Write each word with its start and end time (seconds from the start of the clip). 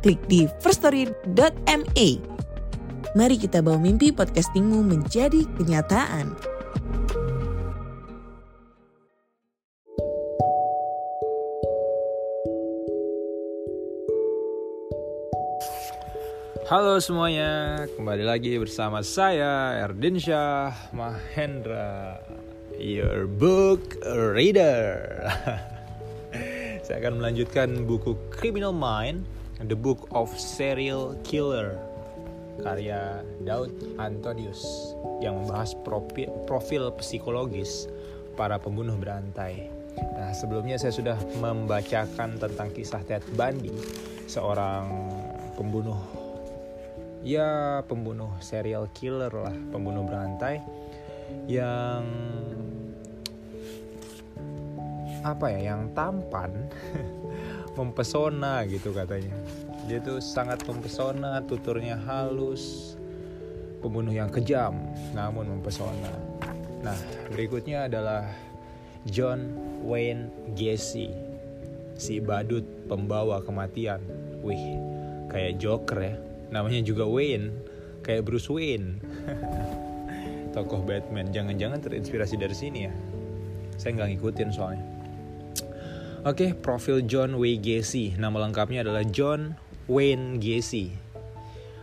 klik 0.00 0.20
di 0.26 0.48
firststory.me. 0.64 2.08
Mari 3.12 3.36
kita 3.36 3.60
bawa 3.60 3.76
mimpi 3.76 4.10
podcastingmu 4.10 4.80
menjadi 4.80 5.44
kenyataan. 5.60 6.32
Halo 16.70 17.02
semuanya, 17.02 17.82
kembali 17.98 18.22
lagi 18.22 18.54
bersama 18.54 19.02
saya 19.02 19.74
Erdinsyah 19.90 20.94
Mahendra, 20.94 22.22
your 22.78 23.26
book 23.26 23.98
reader. 24.06 25.18
saya 26.86 27.02
akan 27.02 27.18
melanjutkan 27.18 27.90
buku 27.90 28.14
Criminal 28.30 28.70
Mind, 28.70 29.26
The 29.60 29.76
Book 29.76 30.08
of 30.16 30.32
Serial 30.32 31.16
Killer, 31.20 31.76
karya 32.64 33.20
Daud 33.44 33.72
Antonius 34.00 34.64
yang 35.20 35.44
membahas 35.44 35.76
profil, 35.84 36.32
profil 36.48 36.88
psikologis 36.96 37.84
para 38.40 38.56
pembunuh 38.56 38.96
berantai. 38.96 39.68
Nah, 40.00 40.32
sebelumnya 40.32 40.80
saya 40.80 40.96
sudah 40.96 41.18
membacakan 41.44 42.40
tentang 42.40 42.72
kisah 42.72 43.04
Ted 43.04 43.26
Bundy, 43.36 43.74
seorang 44.24 44.88
pembunuh 45.60 45.98
ya 47.20 47.84
pembunuh 47.84 48.32
serial 48.40 48.88
killer 48.96 49.28
lah 49.28 49.52
pembunuh 49.68 50.08
berantai 50.08 50.64
yang 51.44 52.00
apa 55.20 55.52
ya 55.52 55.76
yang 55.76 55.92
tampan 55.92 56.48
mempesona 57.76 58.64
gitu 58.64 58.96
katanya 58.96 59.36
dia 59.90 59.98
tuh 59.98 60.22
sangat 60.22 60.62
mempesona 60.70 61.42
tuturnya 61.50 61.98
halus 62.06 62.94
pembunuh 63.82 64.14
yang 64.14 64.30
kejam 64.30 64.78
namun 65.18 65.50
mempesona. 65.50 66.14
Nah 66.86 66.94
berikutnya 67.34 67.90
adalah 67.90 68.22
John 69.10 69.50
Wayne 69.82 70.30
Gacy 70.54 71.10
si 71.98 72.22
badut 72.22 72.62
pembawa 72.86 73.42
kematian. 73.42 73.98
Wih 74.46 74.78
kayak 75.26 75.58
Joker 75.58 75.98
ya. 75.98 76.14
Namanya 76.54 76.86
juga 76.86 77.02
Wayne 77.10 77.50
kayak 78.06 78.30
Bruce 78.30 78.46
Wayne. 78.46 79.02
Tokoh 80.54 80.86
Batman. 80.86 81.34
Jangan-jangan 81.34 81.82
terinspirasi 81.82 82.38
dari 82.38 82.54
sini 82.54 82.86
ya. 82.86 82.94
Saya 83.74 83.98
nggak 83.98 84.08
ngikutin 84.14 84.50
soalnya. 84.54 84.86
Oke, 86.22 86.54
profil 86.54 87.02
John 87.10 87.34
Wayne 87.42 87.58
Gacy. 87.58 88.14
Nama 88.20 88.36
lengkapnya 88.46 88.86
adalah 88.86 89.02
John 89.08 89.56
Wayne 89.90 90.38
Gacy. 90.38 90.94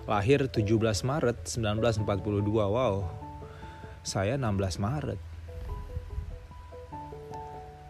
Lahir 0.07 0.47
17 0.47 0.63
Maret 1.03 1.43
1942. 1.43 2.07
Wow. 2.55 3.03
Saya 3.99 4.39
16 4.39 4.79
Maret. 4.79 5.19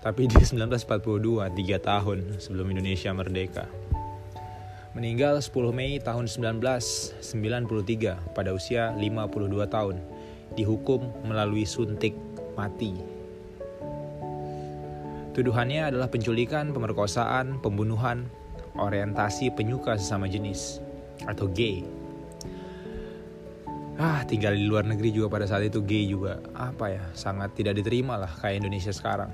Tapi 0.01 0.25
di 0.25 0.41
1942, 0.41 1.53
3 1.53 1.77
tahun 1.77 2.41
sebelum 2.41 2.65
Indonesia 2.73 3.13
merdeka. 3.13 3.69
Meninggal 4.97 5.37
10 5.37 5.53
Mei 5.69 6.01
tahun 6.01 6.25
1993 6.25 8.17
pada 8.33 8.57
usia 8.57 8.97
52 8.97 9.69
tahun. 9.69 10.01
Dihukum 10.57 11.29
melalui 11.29 11.69
suntik 11.69 12.17
mati. 12.57 12.97
Tuduhannya 15.37 15.93
adalah 15.93 16.09
penculikan, 16.09 16.73
pemerkosaan, 16.73 17.61
pembunuhan, 17.61 18.25
orientasi 18.77 19.51
penyuka 19.53 19.97
sesama 19.97 20.29
jenis 20.29 20.79
atau 21.25 21.49
gay. 21.49 21.83
Ah, 23.97 24.21
tinggal 24.29 24.53
di 24.53 24.69
luar 24.69 24.85
negeri 24.85 25.09
juga 25.09 25.33
pada 25.33 25.49
saat 25.49 25.65
itu 25.65 25.81
gay 25.81 26.05
juga 26.05 26.37
apa 26.53 26.93
ya 26.93 27.03
sangat 27.17 27.57
tidak 27.57 27.81
diterima 27.81 28.13
lah 28.21 28.29
kayak 28.29 28.61
Indonesia 28.61 28.93
sekarang. 28.93 29.33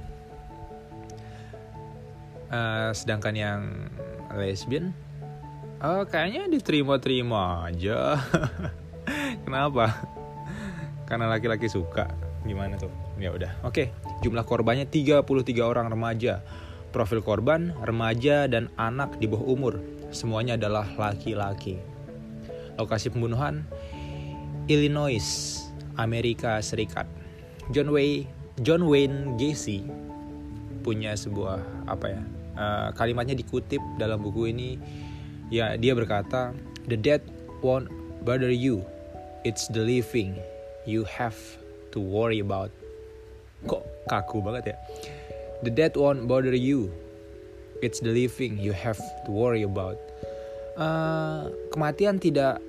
Uh, 2.53 2.93
sedangkan 2.93 3.33
yang 3.33 3.61
lesbian, 4.31 4.93
uh, 5.83 6.05
kayaknya 6.07 6.47
diterima-terima 6.47 7.65
aja. 7.67 8.15
Kenapa? 9.43 9.99
Karena 11.09 11.27
laki-laki 11.27 11.67
suka. 11.67 12.07
Gimana 12.47 12.79
tuh? 12.79 12.93
Ya 13.19 13.33
udah. 13.33 13.51
Oke, 13.67 13.91
jumlah 14.23 14.47
korbannya 14.47 14.87
33 14.87 15.27
orang 15.65 15.91
remaja. 15.91 16.39
Profil 16.93 17.25
korban 17.25 17.73
remaja 17.81 18.45
dan 18.45 18.69
anak 18.77 19.17
di 19.17 19.25
bawah 19.25 19.49
umur. 19.49 19.81
Semuanya 20.13 20.53
adalah 20.53 20.85
laki-laki. 20.93 21.81
Lokasi 22.77 23.09
pembunuhan 23.09 23.65
Illinois, 24.69 25.25
Amerika 25.97 26.61
Serikat. 26.61 27.09
John 27.73 27.89
Wayne 27.89 28.29
John 28.61 28.85
Wayne 28.85 29.33
Gacy 29.41 29.81
punya 30.85 31.17
sebuah 31.17 31.89
apa 31.89 32.13
ya? 32.13 32.21
Uh, 32.53 32.89
kalimatnya 32.93 33.33
dikutip 33.33 33.81
dalam 33.97 34.21
buku 34.21 34.53
ini 34.53 34.77
ya 35.49 35.73
dia 35.73 35.97
berkata 35.97 36.53
the 36.85 36.93
dead 36.93 37.25
won't 37.65 37.89
bother 38.21 38.53
you 38.53 38.85
it's 39.41 39.65
the 39.73 39.81
living 39.81 40.37
you 40.85 41.01
have 41.01 41.35
to 41.89 41.97
worry 41.97 42.41
about 42.45 42.69
kok 43.65 43.81
kaku 44.05 44.37
banget 44.43 44.73
ya 44.73 44.77
the 45.63 45.71
dead 45.71 45.95
won't 45.95 46.27
bother 46.27 46.53
you. 46.53 46.91
It's 47.79 47.99
the 47.99 48.11
living 48.11 48.59
you 48.59 48.75
have 48.75 48.99
to 49.25 49.31
worry 49.31 49.63
about. 49.63 49.99
Uh, 50.75 51.51
kematian 51.71 52.19
tidak 52.19 52.59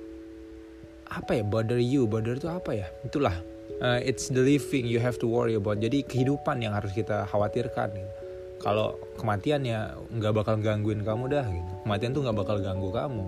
apa 1.11 1.39
ya 1.39 1.43
bother 1.43 1.79
you. 1.79 2.07
Bother 2.07 2.39
itu 2.39 2.47
apa 2.47 2.71
ya? 2.71 2.87
Itulah. 3.03 3.35
Uh, 3.83 3.99
it's 3.99 4.31
the 4.31 4.39
living 4.39 4.87
you 4.87 5.03
have 5.03 5.19
to 5.19 5.27
worry 5.27 5.59
about. 5.59 5.83
Jadi 5.83 6.07
kehidupan 6.07 6.63
yang 6.63 6.71
harus 6.75 6.95
kita 6.95 7.27
khawatirkan 7.27 7.91
gitu. 7.91 8.13
kalau 8.55 8.97
kematian 9.19 9.61
ya 9.61 9.93
nggak 10.09 10.41
bakal 10.41 10.55
gangguin 10.57 11.03
kamu 11.03 11.29
dah 11.29 11.45
gitu. 11.45 11.71
Kematian 11.85 12.11
tuh 12.15 12.21
nggak 12.23 12.37
bakal 12.39 12.57
ganggu 12.63 12.89
kamu. 12.89 13.25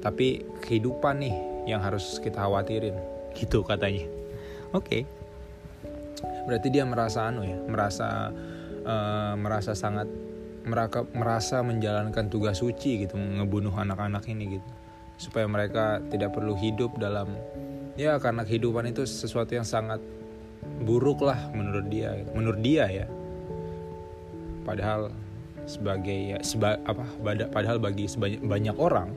Tapi 0.00 0.46
kehidupan 0.64 1.20
nih 1.20 1.36
yang 1.66 1.82
harus 1.82 2.16
kita 2.22 2.40
khawatirin. 2.40 2.94
Gitu 3.34 3.60
katanya. 3.66 4.06
Oke. 4.72 5.02
okay 5.04 5.21
berarti 6.46 6.68
dia 6.70 6.84
merasa 6.86 7.30
anu 7.30 7.46
ya 7.46 7.58
merasa 7.66 8.30
uh, 8.86 9.34
merasa 9.38 9.72
sangat 9.72 10.06
merasa 11.12 11.58
menjalankan 11.66 12.30
tugas 12.30 12.62
suci 12.62 13.02
gitu 13.02 13.18
ngebunuh 13.18 13.74
anak-anak 13.74 14.22
ini 14.30 14.58
gitu. 14.58 14.68
Supaya 15.18 15.46
mereka 15.50 15.98
tidak 16.10 16.34
perlu 16.34 16.54
hidup 16.54 16.98
dalam 17.02 17.34
ya 17.98 18.16
karena 18.22 18.46
kehidupan 18.46 18.88
itu 18.90 19.02
sesuatu 19.02 19.52
yang 19.52 19.66
sangat 19.66 19.98
buruk 20.86 21.26
lah 21.26 21.50
menurut 21.50 21.90
dia 21.90 22.14
gitu. 22.14 22.30
menurut 22.34 22.60
dia 22.62 22.86
ya. 22.86 23.06
Padahal 24.62 25.10
sebagai 25.66 26.34
ya 26.34 26.38
seba, 26.42 26.78
apa 26.86 27.02
padahal 27.50 27.82
bagi 27.82 28.06
sebanyak 28.06 28.42
banyak 28.46 28.76
orang 28.78 29.10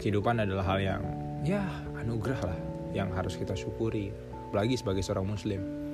kehidupan 0.00 0.44
adalah 0.44 0.76
hal 0.76 0.80
yang 0.80 1.02
ya 1.40 1.64
anugerah 1.96 2.52
lah 2.52 2.58
yang 2.92 3.08
harus 3.16 3.40
kita 3.40 3.56
syukuri. 3.56 4.12
Apalagi 4.52 4.76
sebagai 4.76 5.00
seorang 5.00 5.24
muslim 5.24 5.85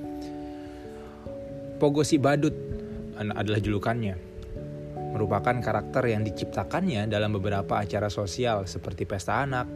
Pogo 1.83 1.99
si 2.07 2.15
Badut 2.15 2.55
adalah 3.19 3.59
julukannya. 3.59 4.15
Merupakan 5.11 5.59
karakter 5.59 6.15
yang 6.15 6.23
diciptakannya 6.23 7.11
dalam 7.11 7.35
beberapa 7.35 7.75
acara 7.75 8.07
sosial 8.07 8.63
seperti 8.63 9.03
pesta 9.03 9.43
anak, 9.43 9.67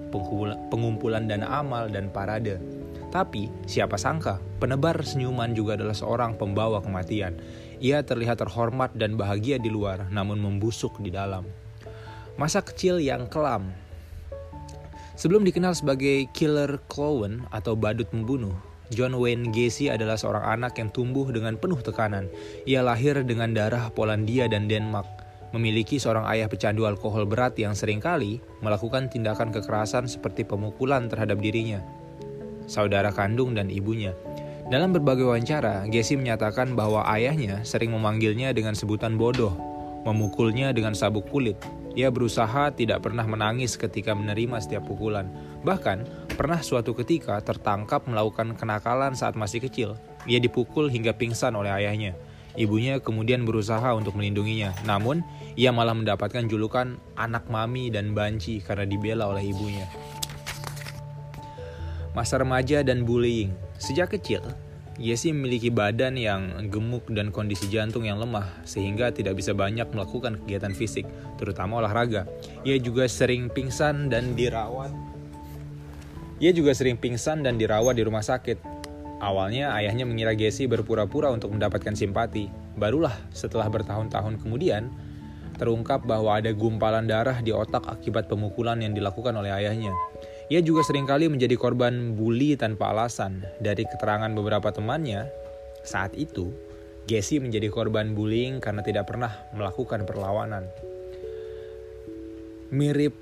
pengumpulan 0.71 1.27
dana 1.27 1.59
amal, 1.59 1.91
dan 1.91 2.07
parade. 2.07 2.63
Tapi, 3.11 3.51
siapa 3.67 3.99
sangka, 3.99 4.39
penebar 4.63 4.95
senyuman 5.03 5.51
juga 5.51 5.75
adalah 5.75 5.91
seorang 5.91 6.39
pembawa 6.39 6.79
kematian. 6.79 7.43
Ia 7.83 7.99
terlihat 8.07 8.39
terhormat 8.39 8.95
dan 8.95 9.19
bahagia 9.19 9.59
di 9.59 9.67
luar, 9.67 10.07
namun 10.07 10.39
membusuk 10.39 11.03
di 11.03 11.11
dalam. 11.11 11.43
Masa 12.39 12.63
kecil 12.63 13.03
yang 13.03 13.27
kelam. 13.27 13.67
Sebelum 15.19 15.43
dikenal 15.43 15.75
sebagai 15.75 16.31
killer 16.31 16.79
clown 16.87 17.43
atau 17.51 17.75
badut 17.75 18.07
membunuh, 18.15 18.55
John 18.93 19.19
Wayne 19.19 19.51
Gacy 19.51 19.91
adalah 19.91 20.15
seorang 20.15 20.47
anak 20.47 20.79
yang 20.79 20.87
tumbuh 20.91 21.27
dengan 21.27 21.59
penuh 21.59 21.79
tekanan. 21.83 22.31
Ia 22.63 22.79
lahir 22.85 23.19
dengan 23.27 23.51
darah 23.51 23.91
Polandia 23.91 24.47
dan 24.47 24.71
Denmark. 24.71 25.27
memiliki 25.55 25.95
seorang 25.95 26.27
ayah 26.27 26.51
pecandu 26.51 26.83
alkohol 26.83 27.23
berat 27.23 27.55
yang 27.55 27.71
sering 27.71 28.03
kali 28.03 28.43
melakukan 28.59 29.07
tindakan 29.07 29.53
kekerasan 29.55 30.09
seperti 30.09 30.43
pemukulan 30.43 31.07
terhadap 31.07 31.39
dirinya, 31.39 31.79
saudara 32.67 33.13
kandung 33.15 33.55
dan 33.55 33.71
ibunya. 33.71 34.11
Dalam 34.67 34.91
berbagai 34.91 35.23
wawancara, 35.23 35.87
Gessi 35.87 36.19
menyatakan 36.19 36.75
bahwa 36.75 37.07
ayahnya 37.07 37.63
sering 37.63 37.95
memanggilnya 37.95 38.51
dengan 38.51 38.75
sebutan 38.75 39.15
bodoh, 39.15 39.55
memukulnya 40.03 40.75
dengan 40.75 40.91
sabuk 40.91 41.23
kulit. 41.31 41.55
Ia 41.97 42.13
berusaha 42.13 42.69
tidak 42.77 43.09
pernah 43.09 43.25
menangis 43.25 43.73
ketika 43.73 44.13
menerima 44.13 44.61
setiap 44.61 44.85
pukulan. 44.85 45.25
Bahkan, 45.65 46.29
pernah 46.37 46.61
suatu 46.61 46.93
ketika 46.93 47.41
tertangkap 47.41 48.05
melakukan 48.05 48.53
kenakalan 48.53 49.17
saat 49.17 49.33
masih 49.33 49.65
kecil. 49.65 49.97
Ia 50.29 50.37
dipukul 50.37 50.93
hingga 50.93 51.17
pingsan 51.17 51.57
oleh 51.57 51.73
ayahnya. 51.73 52.13
Ibunya 52.53 53.01
kemudian 53.01 53.49
berusaha 53.49 53.97
untuk 53.97 54.13
melindunginya, 54.13 54.77
namun 54.85 55.25
ia 55.57 55.73
malah 55.73 55.97
mendapatkan 55.97 56.45
julukan 56.45 57.01
anak 57.17 57.49
mami 57.49 57.89
dan 57.89 58.13
banci 58.13 58.61
karena 58.61 58.85
dibela 58.85 59.25
oleh 59.25 59.49
ibunya. 59.49 59.89
Masa 62.13 62.37
remaja 62.37 62.85
dan 62.85 63.09
bullying. 63.09 63.53
Sejak 63.81 64.13
kecil, 64.13 64.45
Yesi 64.97 65.29
memiliki 65.29 65.69
badan 65.69 66.17
yang 66.17 66.69
gemuk 66.73 67.05
dan 67.13 67.29
kondisi 67.29 67.69
jantung 67.69 68.09
yang 68.09 68.17
lemah 68.17 68.49
sehingga 68.65 69.13
tidak 69.13 69.37
bisa 69.37 69.53
banyak 69.53 69.85
melakukan 69.93 70.41
kegiatan 70.41 70.73
fisik, 70.73 71.05
terutama 71.37 71.77
olahraga. 71.81 72.25
Ia 72.65 72.81
juga 72.81 73.05
sering 73.05 73.53
pingsan 73.53 74.09
dan 74.09 74.33
dirawat. 74.33 74.89
Ia 76.41 76.49
juga 76.53 76.73
sering 76.73 76.97
pingsan 76.97 77.45
dan 77.45 77.61
dirawat 77.61 77.97
di 77.97 78.05
rumah 78.05 78.25
sakit 78.25 78.77
Awalnya 79.17 79.73
ayahnya 79.73 80.05
mengira 80.05 80.37
Gessi 80.37 80.69
berpura-pura 80.69 81.33
untuk 81.33 81.49
mendapatkan 81.49 81.97
simpati. 81.97 82.53
Barulah 82.77 83.13
setelah 83.33 83.65
bertahun-tahun 83.65 84.37
kemudian, 84.45 84.93
terungkap 85.57 86.05
bahwa 86.05 86.37
ada 86.37 86.53
gumpalan 86.53 87.09
darah 87.09 87.41
di 87.41 87.49
otak 87.49 87.81
akibat 87.89 88.29
pemukulan 88.29 88.77
yang 88.77 88.93
dilakukan 88.93 89.33
oleh 89.33 89.49
ayahnya. 89.49 89.89
Ia 90.47 90.63
juga 90.63 90.83
sering 90.83 91.03
kali 91.03 91.27
menjadi 91.27 91.59
korban 91.59 92.15
bully 92.15 92.55
tanpa 92.55 92.95
alasan. 92.95 93.43
Dari 93.59 93.83
keterangan 93.83 94.31
beberapa 94.31 94.71
temannya, 94.71 95.27
saat 95.83 96.15
itu 96.15 96.55
Gessi 97.07 97.39
menjadi 97.39 97.71
korban 97.71 98.11
bullying 98.11 98.59
karena 98.59 98.83
tidak 98.83 99.07
pernah 99.07 99.31
melakukan 99.55 100.03
perlawanan. 100.03 100.67
Mirip 102.75 103.15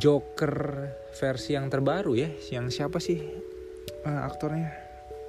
Joker 0.00 0.88
versi 1.12 1.52
yang 1.52 1.68
terbaru 1.68 2.16
ya, 2.16 2.32
yang 2.48 2.72
siapa 2.72 2.96
sih 2.96 3.20
uh, 4.06 4.20
aktornya 4.26 4.70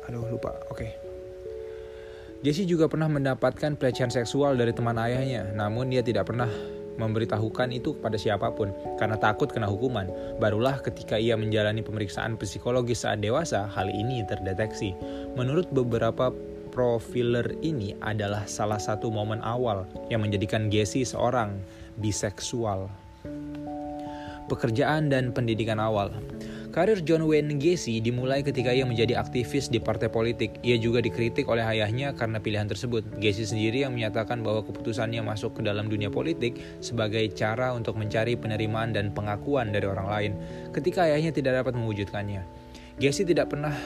aduh 0.04 0.26
lupa 0.28 0.52
oke 0.68 0.78
okay. 0.78 0.92
Jesse 2.44 2.68
juga 2.68 2.92
pernah 2.92 3.08
mendapatkan 3.08 3.80
pelecehan 3.80 4.12
seksual 4.12 4.60
dari 4.60 4.76
teman 4.76 5.00
ayahnya, 5.00 5.56
namun 5.56 5.88
dia 5.88 6.04
tidak 6.04 6.28
pernah 6.28 6.52
memberitahukan 6.98 7.74
itu 7.74 7.98
kepada 7.98 8.18
siapa 8.18 8.54
pun 8.54 8.72
karena 8.98 9.18
takut 9.18 9.50
kena 9.50 9.70
hukuman. 9.70 10.10
Barulah 10.38 10.82
ketika 10.82 11.18
ia 11.18 11.34
menjalani 11.34 11.82
pemeriksaan 11.82 12.38
psikologis 12.38 13.06
saat 13.06 13.22
dewasa, 13.22 13.66
hal 13.70 13.90
ini 13.90 14.26
terdeteksi. 14.26 14.94
Menurut 15.34 15.70
beberapa 15.74 16.30
profiler 16.74 17.54
ini 17.62 17.94
adalah 18.02 18.50
salah 18.50 18.82
satu 18.82 19.14
momen 19.14 19.38
awal 19.46 19.86
yang 20.10 20.26
menjadikan 20.26 20.74
Jesse 20.74 21.06
seorang 21.06 21.54
biseksual. 22.02 22.90
Pekerjaan 24.50 25.14
dan 25.14 25.32
pendidikan 25.32 25.78
awal. 25.78 26.12
Karir 26.74 27.06
John 27.06 27.30
Wayne 27.30 27.62
Gacy 27.62 28.02
dimulai 28.02 28.42
ketika 28.42 28.74
ia 28.74 28.82
menjadi 28.82 29.22
aktivis 29.22 29.70
di 29.70 29.78
partai 29.78 30.10
politik. 30.10 30.58
Ia 30.66 30.82
juga 30.82 31.06
dikritik 31.06 31.46
oleh 31.46 31.62
ayahnya 31.62 32.18
karena 32.18 32.42
pilihan 32.42 32.66
tersebut. 32.66 33.06
Gacy 33.22 33.46
sendiri 33.46 33.86
yang 33.86 33.94
menyatakan 33.94 34.42
bahwa 34.42 34.66
keputusannya 34.66 35.22
masuk 35.22 35.62
ke 35.62 35.62
dalam 35.62 35.86
dunia 35.86 36.10
politik 36.10 36.58
sebagai 36.82 37.22
cara 37.38 37.78
untuk 37.78 37.94
mencari 37.94 38.34
penerimaan 38.34 38.90
dan 38.90 39.14
pengakuan 39.14 39.70
dari 39.70 39.86
orang 39.86 40.08
lain 40.10 40.32
ketika 40.74 41.06
ayahnya 41.06 41.30
tidak 41.30 41.62
dapat 41.62 41.78
mewujudkannya. 41.78 42.42
Gacy 42.98 43.22
tidak 43.30 43.54
pernah 43.54 43.78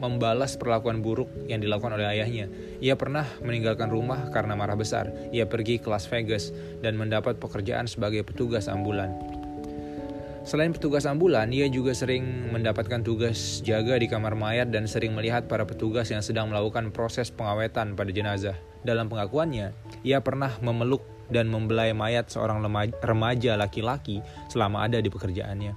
membalas 0.00 0.56
perlakuan 0.56 1.04
buruk 1.04 1.28
yang 1.44 1.60
dilakukan 1.60 1.92
oleh 1.92 2.08
ayahnya. 2.08 2.48
Ia 2.80 2.96
pernah 2.96 3.28
meninggalkan 3.44 3.92
rumah 3.92 4.32
karena 4.32 4.56
marah 4.56 4.80
besar. 4.80 5.12
Ia 5.28 5.44
pergi 5.44 5.76
ke 5.76 5.92
Las 5.92 6.08
Vegas 6.08 6.56
dan 6.80 6.96
mendapat 6.96 7.36
pekerjaan 7.36 7.84
sebagai 7.84 8.24
petugas 8.24 8.64
ambulan. 8.64 9.33
Selain 10.44 10.76
petugas 10.76 11.08
ambulan, 11.08 11.48
ia 11.56 11.64
juga 11.72 11.96
sering 11.96 12.52
mendapatkan 12.52 13.00
tugas 13.00 13.64
jaga 13.64 13.96
di 13.96 14.04
kamar 14.04 14.36
mayat 14.36 14.68
dan 14.68 14.84
sering 14.84 15.16
melihat 15.16 15.48
para 15.48 15.64
petugas 15.64 16.12
yang 16.12 16.20
sedang 16.20 16.52
melakukan 16.52 16.92
proses 16.92 17.32
pengawetan 17.32 17.96
pada 17.96 18.12
jenazah. 18.12 18.52
Dalam 18.84 19.08
pengakuannya, 19.08 19.72
ia 20.04 20.20
pernah 20.20 20.52
memeluk 20.60 21.00
dan 21.32 21.48
membelai 21.48 21.96
mayat 21.96 22.28
seorang 22.28 22.60
remaja 23.00 23.56
laki-laki 23.56 24.20
selama 24.52 24.84
ada 24.84 25.00
di 25.00 25.08
pekerjaannya. 25.08 25.72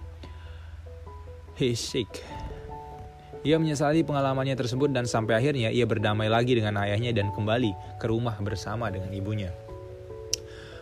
He's 1.56 1.80
sick. 1.80 2.12
Ia 3.48 3.56
menyesali 3.56 4.04
pengalamannya 4.04 4.60
tersebut 4.60 4.92
dan 4.92 5.08
sampai 5.08 5.40
akhirnya 5.40 5.72
ia 5.72 5.88
berdamai 5.88 6.28
lagi 6.28 6.60
dengan 6.60 6.76
ayahnya 6.84 7.16
dan 7.16 7.32
kembali 7.32 8.04
ke 8.04 8.06
rumah 8.12 8.36
bersama 8.44 8.92
dengan 8.92 9.16
ibunya. 9.16 9.56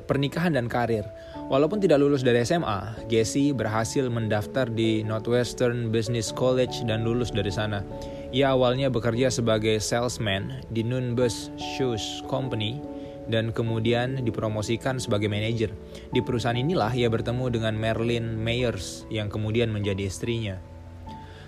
Pernikahan 0.09 0.57
dan 0.57 0.65
karir. 0.65 1.05
Walaupun 1.45 1.77
tidak 1.77 2.01
lulus 2.01 2.25
dari 2.25 2.41
SMA, 2.41 3.05
Gessi 3.05 3.53
berhasil 3.53 4.09
mendaftar 4.09 4.65
di 4.65 5.05
Northwestern 5.05 5.93
Business 5.93 6.33
College 6.33 6.81
dan 6.89 7.05
lulus 7.05 7.29
dari 7.29 7.53
sana. 7.53 7.85
Ia 8.33 8.57
awalnya 8.57 8.89
bekerja 8.89 9.29
sebagai 9.29 9.77
salesman 9.77 10.65
di 10.73 10.81
Nunbus 10.81 11.53
Shoes 11.77 12.25
Company 12.25 12.81
dan 13.29 13.53
kemudian 13.53 14.25
dipromosikan 14.25 14.97
sebagai 14.97 15.29
manajer. 15.29 15.69
Di 16.09 16.25
perusahaan 16.25 16.57
inilah 16.57 16.89
ia 16.97 17.13
bertemu 17.13 17.53
dengan 17.53 17.77
Marilyn 17.77 18.41
Mayers 18.41 19.05
yang 19.13 19.29
kemudian 19.29 19.69
menjadi 19.69 20.09
istrinya. 20.09 20.57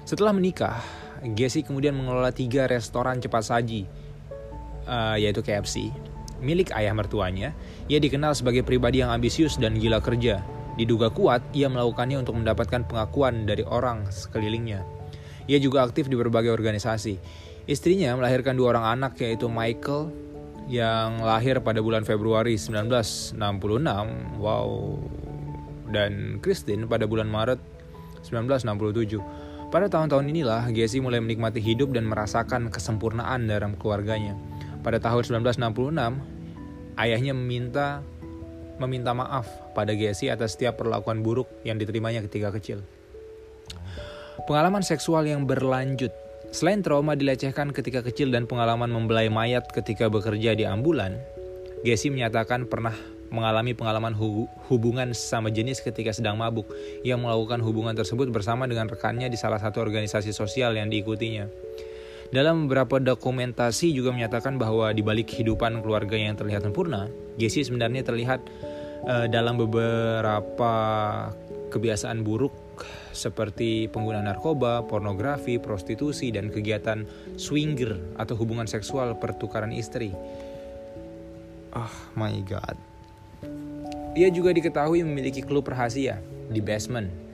Setelah 0.05 0.29
menikah, 0.29 0.77
Gessi 1.33 1.65
kemudian 1.65 1.97
mengelola 1.97 2.29
tiga 2.29 2.69
restoran 2.69 3.17
cepat 3.17 3.49
saji, 3.49 3.89
uh, 4.85 5.17
yaitu 5.17 5.41
KFC, 5.41 5.89
milik 6.39 6.73
ayah 6.73 6.93
mertuanya, 6.93 7.53
ia 7.91 7.97
dikenal 7.97 8.33
sebagai 8.37 8.61
pribadi 8.61 9.01
yang 9.01 9.09
ambisius 9.13 9.57
dan 9.57 9.77
gila 9.77 10.01
kerja. 10.01 10.41
Diduga 10.77 11.09
kuat, 11.09 11.41
ia 11.57 11.65
melakukannya 11.67 12.21
untuk 12.21 12.37
mendapatkan 12.37 12.85
pengakuan 12.85 13.49
dari 13.49 13.65
orang 13.65 14.09
sekelilingnya. 14.13 14.85
Ia 15.49 15.57
juga 15.57 15.81
aktif 15.81 16.05
di 16.05 16.13
berbagai 16.13 16.53
organisasi. 16.53 17.17
Istrinya 17.65 18.13
melahirkan 18.13 18.53
dua 18.53 18.77
orang 18.77 18.99
anak 18.99 19.19
yaitu 19.19 19.49
Michael 19.49 20.13
yang 20.67 21.23
lahir 21.23 21.63
pada 21.63 21.79
bulan 21.79 22.03
Februari 22.03 22.59
1966, 22.59 23.39
wow, 24.37 24.99
dan 25.89 26.43
Christine 26.43 26.85
pada 26.85 27.07
bulan 27.07 27.31
Maret 27.31 27.59
1967. 28.27 29.19
Pada 29.67 29.91
tahun-tahun 29.91 30.31
inilah, 30.31 30.71
Gessi 30.71 31.03
mulai 31.03 31.19
menikmati 31.19 31.59
hidup 31.59 31.91
dan 31.91 32.07
merasakan 32.07 32.71
kesempurnaan 32.71 33.51
dalam 33.51 33.75
keluarganya. 33.75 34.35
Pada 34.87 35.03
tahun 35.03 35.43
1966, 35.43 36.95
ayahnya 36.95 37.35
meminta 37.35 37.99
meminta 38.79 39.11
maaf 39.11 39.43
pada 39.75 39.91
Gessi 39.91 40.31
atas 40.31 40.55
setiap 40.55 40.79
perlakuan 40.79 41.27
buruk 41.27 41.51
yang 41.67 41.75
diterimanya 41.75 42.23
ketika 42.23 42.55
kecil. 42.55 42.87
Pengalaman 44.47 44.87
seksual 44.87 45.27
yang 45.27 45.43
berlanjut 45.43 46.15
Selain 46.47 46.79
trauma 46.79 47.19
dilecehkan 47.19 47.75
ketika 47.75 47.99
kecil 47.99 48.31
dan 48.31 48.47
pengalaman 48.47 48.87
membelai 48.87 49.27
mayat 49.27 49.67
ketika 49.67 50.07
bekerja 50.07 50.55
di 50.55 50.63
ambulan, 50.63 51.19
Gessi 51.83 52.07
menyatakan 52.07 52.71
pernah 52.71 52.95
mengalami 53.27 53.75
pengalaman 53.75 54.15
hubungan 54.71 55.11
sama 55.11 55.51
jenis 55.51 55.83
ketika 55.83 56.15
sedang 56.15 56.39
mabuk. 56.39 56.71
Ia 57.03 57.19
melakukan 57.19 57.59
hubungan 57.59 57.91
tersebut 57.99 58.31
bersama 58.31 58.63
dengan 58.63 58.87
rekannya 58.87 59.27
di 59.27 59.35
salah 59.35 59.59
satu 59.59 59.83
organisasi 59.83 60.31
sosial 60.31 60.79
yang 60.79 60.87
diikutinya. 60.87 61.51
Dalam 62.27 62.67
beberapa 62.67 62.99
dokumentasi 62.99 63.95
juga 63.95 64.11
menyatakan 64.11 64.59
bahwa 64.59 64.91
di 64.91 64.99
balik 64.99 65.31
kehidupan 65.31 65.79
keluarga 65.79 66.19
yang 66.19 66.35
terlihat 66.35 66.67
sempurna, 66.67 67.07
Jesse 67.39 67.63
sebenarnya 67.63 68.03
terlihat 68.03 68.43
uh, 69.07 69.31
dalam 69.31 69.55
beberapa 69.55 70.73
kebiasaan 71.71 72.27
buruk 72.27 72.51
seperti 73.15 73.87
penggunaan 73.89 74.27
narkoba, 74.27 74.83
pornografi, 74.85 75.57
prostitusi, 75.57 76.29
dan 76.29 76.51
kegiatan 76.51 77.07
swinger 77.39 77.95
atau 78.19 78.35
hubungan 78.35 78.67
seksual 78.67 79.15
pertukaran 79.17 79.71
istri. 79.71 80.11
Oh 81.73 81.95
my 82.19 82.43
god. 82.43 82.75
Ia 84.17 84.33
juga 84.33 84.51
diketahui 84.51 85.05
memiliki 85.05 85.45
klub 85.45 85.69
rahasia 85.69 86.19
di 86.49 86.59
basement 86.59 87.26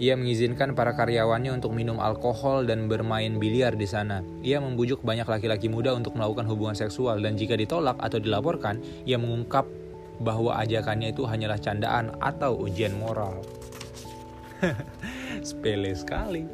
ia 0.00 0.16
mengizinkan 0.16 0.72
para 0.72 0.96
karyawannya 0.96 1.60
untuk 1.60 1.76
minum 1.76 2.00
alkohol 2.00 2.64
dan 2.64 2.88
bermain 2.88 3.36
biliar 3.36 3.76
di 3.76 3.84
sana. 3.84 4.24
Ia 4.40 4.56
membujuk 4.56 5.04
banyak 5.04 5.28
laki-laki 5.28 5.68
muda 5.68 5.92
untuk 5.92 6.16
melakukan 6.16 6.48
hubungan 6.48 6.72
seksual 6.72 7.20
dan 7.20 7.36
jika 7.36 7.52
ditolak 7.52 8.00
atau 8.00 8.16
dilaporkan, 8.16 8.80
ia 9.04 9.20
mengungkap 9.20 9.68
bahwa 10.24 10.56
ajakannya 10.56 11.12
itu 11.12 11.28
hanyalah 11.28 11.60
candaan 11.60 12.16
atau 12.16 12.64
ujian 12.64 12.96
moral. 12.96 13.44
Sepele 15.44 15.92
sekali. 15.92 16.48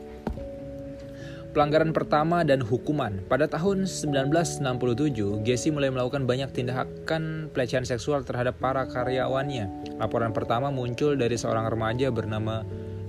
Pelanggaran 1.55 1.95
pertama 1.95 2.43
dan 2.45 2.61
hukuman. 2.61 3.23
Pada 3.31 3.49
tahun 3.49 3.89
1967, 3.89 5.47
Gessi 5.47 5.73
mulai 5.73 5.89
melakukan 5.89 6.29
banyak 6.29 6.53
tindakan 6.53 7.49
pelecehan 7.55 7.87
seksual 7.87 8.27
terhadap 8.27 8.59
para 8.59 8.85
karyawannya. 8.91 9.97
Laporan 9.97 10.37
pertama 10.37 10.69
muncul 10.69 11.17
dari 11.17 11.39
seorang 11.41 11.65
remaja 11.73 12.13
bernama 12.13 12.61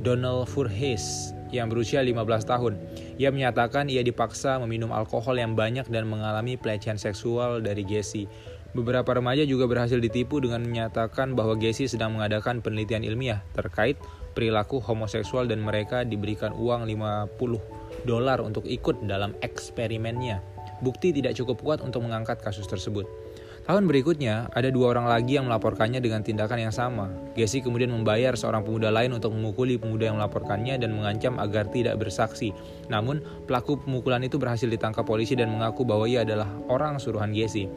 Donald 0.08 0.48
Furhes 0.48 1.36
yang 1.52 1.68
berusia 1.68 2.00
15 2.00 2.48
tahun. 2.48 2.80
Ia 3.20 3.28
menyatakan 3.28 3.92
ia 3.92 4.00
dipaksa 4.00 4.56
meminum 4.64 4.96
alkohol 4.96 5.36
yang 5.36 5.52
banyak 5.52 5.84
dan 5.92 6.08
mengalami 6.08 6.56
pelecehan 6.56 6.96
seksual 6.96 7.60
dari 7.60 7.84
Gessi. 7.84 8.24
Beberapa 8.72 9.20
remaja 9.20 9.44
juga 9.44 9.68
berhasil 9.68 10.00
ditipu 10.00 10.40
dengan 10.40 10.64
menyatakan 10.64 11.36
bahwa 11.36 11.60
Gessi 11.60 11.92
sedang 11.92 12.16
mengadakan 12.16 12.64
penelitian 12.64 13.04
ilmiah 13.04 13.44
terkait 13.52 14.00
perilaku 14.32 14.80
homoseksual 14.80 15.52
dan 15.52 15.60
mereka 15.60 16.08
diberikan 16.08 16.56
uang 16.56 16.88
50 16.88 18.08
dolar 18.08 18.40
untuk 18.40 18.64
ikut 18.64 19.04
dalam 19.04 19.36
eksperimennya. 19.44 20.40
Bukti 20.80 21.12
tidak 21.12 21.36
cukup 21.36 21.60
kuat 21.60 21.80
untuk 21.84 22.08
mengangkat 22.08 22.40
kasus 22.40 22.64
tersebut. 22.64 23.27
Tahun 23.68 23.84
berikutnya, 23.84 24.48
ada 24.56 24.72
dua 24.72 24.96
orang 24.96 25.12
lagi 25.12 25.36
yang 25.36 25.52
melaporkannya 25.52 26.00
dengan 26.00 26.24
tindakan 26.24 26.56
yang 26.56 26.72
sama. 26.72 27.12
Gessi 27.36 27.60
kemudian 27.60 27.92
membayar 27.92 28.32
seorang 28.32 28.64
pemuda 28.64 28.88
lain 28.88 29.12
untuk 29.12 29.36
memukuli 29.36 29.76
pemuda 29.76 30.08
yang 30.08 30.24
melaporkannya 30.24 30.80
dan 30.80 30.96
mengancam 30.96 31.36
agar 31.36 31.68
tidak 31.68 32.00
bersaksi. 32.00 32.56
Namun, 32.88 33.20
pelaku 33.44 33.76
pemukulan 33.84 34.24
itu 34.24 34.40
berhasil 34.40 34.72
ditangkap 34.72 35.04
polisi 35.04 35.36
dan 35.36 35.52
mengaku 35.52 35.84
bahwa 35.84 36.08
ia 36.08 36.24
adalah 36.24 36.48
orang 36.72 36.96
suruhan 36.96 37.36
Gessi. 37.36 37.68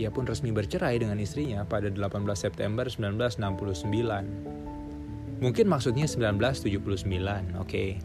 Ia 0.00 0.08
pun 0.08 0.24
resmi 0.24 0.48
bercerai 0.48 0.96
dengan 0.96 1.20
istrinya 1.20 1.68
pada 1.68 1.92
18 1.92 2.24
September 2.32 2.88
1969. 2.88 5.44
Mungkin 5.44 5.66
maksudnya 5.68 6.08
1979, 6.08 6.80
oke. 7.60 7.68
Okay. 7.68 8.00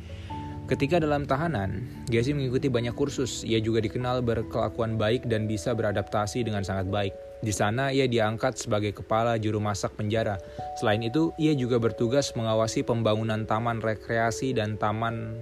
Ketika 0.64 0.96
dalam 0.96 1.28
tahanan, 1.28 1.84
Gessi 2.08 2.32
mengikuti 2.32 2.72
banyak 2.72 2.96
kursus. 2.96 3.44
Ia 3.44 3.60
juga 3.60 3.84
dikenal 3.84 4.24
berkelakuan 4.24 4.96
baik 4.96 5.28
dan 5.28 5.44
bisa 5.44 5.76
beradaptasi 5.76 6.48
dengan 6.48 6.64
sangat 6.64 6.88
baik. 6.88 7.12
Di 7.44 7.52
sana 7.52 7.92
ia 7.92 8.08
diangkat 8.08 8.56
sebagai 8.56 8.96
kepala 8.96 9.36
juru 9.36 9.60
masak 9.60 9.92
penjara. 10.00 10.40
Selain 10.80 11.04
itu, 11.04 11.36
ia 11.36 11.52
juga 11.52 11.84
bertugas 11.84 12.32
mengawasi 12.40 12.88
pembangunan 12.88 13.44
taman 13.44 13.84
rekreasi 13.84 14.56
dan 14.56 14.80
taman 14.80 15.36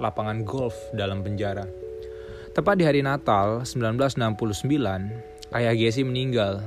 lapangan 0.00 0.40
golf 0.48 0.74
dalam 0.96 1.20
penjara. 1.20 1.68
Tepat 2.56 2.80
di 2.80 2.88
hari 2.88 3.04
Natal 3.04 3.68
1969, 3.68 4.64
ayah 5.52 5.74
Gessi 5.76 6.08
meninggal. 6.08 6.64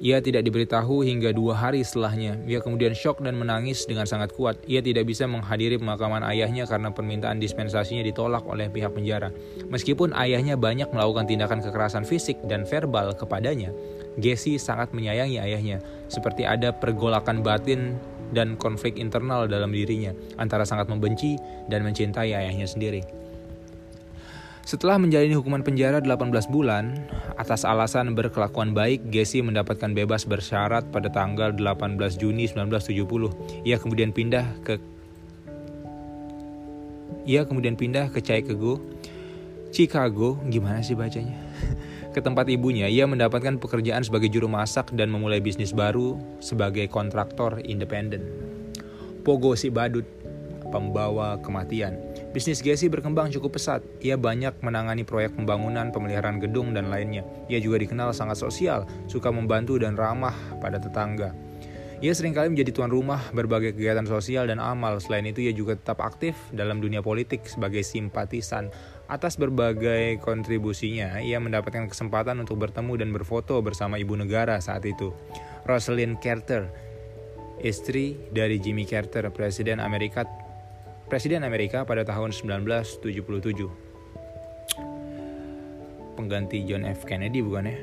Ia 0.00 0.16
tidak 0.24 0.48
diberitahu 0.48 1.04
hingga 1.04 1.36
dua 1.36 1.52
hari 1.52 1.84
setelahnya. 1.84 2.40
Ia 2.48 2.64
kemudian 2.64 2.96
shock 2.96 3.20
dan 3.20 3.36
menangis 3.36 3.84
dengan 3.84 4.08
sangat 4.08 4.32
kuat. 4.32 4.56
Ia 4.64 4.80
tidak 4.80 5.04
bisa 5.04 5.28
menghadiri 5.28 5.76
pemakaman 5.76 6.24
ayahnya 6.24 6.64
karena 6.64 6.88
permintaan 6.88 7.36
dispensasinya 7.36 8.00
ditolak 8.00 8.48
oleh 8.48 8.72
pihak 8.72 8.96
penjara. 8.96 9.28
Meskipun 9.68 10.16
ayahnya 10.16 10.56
banyak 10.56 10.88
melakukan 10.88 11.28
tindakan 11.28 11.60
kekerasan 11.60 12.08
fisik 12.08 12.40
dan 12.48 12.64
verbal 12.64 13.12
kepadanya, 13.12 13.76
Gessi 14.16 14.56
sangat 14.56 14.96
menyayangi 14.96 15.36
ayahnya, 15.36 15.84
seperti 16.08 16.48
ada 16.48 16.72
pergolakan 16.72 17.44
batin 17.44 18.00
dan 18.32 18.56
konflik 18.56 18.96
internal 18.96 19.44
dalam 19.44 19.68
dirinya 19.68 20.16
antara 20.40 20.64
sangat 20.64 20.88
membenci 20.88 21.36
dan 21.68 21.84
mencintai 21.84 22.32
ayahnya 22.32 22.64
sendiri. 22.64 23.04
Setelah 24.60 25.00
menjalani 25.00 25.32
hukuman 25.34 25.64
penjara 25.64 26.04
18 26.04 26.52
bulan, 26.52 26.92
atas 27.40 27.64
alasan 27.64 28.12
berkelakuan 28.12 28.76
baik, 28.76 29.08
Gessi 29.08 29.40
mendapatkan 29.40 29.90
bebas 29.96 30.28
bersyarat 30.28 30.92
pada 30.92 31.08
tanggal 31.08 31.56
18 31.56 31.96
Juni 32.20 32.44
1970. 32.44 33.64
Ia 33.64 33.76
kemudian 33.80 34.12
pindah 34.12 34.46
ke 34.62 34.76
ia 37.28 37.44
kemudian 37.44 37.76
pindah 37.76 38.10
ke 38.10 38.18
Chicago, 38.24 38.80
Chicago, 39.70 40.40
gimana 40.50 40.82
sih 40.82 40.98
bacanya? 40.98 41.38
ke 42.14 42.18
tempat 42.18 42.50
ibunya, 42.50 42.90
ia 42.90 43.06
mendapatkan 43.06 43.54
pekerjaan 43.62 44.02
sebagai 44.02 44.26
juru 44.26 44.50
masak 44.50 44.90
dan 44.98 45.14
memulai 45.14 45.38
bisnis 45.38 45.70
baru 45.70 46.18
sebagai 46.42 46.90
kontraktor 46.90 47.62
independen. 47.62 48.26
Pogo 49.22 49.54
si 49.54 49.70
badut, 49.70 50.02
pembawa 50.74 51.38
kematian. 51.38 52.09
Bisnis 52.30 52.62
Gessi 52.62 52.86
berkembang 52.86 53.26
cukup 53.34 53.58
pesat. 53.58 53.82
Ia 53.98 54.14
banyak 54.14 54.62
menangani 54.62 55.02
proyek 55.02 55.34
pembangunan, 55.34 55.90
pemeliharaan 55.90 56.38
gedung, 56.38 56.70
dan 56.70 56.86
lainnya. 56.86 57.26
Ia 57.50 57.58
juga 57.58 57.82
dikenal 57.82 58.14
sangat 58.14 58.38
sosial, 58.38 58.86
suka 59.10 59.34
membantu 59.34 59.82
dan 59.82 59.98
ramah 59.98 60.38
pada 60.62 60.78
tetangga. 60.78 61.34
Ia 61.98 62.14
sering 62.14 62.30
kali 62.30 62.54
menjadi 62.54 62.70
tuan 62.70 62.86
rumah 62.86 63.18
berbagai 63.34 63.74
kegiatan 63.74 64.06
sosial 64.06 64.46
dan 64.46 64.62
amal. 64.62 65.02
Selain 65.02 65.26
itu, 65.26 65.42
ia 65.42 65.50
juga 65.50 65.74
tetap 65.74 65.98
aktif 66.06 66.38
dalam 66.54 66.78
dunia 66.78 67.02
politik 67.02 67.50
sebagai 67.50 67.82
simpatisan. 67.82 68.70
Atas 69.10 69.34
berbagai 69.34 70.22
kontribusinya, 70.22 71.18
ia 71.18 71.42
mendapatkan 71.42 71.90
kesempatan 71.90 72.38
untuk 72.38 72.62
bertemu 72.62 72.94
dan 72.94 73.10
berfoto 73.10 73.58
bersama 73.58 73.98
ibu 73.98 74.14
negara 74.14 74.62
saat 74.62 74.86
itu, 74.86 75.10
Rosalind 75.66 76.22
Carter, 76.22 76.70
istri 77.58 78.16
dari 78.30 78.62
Jimmy 78.62 78.86
Carter, 78.86 79.28
Presiden 79.34 79.82
Amerika 79.82 80.24
Presiden 81.10 81.42
Amerika 81.42 81.82
pada 81.82 82.06
tahun 82.06 82.30
1977. 82.30 83.10
Pengganti 86.14 86.62
John 86.62 86.86
F. 86.86 87.02
Kennedy 87.02 87.42
bukan 87.42 87.66
ya? 87.66 87.74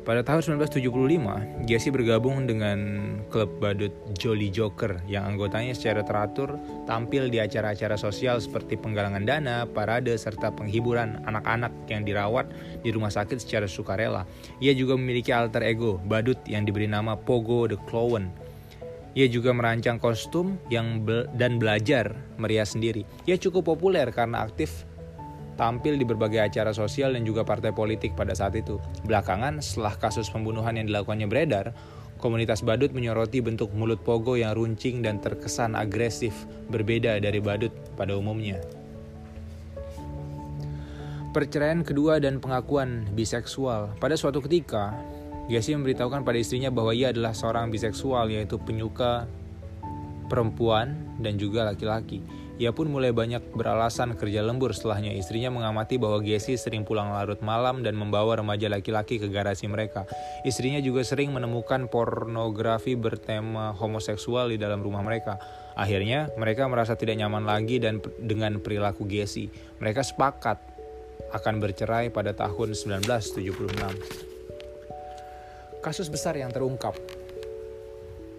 Pada 0.00 0.24
tahun 0.24 0.56
1975, 0.56 1.68
Jesse 1.68 1.92
bergabung 1.92 2.48
dengan 2.48 2.80
klub 3.28 3.60
badut 3.60 3.92
Jolly 4.16 4.48
Joker 4.48 5.04
yang 5.04 5.36
anggotanya 5.36 5.76
secara 5.76 6.00
teratur 6.00 6.56
tampil 6.88 7.28
di 7.28 7.38
acara-acara 7.38 8.00
sosial 8.00 8.40
seperti 8.40 8.80
penggalangan 8.80 9.28
dana, 9.28 9.68
parade, 9.68 10.16
serta 10.16 10.48
penghiburan 10.48 11.20
anak-anak 11.28 11.70
yang 11.92 12.08
dirawat 12.08 12.48
di 12.80 12.88
rumah 12.88 13.12
sakit 13.12 13.36
secara 13.36 13.68
sukarela. 13.68 14.24
Ia 14.64 14.72
juga 14.72 14.96
memiliki 14.96 15.28
alter 15.28 15.60
ego, 15.60 16.00
badut 16.08 16.40
yang 16.48 16.64
diberi 16.64 16.88
nama 16.88 17.14
Pogo 17.14 17.68
the 17.68 17.76
Clown 17.84 18.41
ia 19.12 19.28
juga 19.28 19.52
merancang 19.52 20.00
kostum 20.00 20.56
yang 20.72 21.04
be 21.04 21.28
dan 21.36 21.60
belajar 21.60 22.16
merias 22.40 22.72
sendiri. 22.72 23.04
Ia 23.28 23.36
cukup 23.36 23.76
populer 23.76 24.08
karena 24.08 24.44
aktif 24.44 24.88
tampil 25.60 26.00
di 26.00 26.04
berbagai 26.08 26.40
acara 26.40 26.72
sosial 26.72 27.12
dan 27.12 27.22
juga 27.28 27.44
partai 27.44 27.70
politik 27.76 28.16
pada 28.16 28.32
saat 28.32 28.56
itu. 28.56 28.80
Belakangan, 29.04 29.60
setelah 29.60 29.94
kasus 30.00 30.32
pembunuhan 30.32 30.80
yang 30.80 30.88
dilakukannya 30.88 31.28
beredar, 31.28 31.76
komunitas 32.16 32.64
badut 32.64 32.90
menyoroti 32.96 33.44
bentuk 33.44 33.68
mulut 33.76 34.00
pogo 34.00 34.38
yang 34.38 34.56
runcing 34.56 35.04
dan 35.04 35.20
terkesan 35.20 35.76
agresif, 35.76 36.32
berbeda 36.72 37.20
dari 37.20 37.38
badut 37.38 37.72
pada 37.94 38.16
umumnya. 38.16 38.58
Perceraian 41.32 41.80
kedua 41.80 42.20
dan 42.20 42.44
pengakuan 42.44 43.08
biseksual. 43.16 43.96
Pada 43.96 44.20
suatu 44.20 44.44
ketika, 44.44 44.92
Gessi 45.52 45.76
memberitahukan 45.76 46.24
pada 46.24 46.40
istrinya 46.40 46.72
bahwa 46.72 46.96
ia 46.96 47.12
adalah 47.12 47.36
seorang 47.36 47.68
biseksual 47.68 48.32
yaitu 48.32 48.56
penyuka 48.56 49.28
perempuan 50.32 50.96
dan 51.20 51.36
juga 51.36 51.68
laki-laki. 51.68 52.24
Ia 52.56 52.72
pun 52.72 52.88
mulai 52.88 53.12
banyak 53.12 53.52
beralasan 53.52 54.16
kerja 54.16 54.40
lembur 54.40 54.72
setelahnya 54.72 55.12
istrinya 55.12 55.52
mengamati 55.52 56.00
bahwa 56.00 56.24
Gessi 56.24 56.56
sering 56.56 56.88
pulang 56.88 57.12
larut 57.12 57.36
malam 57.44 57.84
dan 57.84 58.00
membawa 58.00 58.40
remaja 58.40 58.72
laki-laki 58.72 59.20
ke 59.20 59.28
garasi 59.28 59.68
mereka. 59.68 60.08
Istrinya 60.40 60.80
juga 60.80 61.04
sering 61.04 61.36
menemukan 61.36 61.84
pornografi 61.92 62.96
bertema 62.96 63.76
homoseksual 63.76 64.56
di 64.56 64.56
dalam 64.56 64.80
rumah 64.80 65.04
mereka. 65.04 65.36
Akhirnya, 65.76 66.32
mereka 66.40 66.64
merasa 66.64 66.96
tidak 66.96 67.20
nyaman 67.20 67.44
lagi 67.44 67.76
dan 67.76 68.00
dengan 68.16 68.56
perilaku 68.56 69.04
Gessi. 69.04 69.52
Mereka 69.84 70.00
sepakat 70.00 70.56
akan 71.32 71.60
bercerai 71.60 72.08
pada 72.08 72.32
tahun 72.32 72.72
1976 72.72 74.31
kasus 75.82 76.06
besar 76.06 76.38
yang 76.38 76.54
terungkap. 76.54 76.94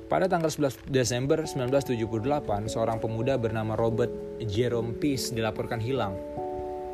Pada 0.07 0.31
tanggal 0.31 0.47
11 0.47 0.88
Desember 0.88 1.43
1978, 1.43 2.71
seorang 2.71 3.03
pemuda 3.03 3.35
bernama 3.35 3.75
Robert 3.75 4.39
Jerome 4.47 4.95
Peace 4.95 5.35
dilaporkan 5.35 5.83
hilang. 5.83 6.15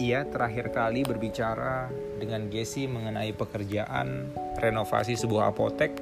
Ia 0.02 0.26
terakhir 0.26 0.74
kali 0.74 1.06
berbicara 1.06 1.92
dengan 2.18 2.50
Gessi 2.50 2.90
mengenai 2.90 3.36
pekerjaan 3.36 4.32
renovasi 4.58 5.20
sebuah 5.20 5.54
apotek, 5.54 6.02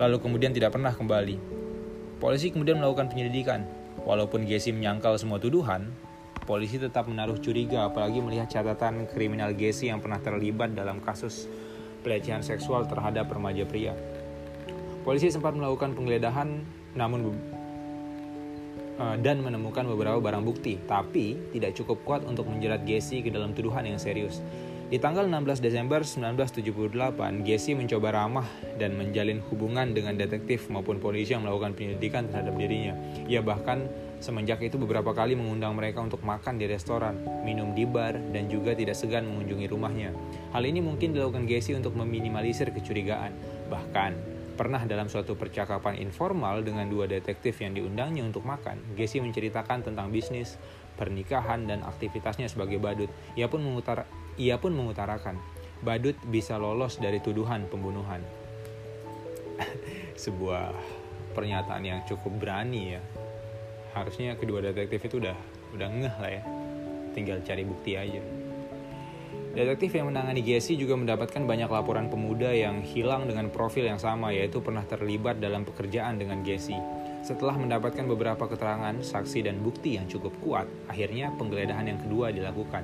lalu 0.00 0.18
kemudian 0.18 0.50
tidak 0.50 0.74
pernah 0.74 0.90
kembali. 0.90 1.36
Polisi 2.18 2.50
kemudian 2.50 2.82
melakukan 2.82 3.12
penyelidikan. 3.12 3.62
Walaupun 4.02 4.48
Gessi 4.48 4.72
menyangkal 4.72 5.20
semua 5.20 5.36
tuduhan, 5.36 5.92
polisi 6.48 6.80
tetap 6.80 7.06
menaruh 7.06 7.36
curiga 7.38 7.86
apalagi 7.88 8.24
melihat 8.24 8.48
catatan 8.48 9.04
kriminal 9.06 9.52
Gessi 9.52 9.92
yang 9.92 10.00
pernah 10.00 10.18
terlibat 10.18 10.72
dalam 10.72 11.04
kasus 11.04 11.46
pelecehan 12.04 12.44
seksual 12.44 12.84
terhadap 12.84 13.32
remaja 13.32 13.64
pria. 13.64 13.96
Polisi 15.02 15.32
sempat 15.32 15.56
melakukan 15.56 15.96
penggeledahan 15.96 16.60
namun 16.94 17.34
uh, 19.00 19.16
dan 19.20 19.42
menemukan 19.42 19.84
beberapa 19.88 20.20
barang 20.20 20.44
bukti, 20.44 20.78
tapi 20.84 21.36
tidak 21.50 21.74
cukup 21.76 21.98
kuat 22.04 22.22
untuk 22.28 22.46
menjerat 22.46 22.84
Gessi 22.84 23.24
ke 23.24 23.32
dalam 23.32 23.56
tuduhan 23.56 23.88
yang 23.88 23.98
serius. 23.98 24.44
Di 24.84 25.00
tanggal 25.00 25.26
16 25.26 25.64
Desember 25.64 26.04
1978, 26.04 27.42
Gessi 27.42 27.72
mencoba 27.72 28.14
ramah 28.14 28.46
dan 28.76 28.94
menjalin 28.94 29.40
hubungan 29.48 29.96
dengan 29.96 30.14
detektif 30.14 30.68
maupun 30.68 31.00
polisi 31.00 31.32
yang 31.32 31.42
melakukan 31.42 31.72
penyelidikan 31.72 32.28
terhadap 32.28 32.54
dirinya. 32.54 32.92
Ia 33.24 33.40
bahkan 33.40 33.88
semenjak 34.24 34.64
itu 34.64 34.80
beberapa 34.80 35.12
kali 35.12 35.36
mengundang 35.36 35.76
mereka 35.76 36.00
untuk 36.00 36.24
makan 36.24 36.56
di 36.56 36.64
restoran, 36.64 37.20
minum 37.44 37.76
di 37.76 37.84
bar, 37.84 38.16
dan 38.32 38.48
juga 38.48 38.72
tidak 38.72 38.96
segan 38.96 39.28
mengunjungi 39.28 39.68
rumahnya. 39.68 40.16
Hal 40.56 40.64
ini 40.64 40.80
mungkin 40.80 41.12
dilakukan 41.12 41.44
Gessi 41.44 41.76
untuk 41.76 41.92
meminimalisir 41.92 42.72
kecurigaan. 42.72 43.36
Bahkan, 43.68 44.12
pernah 44.56 44.80
dalam 44.88 45.12
suatu 45.12 45.36
percakapan 45.36 46.00
informal 46.00 46.64
dengan 46.64 46.88
dua 46.88 47.04
detektif 47.04 47.60
yang 47.60 47.76
diundangnya 47.76 48.24
untuk 48.24 48.48
makan, 48.48 48.80
Gessi 48.96 49.20
menceritakan 49.20 49.84
tentang 49.84 50.08
bisnis, 50.08 50.56
pernikahan, 50.96 51.68
dan 51.68 51.84
aktivitasnya 51.84 52.48
sebagai 52.48 52.80
badut. 52.80 53.12
Ia 53.36 53.52
pun 53.52 53.60
memutar 53.60 54.08
ia 54.34 54.58
pun 54.58 54.74
mengutarakan, 54.74 55.38
Badut 55.84 56.16
bisa 56.32 56.56
lolos 56.56 56.96
dari 56.96 57.20
tuduhan 57.20 57.68
pembunuhan. 57.68 58.24
Sebuah 60.24 60.72
pernyataan 61.36 61.84
yang 61.84 62.00
cukup 62.08 62.40
berani 62.40 62.96
ya. 62.96 63.02
Harusnya 63.94 64.34
kedua 64.34 64.58
detektif 64.58 65.06
itu 65.06 65.22
udah 65.22 65.38
udah 65.72 65.88
ngeh 65.88 66.16
lah 66.18 66.30
ya. 66.30 66.42
Tinggal 67.14 67.40
cari 67.46 67.62
bukti 67.62 67.94
aja. 67.94 68.18
Detektif 69.54 69.94
yang 69.94 70.10
menangani 70.10 70.42
Jesse 70.42 70.74
juga 70.74 70.98
mendapatkan 70.98 71.38
banyak 71.46 71.70
laporan 71.70 72.10
pemuda 72.10 72.50
yang 72.50 72.82
hilang 72.82 73.30
dengan 73.30 73.54
profil 73.54 73.86
yang 73.86 74.02
sama 74.02 74.34
yaitu 74.34 74.58
pernah 74.58 74.82
terlibat 74.82 75.38
dalam 75.38 75.62
pekerjaan 75.62 76.18
dengan 76.18 76.42
Jesse. 76.42 76.74
Setelah 77.22 77.54
mendapatkan 77.54 78.02
beberapa 78.02 78.50
keterangan, 78.50 78.98
saksi 78.98 79.46
dan 79.46 79.62
bukti 79.62 79.94
yang 79.94 80.10
cukup 80.10 80.34
kuat, 80.42 80.66
akhirnya 80.90 81.30
penggeledahan 81.38 81.86
yang 81.86 82.02
kedua 82.02 82.34
dilakukan. 82.34 82.82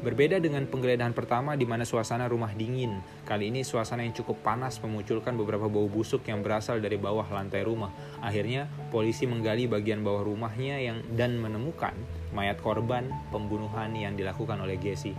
Berbeda 0.00 0.40
dengan 0.40 0.64
penggeledahan 0.64 1.12
pertama 1.12 1.60
di 1.60 1.68
mana 1.68 1.84
suasana 1.84 2.24
rumah 2.24 2.56
dingin, 2.56 3.04
kali 3.28 3.52
ini 3.52 3.60
suasana 3.60 4.00
yang 4.00 4.16
cukup 4.16 4.40
panas 4.40 4.80
memunculkan 4.80 5.36
beberapa 5.36 5.68
bau 5.68 5.92
busuk 5.92 6.24
yang 6.24 6.40
berasal 6.40 6.80
dari 6.80 6.96
bawah 6.96 7.28
lantai 7.28 7.68
rumah. 7.68 7.92
Akhirnya, 8.24 8.64
polisi 8.88 9.28
menggali 9.28 9.68
bagian 9.68 10.00
bawah 10.00 10.24
rumahnya 10.24 10.80
yang 10.80 11.04
dan 11.12 11.36
menemukan 11.36 11.92
mayat 12.32 12.56
korban 12.64 13.12
pembunuhan 13.28 13.92
yang 13.92 14.16
dilakukan 14.16 14.56
oleh 14.64 14.80
Jesse. 14.80 15.12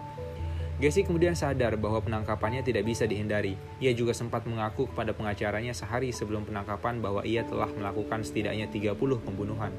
Gessi 0.81 1.05
kemudian 1.05 1.37
sadar 1.37 1.77
bahwa 1.77 2.01
penangkapannya 2.01 2.65
tidak 2.65 2.81
bisa 2.81 3.05
dihindari. 3.05 3.53
Ia 3.77 3.93
juga 3.93 4.17
sempat 4.17 4.49
mengaku 4.49 4.89
kepada 4.89 5.13
pengacaranya 5.13 5.77
sehari 5.77 6.09
sebelum 6.09 6.41
penangkapan 6.41 6.97
bahwa 7.05 7.21
ia 7.21 7.45
telah 7.45 7.69
melakukan 7.69 8.25
setidaknya 8.25 8.65
30 8.65 8.97
pembunuhan. 8.97 9.69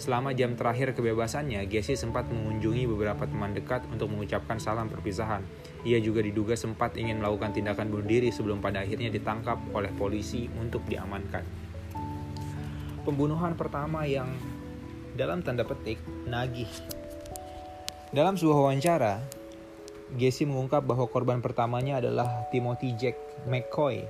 Selama 0.00 0.32
jam 0.32 0.56
terakhir 0.56 0.96
kebebasannya, 0.96 1.68
Gessi 1.68 1.92
sempat 1.92 2.24
mengunjungi 2.32 2.88
beberapa 2.88 3.28
teman 3.28 3.52
dekat 3.52 3.84
untuk 3.92 4.08
mengucapkan 4.08 4.56
salam 4.56 4.88
perpisahan. 4.88 5.44
Ia 5.84 6.00
juga 6.00 6.24
diduga 6.24 6.56
sempat 6.56 6.96
ingin 6.96 7.20
melakukan 7.20 7.52
tindakan 7.52 7.92
bunuh 7.92 8.08
diri 8.08 8.32
sebelum 8.32 8.64
pada 8.64 8.80
akhirnya 8.80 9.12
ditangkap 9.12 9.60
oleh 9.76 9.92
polisi 9.92 10.48
untuk 10.56 10.80
diamankan. 10.88 11.44
Pembunuhan 13.04 13.52
pertama 13.60 14.08
yang 14.08 14.32
dalam 15.20 15.44
tanda 15.44 15.68
petik 15.68 16.00
nagih. 16.24 16.72
Dalam 18.16 18.40
sebuah 18.40 18.56
wawancara, 18.56 19.20
Gessi 20.16 20.48
mengungkap 20.48 20.80
bahwa 20.80 21.12
korban 21.12 21.44
pertamanya 21.44 22.00
adalah 22.00 22.48
Timothy 22.48 22.96
Jack 22.96 23.20
McCoy, 23.44 24.08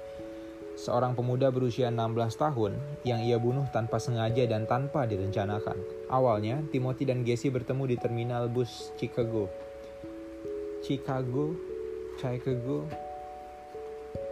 seorang 0.81 1.13
pemuda 1.13 1.53
berusia 1.53 1.93
16 1.93 2.41
tahun 2.41 2.73
yang 3.05 3.21
ia 3.21 3.37
bunuh 3.37 3.69
tanpa 3.69 4.01
sengaja 4.01 4.49
dan 4.49 4.65
tanpa 4.65 5.05
direncanakan. 5.05 5.77
Awalnya, 6.09 6.65
Timothy 6.73 7.05
dan 7.05 7.21
Gessi 7.21 7.53
bertemu 7.53 7.85
di 7.93 7.97
terminal 8.01 8.49
bus 8.49 8.89
Chicago. 8.97 9.53
Chicago, 10.81 11.53
Chicago, 12.17 12.89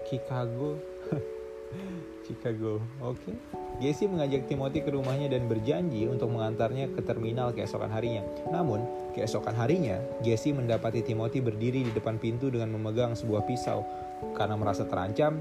Chicago, 0.09 0.71
Chicago. 2.25 2.81
Oke. 3.05 3.21
Okay. 3.21 3.37
Gessi 3.79 4.09
mengajak 4.09 4.49
Timothy 4.49 4.81
ke 4.83 4.91
rumahnya 4.91 5.29
dan 5.31 5.47
berjanji 5.47 6.09
untuk 6.09 6.33
mengantarnya 6.33 6.91
ke 6.97 7.05
terminal 7.05 7.53
keesokan 7.53 7.93
harinya. 7.93 8.25
Namun, 8.49 9.13
keesokan 9.13 9.55
harinya, 9.55 10.01
Gessi 10.25 10.57
mendapati 10.57 11.05
Timothy 11.05 11.45
berdiri 11.45 11.85
di 11.87 11.93
depan 11.93 12.17
pintu 12.17 12.49
dengan 12.49 12.73
memegang 12.75 13.13
sebuah 13.13 13.45
pisau. 13.45 13.85
Karena 14.35 14.59
merasa 14.59 14.83
terancam, 14.89 15.39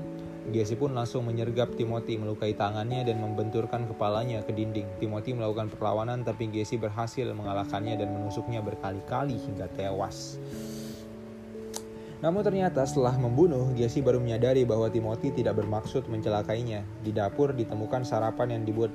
Gessi 0.48 0.80
pun 0.80 0.96
langsung 0.96 1.28
menyergap 1.28 1.76
Timothy, 1.76 2.16
melukai 2.16 2.56
tangannya 2.56 3.04
dan 3.04 3.20
membenturkan 3.20 3.84
kepalanya 3.84 4.40
ke 4.48 4.56
dinding. 4.56 4.88
Timothy 4.96 5.36
melakukan 5.36 5.68
perlawanan 5.68 6.24
tapi 6.24 6.48
Gessi 6.48 6.80
berhasil 6.80 7.28
mengalahkannya 7.36 8.00
dan 8.00 8.16
menusuknya 8.16 8.64
berkali-kali 8.64 9.36
hingga 9.36 9.68
tewas. 9.76 10.40
Namun 12.18 12.42
ternyata 12.42 12.82
setelah 12.82 13.14
membunuh, 13.14 13.70
Jesse 13.78 14.02
baru 14.02 14.18
menyadari 14.18 14.66
bahwa 14.66 14.90
Timothy 14.90 15.30
tidak 15.30 15.62
bermaksud 15.62 16.10
mencelakainya. 16.10 16.82
Di 17.06 17.14
dapur 17.14 17.54
ditemukan 17.54 18.02
sarapan 18.02 18.58
yang 18.58 18.64
dibuat 18.66 18.90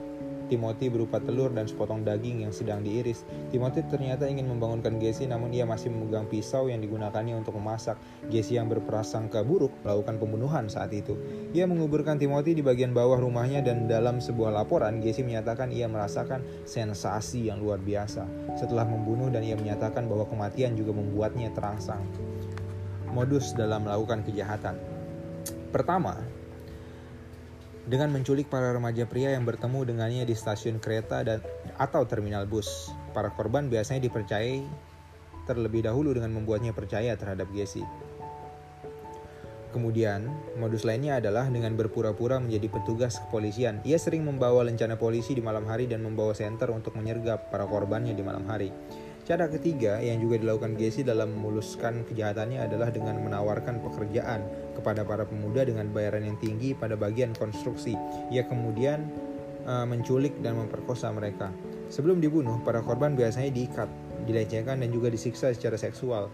Timothy 0.53 0.93
berupa 0.93 1.17
telur 1.17 1.49
dan 1.49 1.65
sepotong 1.65 2.05
daging 2.05 2.45
yang 2.45 2.53
sedang 2.53 2.85
diiris. 2.85 3.25
Timothy 3.49 3.88
ternyata 3.88 4.29
ingin 4.29 4.53
membangunkan 4.53 5.01
Jesse 5.01 5.25
namun 5.25 5.49
ia 5.57 5.65
masih 5.65 5.88
memegang 5.88 6.29
pisau 6.29 6.69
yang 6.69 6.85
digunakannya 6.85 7.41
untuk 7.41 7.57
memasak. 7.57 7.97
Jesse 8.29 8.61
yang 8.61 8.69
berprasangka 8.69 9.41
buruk 9.41 9.73
melakukan 9.81 10.21
pembunuhan 10.21 10.69
saat 10.69 10.93
itu. 10.93 11.17
Ia 11.57 11.65
menguburkan 11.65 12.21
Timothy 12.21 12.53
di 12.53 12.61
bagian 12.61 12.93
bawah 12.93 13.17
rumahnya 13.17 13.65
dan 13.65 13.88
dalam 13.88 14.21
sebuah 14.21 14.53
laporan 14.53 15.01
Jesse 15.01 15.25
menyatakan 15.25 15.73
ia 15.73 15.88
merasakan 15.88 16.45
sensasi 16.69 17.49
yang 17.49 17.65
luar 17.65 17.81
biasa. 17.81 18.29
Setelah 18.61 18.85
membunuh 18.85 19.33
dan 19.33 19.41
ia 19.41 19.57
menyatakan 19.57 20.05
bahwa 20.05 20.29
kematian 20.29 20.77
juga 20.77 20.93
membuatnya 20.93 21.49
terangsang 21.57 22.05
modus 23.12 23.53
dalam 23.57 23.88
melakukan 23.88 24.25
kejahatan. 24.25 24.77
Pertama, 25.73 26.21
dengan 27.83 28.14
menculik 28.14 28.47
para 28.47 28.71
remaja 28.71 29.09
pria 29.11 29.35
yang 29.35 29.42
bertemu 29.42 29.83
dengannya 29.83 30.23
di 30.23 30.35
stasiun 30.38 30.79
kereta 30.79 31.27
dan 31.27 31.42
atau 31.79 32.07
terminal 32.07 32.47
bus. 32.47 32.95
Para 33.11 33.35
korban 33.35 33.66
biasanya 33.66 34.07
dipercayai 34.07 34.62
terlebih 35.45 35.83
dahulu 35.83 36.14
dengan 36.14 36.31
membuatnya 36.31 36.71
percaya 36.71 37.18
terhadap 37.18 37.51
Jesse. 37.51 37.83
Kemudian, 39.73 40.29
modus 40.61 40.85
lainnya 40.85 41.16
adalah 41.16 41.49
dengan 41.49 41.73
berpura-pura 41.81 42.37
menjadi 42.37 42.68
petugas 42.68 43.16
kepolisian. 43.25 43.81
Ia 43.88 43.97
sering 43.97 44.21
membawa 44.21 44.68
lencana 44.68 45.01
polisi 45.01 45.33
di 45.33 45.40
malam 45.40 45.64
hari 45.64 45.88
dan 45.88 46.05
membawa 46.05 46.37
senter 46.37 46.68
untuk 46.68 46.92
menyergap 46.92 47.49
para 47.49 47.64
korbannya 47.64 48.12
di 48.12 48.21
malam 48.21 48.45
hari. 48.45 48.68
Cara 49.25 49.49
ketiga 49.49 49.97
yang 50.05 50.21
juga 50.21 50.37
dilakukan 50.45 50.77
Gessi 50.77 51.09
dalam 51.09 51.33
memuluskan 51.33 52.05
kejahatannya 52.05 52.59
adalah 52.68 52.92
dengan 52.92 53.16
menawarkan 53.25 53.81
pekerjaan 53.81 54.45
kepada 54.74 55.04
para 55.04 55.24
pemuda 55.28 55.64
dengan 55.64 55.88
bayaran 55.92 56.24
yang 56.24 56.37
tinggi 56.40 56.72
pada 56.72 56.96
bagian 56.96 57.37
konstruksi. 57.37 57.96
Ia 58.32 58.44
kemudian 58.48 59.08
uh, 59.68 59.87
menculik 59.87 60.37
dan 60.40 60.58
memperkosa 60.58 61.12
mereka. 61.12 61.52
Sebelum 61.92 62.24
dibunuh, 62.24 62.56
para 62.64 62.80
korban 62.80 63.12
biasanya 63.12 63.52
diikat, 63.52 63.88
dilecehkan 64.24 64.80
dan 64.80 64.88
juga 64.88 65.12
disiksa 65.12 65.52
secara 65.52 65.76
seksual. 65.76 66.32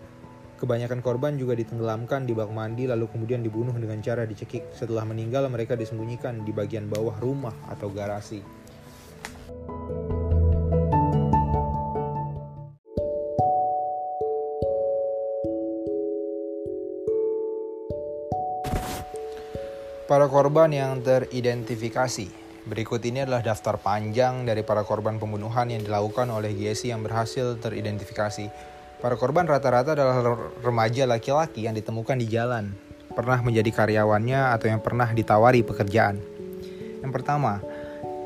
Kebanyakan 0.58 0.98
korban 1.06 1.38
juga 1.38 1.54
ditenggelamkan 1.54 2.26
di 2.26 2.34
bak 2.34 2.50
mandi 2.50 2.90
lalu 2.90 3.06
kemudian 3.06 3.46
dibunuh 3.46 3.70
dengan 3.78 4.02
cara 4.02 4.26
dicekik. 4.26 4.74
Setelah 4.74 5.06
meninggal 5.06 5.46
mereka 5.46 5.78
disembunyikan 5.78 6.42
di 6.42 6.50
bagian 6.50 6.90
bawah 6.90 7.14
rumah 7.22 7.54
atau 7.70 7.86
garasi. 7.94 8.42
Para 20.08 20.24
korban 20.24 20.72
yang 20.72 21.04
teridentifikasi. 21.04 22.32
Berikut 22.64 23.04
ini 23.04 23.28
adalah 23.28 23.44
daftar 23.44 23.76
panjang 23.76 24.48
dari 24.48 24.64
para 24.64 24.80
korban 24.80 25.20
pembunuhan 25.20 25.68
yang 25.68 25.84
dilakukan 25.84 26.32
oleh 26.32 26.56
GSI 26.56 26.96
yang 26.96 27.04
berhasil 27.04 27.60
teridentifikasi. 27.60 28.48
Para 29.04 29.20
korban 29.20 29.44
rata-rata 29.44 29.92
adalah 29.92 30.48
remaja 30.64 31.04
laki-laki 31.04 31.68
yang 31.68 31.76
ditemukan 31.76 32.16
di 32.16 32.24
jalan, 32.24 32.72
pernah 33.12 33.44
menjadi 33.44 33.68
karyawannya 33.68 34.48
atau 34.56 34.72
yang 34.72 34.80
pernah 34.80 35.12
ditawari 35.12 35.60
pekerjaan. 35.60 36.16
Yang 37.04 37.12
pertama, 37.12 37.60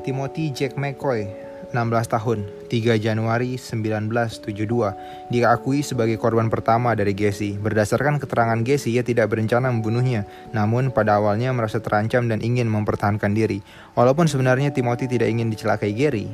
Timothy 0.07 0.55
Jack 0.55 0.79
McCoy, 0.79 1.42
16 1.73 1.89
tahun, 2.05 2.45
3 2.69 3.01
Januari 3.01 3.57
1972, 3.57 5.33
diakui 5.33 5.81
sebagai 5.81 6.21
korban 6.21 6.45
pertama 6.45 6.93
dari 6.93 7.17
Gessi. 7.17 7.57
Berdasarkan 7.57 8.21
keterangan 8.21 8.61
Gessi, 8.61 8.93
ia 8.93 9.01
tidak 9.01 9.33
berencana 9.33 9.73
membunuhnya, 9.73 10.29
namun 10.53 10.93
pada 10.93 11.17
awalnya 11.17 11.49
merasa 11.49 11.81
terancam 11.81 12.29
dan 12.29 12.45
ingin 12.45 12.69
mempertahankan 12.69 13.33
diri. 13.33 13.65
Walaupun 13.97 14.29
sebenarnya 14.29 14.69
Timothy 14.69 15.09
tidak 15.09 15.33
ingin 15.33 15.49
dicelakai 15.49 15.97
Gary, 15.97 16.29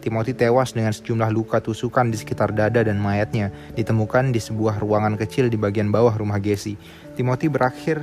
Timothy 0.00 0.32
tewas 0.32 0.72
dengan 0.72 0.96
sejumlah 0.96 1.28
luka 1.28 1.60
tusukan 1.60 2.08
di 2.08 2.16
sekitar 2.16 2.56
dada 2.56 2.80
dan 2.80 2.96
mayatnya 2.96 3.52
ditemukan 3.76 4.32
di 4.32 4.40
sebuah 4.40 4.80
ruangan 4.80 5.20
kecil 5.20 5.52
di 5.52 5.60
bagian 5.60 5.92
bawah 5.92 6.16
rumah 6.16 6.40
Gessie. 6.40 6.80
Timothy 7.12 7.52
berakhir 7.52 8.02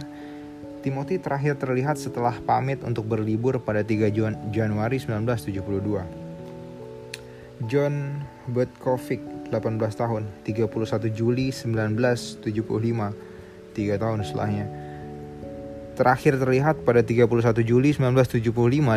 Timothy 0.79 1.19
terakhir 1.19 1.59
terlihat 1.59 1.99
setelah 1.99 2.39
pamit 2.47 2.79
untuk 2.87 3.03
berlibur 3.03 3.59
pada 3.59 3.83
3 3.83 4.15
Januari 4.47 4.95
1972. 4.95 6.28
John 7.67 8.23
Butkovic, 8.47 9.19
18 9.51 9.75
tahun, 9.99 10.23
31 10.47 11.11
Juli 11.11 11.51
1975, 11.51 12.45
3 12.45 13.97
tahun 13.99 14.19
setelahnya 14.23 14.89
terakhir 15.99 16.39
terlihat 16.39 16.87
pada 16.87 17.03
31 17.03 17.27
Juli 17.59 17.91
1975 17.91 18.39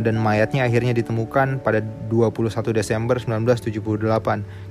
dan 0.07 0.15
mayatnya 0.15 0.71
akhirnya 0.71 0.95
ditemukan 0.95 1.59
pada 1.59 1.83
21 1.83 2.71
Desember 2.71 3.19
1978 3.19 3.75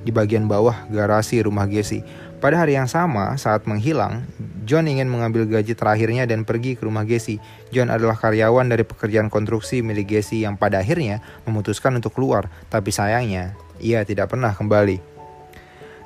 di 0.00 0.10
bagian 0.16 0.48
bawah 0.48 0.72
garasi 0.88 1.44
rumah 1.44 1.68
Gessi. 1.68 2.00
Pada 2.40 2.64
hari 2.64 2.72
yang 2.72 2.88
sama, 2.88 3.36
saat 3.36 3.68
menghilang, 3.68 4.24
John 4.64 4.88
ingin 4.88 5.12
mengambil 5.12 5.44
gaji 5.44 5.76
terakhirnya 5.76 6.24
dan 6.24 6.48
pergi 6.48 6.72
ke 6.72 6.88
rumah 6.88 7.04
Gessi. 7.04 7.36
John 7.68 7.92
adalah 7.92 8.16
karyawan 8.16 8.64
dari 8.72 8.88
pekerjaan 8.88 9.28
konstruksi 9.28 9.84
milik 9.84 10.16
Gessi 10.16 10.40
yang 10.40 10.56
pada 10.56 10.80
akhirnya 10.80 11.20
memutuskan 11.44 12.00
untuk 12.00 12.16
keluar, 12.16 12.48
tapi 12.72 12.88
sayangnya 12.88 13.52
ia 13.82 14.06
tidak 14.06 14.30
pernah 14.32 14.54
kembali. 14.54 15.02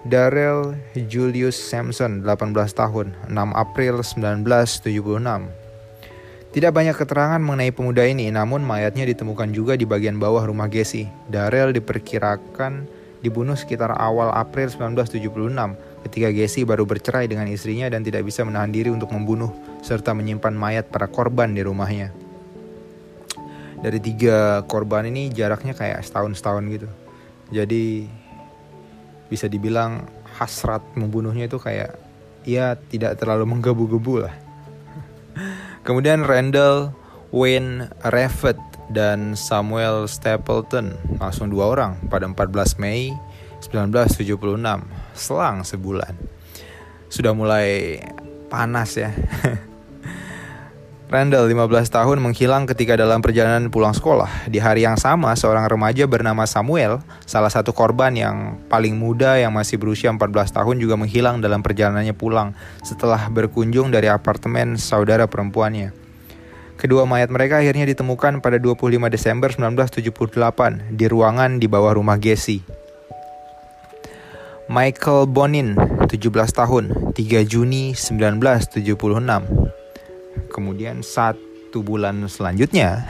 Darrell 0.09 0.79
Julius 0.97 1.61
Sampson, 1.61 2.25
18 2.25 2.55
tahun, 2.73 3.13
6 3.29 3.53
April 3.53 4.01
1976 4.01 5.67
tidak 6.57 6.73
banyak 6.73 6.97
keterangan 6.97 7.37
mengenai 7.37 7.69
pemuda 7.69 8.01
ini, 8.09 8.33
namun 8.33 8.65
mayatnya 8.65 9.05
ditemukan 9.05 9.53
juga 9.53 9.77
di 9.77 9.85
bagian 9.85 10.17
bawah 10.17 10.41
rumah 10.41 10.73
Gessi. 10.73 11.05
Darrell 11.29 11.69
diperkirakan 11.77 12.89
dibunuh 13.21 13.53
sekitar 13.53 13.93
awal 13.93 14.33
April 14.33 14.73
1976 14.73 15.29
ketika 16.09 16.29
Gessi 16.33 16.65
baru 16.65 16.89
bercerai 16.89 17.29
dengan 17.29 17.45
istrinya 17.53 17.93
dan 17.93 18.01
tidak 18.01 18.25
bisa 18.25 18.41
menahan 18.41 18.73
diri 18.73 18.89
untuk 18.89 19.13
membunuh 19.13 19.53
serta 19.85 20.17
menyimpan 20.17 20.57
mayat 20.57 20.89
para 20.89 21.13
korban 21.13 21.53
di 21.53 21.61
rumahnya. 21.61 22.17
Dari 23.77 24.01
tiga 24.01 24.65
korban 24.65 25.05
ini 25.13 25.29
jaraknya 25.29 25.77
kayak 25.77 26.09
setahun-setahun 26.09 26.65
gitu. 26.73 26.89
Jadi 27.51 28.07
bisa 29.27 29.47
dibilang 29.51 30.07
hasrat 30.39 30.83
membunuhnya 30.95 31.51
itu 31.51 31.59
kayak 31.59 31.99
ya 32.47 32.79
tidak 32.91 33.19
terlalu 33.19 33.47
menggebu-gebu 33.47 34.27
lah. 34.27 34.35
Kemudian 35.87 36.23
Randall 36.27 36.95
Wayne 37.35 37.91
Raffet 38.07 38.59
dan 38.91 39.35
Samuel 39.35 40.07
Stapleton 40.07 40.95
langsung 41.19 41.51
dua 41.51 41.75
orang 41.75 41.99
pada 42.07 42.27
14 42.27 42.79
Mei 42.79 43.11
1976 43.59 44.39
selang 45.17 45.67
sebulan 45.67 46.15
sudah 47.11 47.33
mulai 47.35 47.99
panas 48.47 48.95
ya 48.95 49.11
Randall 51.07 51.47
15 51.47 51.87
tahun 51.87 52.19
menghilang 52.19 52.67
ketika 52.67 52.99
dalam 52.99 53.23
perjalanan 53.23 53.71
pulang 53.71 53.95
sekolah. 53.95 54.51
Di 54.51 54.59
hari 54.59 54.83
yang 54.83 54.99
sama, 54.99 55.39
seorang 55.39 55.63
remaja 55.71 56.03
bernama 56.11 56.43
Samuel, 56.51 56.99
salah 57.23 57.47
satu 57.47 57.71
korban 57.71 58.11
yang 58.19 58.59
paling 58.67 58.99
muda 58.99 59.39
yang 59.39 59.55
masih 59.55 59.79
berusia 59.79 60.11
14 60.11 60.51
tahun 60.51 60.83
juga 60.83 60.99
menghilang 60.99 61.39
dalam 61.39 61.63
perjalanannya 61.63 62.11
pulang 62.11 62.59
setelah 62.83 63.23
berkunjung 63.31 63.95
dari 63.95 64.11
apartemen 64.11 64.75
saudara 64.83 65.31
perempuannya. 65.31 65.95
Kedua 66.75 67.07
mayat 67.07 67.31
mereka 67.31 67.63
akhirnya 67.63 67.87
ditemukan 67.87 68.43
pada 68.43 68.59
25 68.59 69.07
Desember 69.07 69.55
1978 69.55 70.91
di 70.91 71.07
ruangan 71.07 71.63
di 71.63 71.71
bawah 71.71 71.95
rumah 71.95 72.19
Gessie. 72.19 72.67
Michael 74.67 75.31
Bonin, 75.31 75.79
17 76.11 76.35
tahun, 76.51 77.15
3 77.15 77.47
Juni 77.47 77.95
1976 77.95 79.66
Kemudian 80.57 81.05
satu 81.05 81.85
bulan 81.85 82.25
selanjutnya, 82.33 83.05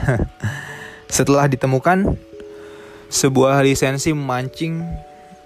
setelah 1.07 1.47
ditemukan 1.47 2.19
sebuah 3.07 3.63
lisensi 3.63 4.11
memancing 4.11 4.83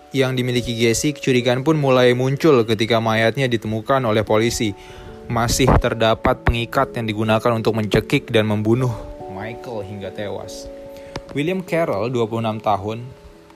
yang 0.09 0.33
dimiliki 0.33 0.73
Jesse, 0.73 1.13
kecurigaan 1.13 1.61
pun 1.61 1.77
mulai 1.77 2.17
muncul 2.17 2.65
ketika 2.65 2.97
mayatnya 2.97 3.45
ditemukan 3.45 4.01
oleh 4.01 4.25
polisi. 4.25 4.73
Masih 5.29 5.69
terdapat 5.77 6.41
pengikat 6.41 6.97
yang 6.97 7.05
digunakan 7.05 7.53
untuk 7.53 7.77
mencekik 7.77 8.33
dan 8.33 8.49
membunuh 8.49 8.89
Michael 9.29 9.85
hingga 9.85 10.09
tewas. 10.09 10.65
William 11.37 11.61
Carroll, 11.61 12.09
26 12.09 12.65
tahun, 12.65 13.05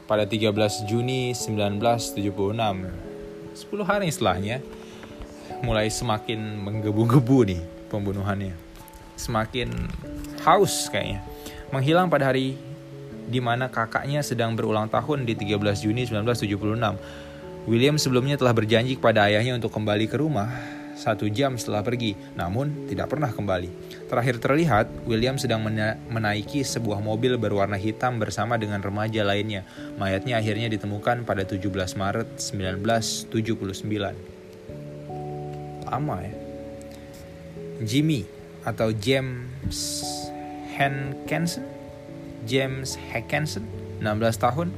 pada 0.05 0.29
13 0.29 0.85
Juni 0.85 1.33
1976, 1.33 2.29
10 2.29 3.89
hari 3.89 4.07
setelahnya, 4.13 4.61
mulai 5.65 5.89
semakin 5.89 6.61
menggebu-gebu 6.61 7.39
nih 7.49 7.74
pembunuhannya. 7.89 8.55
Semakin 9.15 9.71
haus 10.43 10.91
kayaknya. 10.91 11.23
Menghilang 11.71 12.11
pada 12.11 12.29
hari 12.29 12.59
di 13.25 13.41
mana 13.41 13.69
kakaknya 13.73 14.21
sedang 14.21 14.53
berulang 14.53 14.87
tahun 14.87 15.25
di 15.25 15.33
13 15.33 15.81
Juni 15.81 16.05
1976. 16.05 17.65
William 17.65 17.97
sebelumnya 17.97 18.37
telah 18.37 18.53
berjanji 18.53 19.01
kepada 19.01 19.25
ayahnya 19.25 19.57
untuk 19.57 19.73
kembali 19.73 20.05
ke 20.05 20.21
rumah 20.21 20.53
satu 20.95 21.27
jam 21.27 21.59
setelah 21.59 21.83
pergi, 21.83 22.15
namun 22.39 22.87
tidak 22.87 23.11
pernah 23.11 23.27
kembali. 23.27 23.67
Terakhir 24.07 24.39
terlihat, 24.39 24.87
William 25.03 25.35
sedang 25.35 25.59
mena 25.59 25.99
menaiki 26.07 26.63
sebuah 26.63 27.03
mobil 27.03 27.35
berwarna 27.35 27.75
hitam 27.75 28.15
bersama 28.15 28.55
dengan 28.55 28.79
remaja 28.79 29.27
lainnya. 29.27 29.67
Mayatnya 29.99 30.39
akhirnya 30.39 30.71
ditemukan 30.71 31.27
pada 31.27 31.43
17 31.43 31.99
Maret 31.99 32.39
1979. 32.39 34.15
Lama 35.85 36.17
ya. 36.23 36.44
Jimmy 37.83 38.23
atau 38.63 38.95
James 38.95 40.03
Hankensen? 40.77 41.67
James 42.45 42.95
Hankensen 43.11 43.65
16 43.99 44.37
tahun 44.37 44.69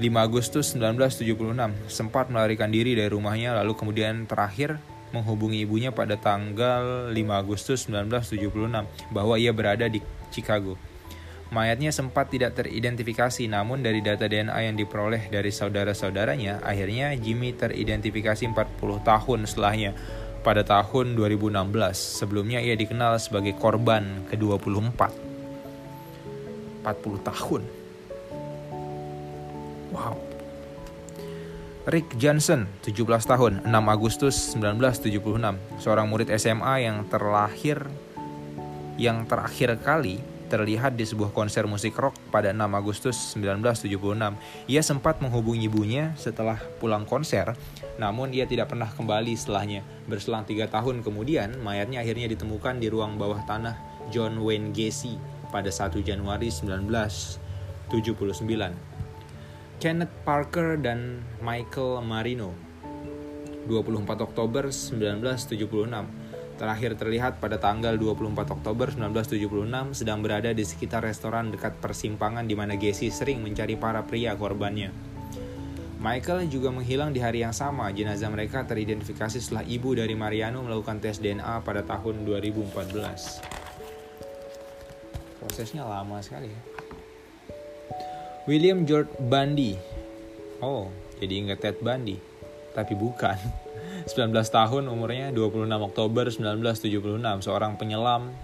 5 0.00 0.08
Agustus 0.18 0.72
1976 0.74 1.52
sempat 1.90 2.32
melarikan 2.32 2.72
diri 2.72 2.96
dari 2.96 3.12
rumahnya 3.12 3.54
lalu 3.60 3.76
kemudian 3.76 4.24
terakhir 4.24 4.80
menghubungi 5.12 5.68
ibunya 5.68 5.92
pada 5.92 6.16
tanggal 6.16 7.12
5 7.12 7.14
Agustus 7.36 7.84
1976 7.86 9.12
bahwa 9.12 9.36
ia 9.36 9.52
berada 9.52 9.84
di 9.86 10.00
Chicago. 10.32 10.80
Mayatnya 11.52 11.92
sempat 11.92 12.32
tidak 12.32 12.56
teridentifikasi 12.56 13.44
namun 13.44 13.84
dari 13.84 14.00
data 14.00 14.24
DNA 14.24 14.72
yang 14.72 14.76
diperoleh 14.80 15.28
dari 15.28 15.52
saudara-saudaranya 15.52 16.64
akhirnya 16.64 17.12
Jimmy 17.20 17.52
teridentifikasi 17.52 18.48
40 18.48 18.80
tahun 19.04 19.40
setelahnya 19.44 19.92
pada 20.42 20.66
tahun 20.66 21.14
2016. 21.14 21.54
Sebelumnya 21.94 22.58
ia 22.58 22.74
dikenal 22.74 23.16
sebagai 23.22 23.54
korban 23.56 24.26
ke-24. 24.28 25.00
40 26.82 27.28
tahun. 27.30 27.62
Wow. 29.94 30.18
Rick 31.82 32.14
Johnson, 32.14 32.70
17 32.86 33.26
tahun, 33.26 33.52
6 33.66 33.70
Agustus 33.90 34.54
1976, 34.54 35.58
seorang 35.82 36.06
murid 36.06 36.30
SMA 36.38 36.86
yang 36.86 37.02
terlahir 37.10 37.82
yang 39.00 39.26
terakhir 39.26 39.80
kali 39.82 40.22
terlihat 40.52 41.00
di 41.00 41.08
sebuah 41.08 41.32
konser 41.32 41.64
musik 41.64 41.96
rock 41.96 42.12
pada 42.28 42.52
6 42.52 42.60
Agustus 42.76 43.16
1976. 43.32 44.36
Ia 44.68 44.84
sempat 44.84 45.24
menghubungi 45.24 45.64
ibunya 45.64 46.12
setelah 46.20 46.60
pulang 46.76 47.08
konser, 47.08 47.56
namun 47.96 48.36
ia 48.36 48.44
tidak 48.44 48.68
pernah 48.68 48.92
kembali 48.92 49.32
setelahnya. 49.32 49.80
Berselang 50.04 50.44
tiga 50.44 50.68
tahun 50.68 51.00
kemudian, 51.00 51.56
mayatnya 51.64 52.04
akhirnya 52.04 52.28
ditemukan 52.28 52.76
di 52.76 52.92
ruang 52.92 53.16
bawah 53.16 53.40
tanah 53.48 53.80
John 54.12 54.36
Wayne 54.44 54.76
Gacy 54.76 55.16
pada 55.48 55.72
1 55.72 56.04
Januari 56.04 56.52
1979. 56.52 57.88
Kenneth 59.80 60.12
Parker 60.28 60.76
dan 60.76 61.24
Michael 61.40 62.04
Marino 62.04 62.52
24 63.66 64.04
Oktober 64.20 64.68
1976 64.68 66.21
terakhir 66.62 66.94
terlihat 66.94 67.42
pada 67.42 67.58
tanggal 67.58 67.98
24 67.98 68.54
Oktober 68.54 68.94
1976 68.94 69.98
sedang 69.98 70.22
berada 70.22 70.54
di 70.54 70.62
sekitar 70.62 71.02
restoran 71.02 71.50
dekat 71.50 71.82
persimpangan 71.82 72.46
di 72.46 72.54
mana 72.54 72.78
Gessi 72.78 73.10
sering 73.10 73.42
mencari 73.42 73.74
para 73.74 74.06
pria 74.06 74.38
korbannya. 74.38 74.94
Michael 75.98 76.46
juga 76.46 76.70
menghilang 76.70 77.10
di 77.10 77.18
hari 77.18 77.42
yang 77.42 77.50
sama. 77.50 77.90
Jenazah 77.90 78.30
mereka 78.30 78.62
teridentifikasi 78.62 79.42
setelah 79.42 79.66
ibu 79.66 79.98
dari 79.98 80.14
Mariano 80.14 80.62
melakukan 80.62 81.02
tes 81.02 81.18
DNA 81.18 81.66
pada 81.66 81.82
tahun 81.82 82.22
2014. 82.22 83.42
Prosesnya 85.42 85.82
lama 85.82 86.22
sekali 86.22 86.46
ya. 86.46 86.62
William 88.46 88.86
George 88.86 89.10
Bundy. 89.18 89.74
Oh, 90.62 90.94
jadi 91.18 91.42
ingat 91.42 91.58
Ted 91.58 91.82
Bundy. 91.82 92.22
Tapi 92.74 92.94
bukan. 92.94 93.61
19 94.06 94.34
tahun 94.34 94.90
umurnya 94.90 95.30
26 95.30 95.70
Oktober 95.70 96.24
1976 96.26 97.46
seorang 97.46 97.78
penyelam 97.78 98.34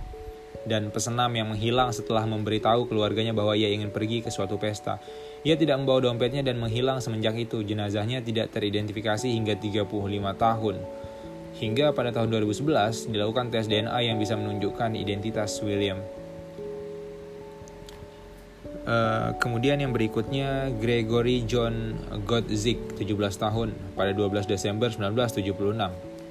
dan 0.69 0.93
pesenam 0.93 1.33
yang 1.33 1.49
menghilang 1.49 1.91
setelah 1.91 2.29
memberitahu 2.29 2.87
keluarganya 2.87 3.33
bahwa 3.33 3.57
ia 3.57 3.73
ingin 3.73 3.89
pergi 3.89 4.21
ke 4.21 4.29
suatu 4.29 4.61
pesta. 4.61 5.01
Ia 5.43 5.57
tidak 5.57 5.81
membawa 5.81 6.05
dompetnya 6.05 6.45
dan 6.45 6.61
menghilang 6.61 7.01
semenjak 7.01 7.35
itu. 7.41 7.65
Jenazahnya 7.65 8.21
tidak 8.21 8.53
teridentifikasi 8.53 9.25
hingga 9.25 9.57
35 9.57 9.89
tahun. 10.37 10.77
Hingga 11.59 11.97
pada 11.97 12.15
tahun 12.15 12.29
2011 12.37 13.11
dilakukan 13.11 13.51
tes 13.51 13.67
DNA 13.67 14.13
yang 14.13 14.21
bisa 14.21 14.37
menunjukkan 14.37 14.95
identitas 14.95 15.59
William. 15.65 15.99
Uh, 18.89 19.37
kemudian 19.37 19.77
yang 19.77 19.93
berikutnya 19.93 20.73
Gregory 20.81 21.45
John 21.45 21.93
Godzik 22.25 22.97
17 22.97 23.21
tahun 23.37 23.77
pada 23.93 24.17
12 24.17 24.49
Desember 24.49 24.89
1976 24.89 25.53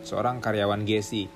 seorang 0.02 0.42
karyawan 0.42 0.82
Gesi 0.82 1.30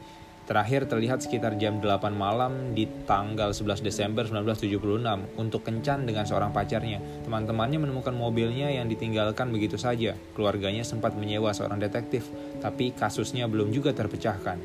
terakhir 0.49 0.89
terlihat 0.89 1.21
sekitar 1.21 1.55
jam 1.61 1.79
8 1.79 2.11
malam 2.11 2.73
di 2.73 2.89
tanggal 3.05 3.53
11 3.53 3.85
Desember 3.85 4.25
1976 4.25 5.37
untuk 5.39 5.61
kencan 5.61 6.03
dengan 6.03 6.25
seorang 6.25 6.49
pacarnya. 6.51 6.99
Teman-temannya 7.23 7.87
menemukan 7.87 8.11
mobilnya 8.11 8.67
yang 8.67 8.89
ditinggalkan 8.91 9.53
begitu 9.53 9.77
saja. 9.77 10.17
Keluarganya 10.35 10.83
sempat 10.83 11.15
menyewa 11.15 11.53
seorang 11.55 11.79
detektif, 11.79 12.27
tapi 12.59 12.91
kasusnya 12.91 13.45
belum 13.47 13.71
juga 13.71 13.93
terpecahkan. 13.95 14.57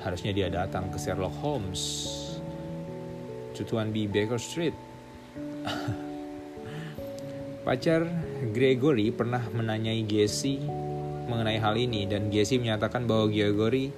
Harusnya 0.00 0.32
dia 0.32 0.48
datang 0.48 0.88
ke 0.88 0.96
Sherlock 0.96 1.36
Holmes. 1.44 2.08
Cutuan 3.54 3.92
B. 3.92 4.08
Baker 4.08 4.40
Street. 4.40 4.89
Pacar 7.66 8.08
Gregory 8.50 9.12
pernah 9.12 9.44
menanyai 9.52 10.02
Jesse 10.08 10.58
mengenai 11.30 11.62
hal 11.62 11.78
ini 11.78 12.10
dan 12.10 12.26
Jesse 12.32 12.58
menyatakan 12.58 13.06
bahwa 13.06 13.30
Gregory 13.30 13.92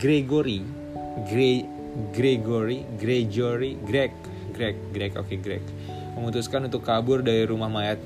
Gregory 0.00 0.64
Gre 1.28 1.68
Gregory 2.16 2.88
Gregory 2.96 3.76
Greg 3.84 4.16
Greg 4.56 4.76
Greg 4.90 5.12
oke 5.14 5.28
okay, 5.28 5.38
Greg 5.38 5.62
memutuskan 6.16 6.64
untuk 6.66 6.82
kabur 6.86 7.20
dari 7.20 7.44
rumah 7.44 7.68
mayat 7.68 7.98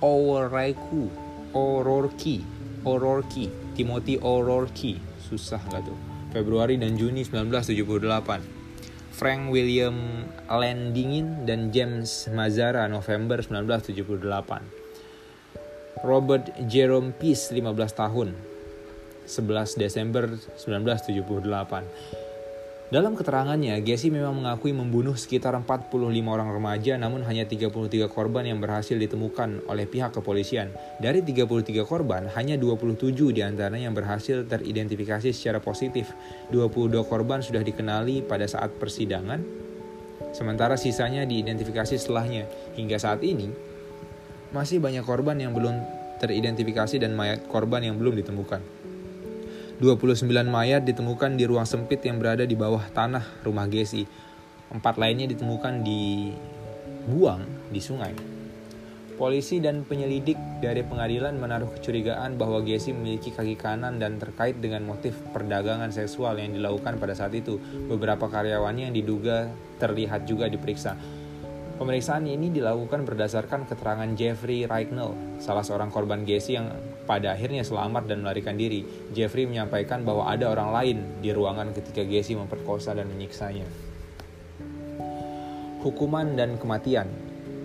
O'Rourke 0.04 1.08
O'Rourke 1.56 2.36
O'Rourke 2.84 3.44
Timothy 3.72 4.20
O'Rourke 4.20 5.00
susah 5.24 5.64
gak 5.72 5.88
tuh 5.88 5.96
Februari 6.36 6.76
dan 6.76 7.00
Juni 7.00 7.24
1978 7.24 8.64
Frank 9.14 9.54
William 9.54 10.26
Landingin 10.50 11.46
dan 11.46 11.70
James 11.70 12.26
Mazara 12.34 12.90
November 12.90 13.38
1978. 13.38 16.02
Robert 16.02 16.50
Jerome 16.66 17.14
Peace 17.14 17.54
15 17.54 17.94
tahun. 17.94 18.34
11 19.30 19.78
Desember 19.78 20.26
1978. 20.58 22.23
Dalam 22.92 23.16
keterangannya, 23.16 23.80
Gessi 23.80 24.12
memang 24.12 24.44
mengakui 24.44 24.76
membunuh 24.76 25.16
sekitar 25.16 25.56
45 25.56 25.88
orang 26.28 26.52
remaja 26.52 27.00
namun 27.00 27.24
hanya 27.24 27.48
33 27.48 27.80
korban 28.12 28.44
yang 28.44 28.60
berhasil 28.60 28.92
ditemukan 28.92 29.64
oleh 29.72 29.88
pihak 29.88 30.12
kepolisian. 30.12 30.68
Dari 31.00 31.24
33 31.24 31.80
korban, 31.88 32.28
hanya 32.36 32.60
27 32.60 33.32
di 33.32 33.40
antaranya 33.40 33.88
yang 33.88 33.96
berhasil 33.96 34.44
teridentifikasi 34.44 35.32
secara 35.32 35.64
positif. 35.64 36.12
22 36.52 37.00
korban 37.08 37.40
sudah 37.40 37.64
dikenali 37.64 38.20
pada 38.20 38.44
saat 38.44 38.76
persidangan, 38.76 39.40
sementara 40.36 40.76
sisanya 40.76 41.24
diidentifikasi 41.24 41.96
setelahnya. 41.96 42.44
Hingga 42.76 43.00
saat 43.00 43.24
ini, 43.24 43.48
masih 44.52 44.76
banyak 44.84 45.08
korban 45.08 45.40
yang 45.40 45.56
belum 45.56 45.80
teridentifikasi 46.20 47.00
dan 47.00 47.16
mayat 47.16 47.48
korban 47.48 47.80
yang 47.80 47.96
belum 47.96 48.12
ditemukan. 48.12 48.83
29 49.84 50.32
mayat 50.48 50.88
ditemukan 50.88 51.36
di 51.36 51.44
ruang 51.44 51.68
sempit 51.68 52.00
yang 52.08 52.16
berada 52.16 52.48
di 52.48 52.56
bawah 52.56 52.88
tanah 52.88 53.44
rumah 53.44 53.68
Gesi. 53.68 54.08
Empat 54.72 54.96
lainnya 54.96 55.28
ditemukan 55.28 55.84
di 55.84 56.32
buang 57.04 57.44
di 57.68 57.84
sungai. 57.84 58.16
Polisi 59.14 59.60
dan 59.60 59.84
penyelidik 59.84 60.34
dari 60.64 60.80
pengadilan 60.82 61.36
menaruh 61.36 61.68
kecurigaan 61.76 62.40
bahwa 62.40 62.64
Gesi 62.64 62.96
memiliki 62.96 63.28
kaki 63.28 63.60
kanan 63.60 64.00
dan 64.00 64.16
terkait 64.16 64.56
dengan 64.56 64.88
motif 64.88 65.20
perdagangan 65.36 65.92
seksual 65.92 66.40
yang 66.40 66.56
dilakukan 66.56 66.96
pada 66.96 67.12
saat 67.12 67.36
itu. 67.36 67.60
Beberapa 67.86 68.24
karyawannya 68.26 68.88
yang 68.88 68.96
diduga 68.96 69.52
terlihat 69.76 70.24
juga 70.24 70.48
diperiksa. 70.48 70.96
Pemeriksaan 71.74 72.22
ini 72.30 72.54
dilakukan 72.54 73.02
berdasarkan 73.02 73.66
keterangan 73.66 74.06
Jeffrey 74.14 74.62
Reignell, 74.62 75.10
salah 75.42 75.66
seorang 75.66 75.90
korban 75.90 76.22
Gessi 76.22 76.54
yang 76.54 76.70
pada 77.02 77.34
akhirnya 77.34 77.66
selamat 77.66 78.06
dan 78.06 78.22
melarikan 78.22 78.54
diri. 78.54 78.86
Jeffrey 79.10 79.42
menyampaikan 79.42 80.06
bahwa 80.06 80.30
ada 80.30 80.54
orang 80.54 80.70
lain 80.70 80.98
di 81.18 81.34
ruangan 81.34 81.74
ketika 81.74 82.06
Gessi 82.06 82.38
memperkosa 82.38 82.94
dan 82.94 83.10
menyiksanya. 83.10 83.66
Hukuman 85.82 86.38
dan 86.38 86.62
kematian 86.62 87.10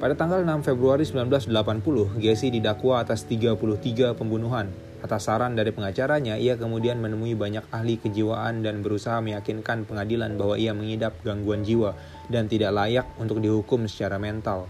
Pada 0.01 0.17
tanggal 0.17 0.41
6 0.41 0.65
Februari 0.65 1.05
1980, 1.05 2.17
Gessi 2.17 2.49
didakwa 2.49 3.05
atas 3.05 3.27
33 3.29 4.17
pembunuhan, 4.17 4.73
Atas 4.99 5.31
saran 5.31 5.55
dari 5.55 5.71
pengacaranya, 5.71 6.35
ia 6.35 6.59
kemudian 6.59 6.99
menemui 6.99 7.31
banyak 7.31 7.63
ahli 7.71 7.95
kejiwaan 8.03 8.67
dan 8.67 8.83
berusaha 8.83 9.23
meyakinkan 9.23 9.87
pengadilan 9.87 10.35
bahwa 10.35 10.59
ia 10.59 10.75
mengidap 10.75 11.15
gangguan 11.23 11.63
jiwa 11.63 11.95
dan 12.27 12.51
tidak 12.51 12.75
layak 12.75 13.07
untuk 13.15 13.39
dihukum 13.39 13.87
secara 13.87 14.19
mental. 14.19 14.67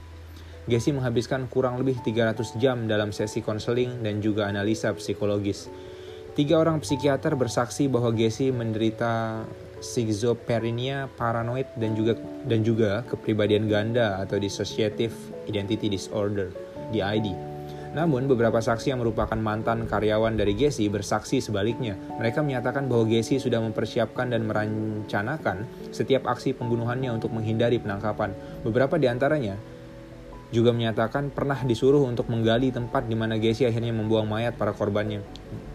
Gessi 0.69 0.93
menghabiskan 0.93 1.49
kurang 1.49 1.81
lebih 1.81 1.97
300 2.05 2.61
jam 2.61 2.85
dalam 2.85 3.09
sesi 3.09 3.41
konseling 3.41 4.05
dan 4.05 4.21
juga 4.21 4.45
analisa 4.45 4.93
psikologis. 4.93 5.65
Tiga 6.37 6.61
orang 6.61 6.77
psikiater 6.85 7.33
bersaksi 7.33 7.89
bahwa 7.89 8.13
Gessi 8.13 8.53
menderita 8.53 9.43
schizophrenia, 9.81 11.09
paranoid, 11.17 11.65
dan 11.73 11.97
juga 11.97 12.13
dan 12.45 12.61
juga 12.61 13.01
kepribadian 13.09 13.65
ganda 13.65 14.21
atau 14.21 14.37
dissociative 14.37 15.15
identity 15.49 15.89
disorder 15.89 16.53
(DID). 16.93 17.48
Namun 17.89 18.29
beberapa 18.29 18.61
saksi 18.61 18.93
yang 18.93 19.01
merupakan 19.01 19.37
mantan 19.37 19.89
karyawan 19.89 20.37
dari 20.37 20.53
Gesi 20.53 20.85
bersaksi 20.93 21.41
sebaliknya. 21.41 21.97
Mereka 22.21 22.45
menyatakan 22.45 22.85
bahwa 22.85 23.09
Gesi 23.09 23.41
sudah 23.41 23.57
mempersiapkan 23.65 24.29
dan 24.29 24.45
merencanakan 24.45 25.65
setiap 25.89 26.29
aksi 26.29 26.53
pembunuhannya 26.53 27.09
untuk 27.09 27.33
menghindari 27.33 27.81
penangkapan. 27.81 28.37
Beberapa 28.61 29.01
di 29.01 29.09
antaranya 29.09 29.57
juga 30.49 30.73
menyatakan 30.73 31.29
pernah 31.29 31.61
disuruh 31.61 32.01
untuk 32.05 32.25
menggali 32.29 32.73
tempat 32.73 33.05
di 33.05 33.13
mana 33.17 33.37
Gesi 33.37 33.65
akhirnya 33.65 33.93
membuang 33.93 34.25
mayat 34.25 34.57
para 34.57 34.73
korbannya. 34.73 35.21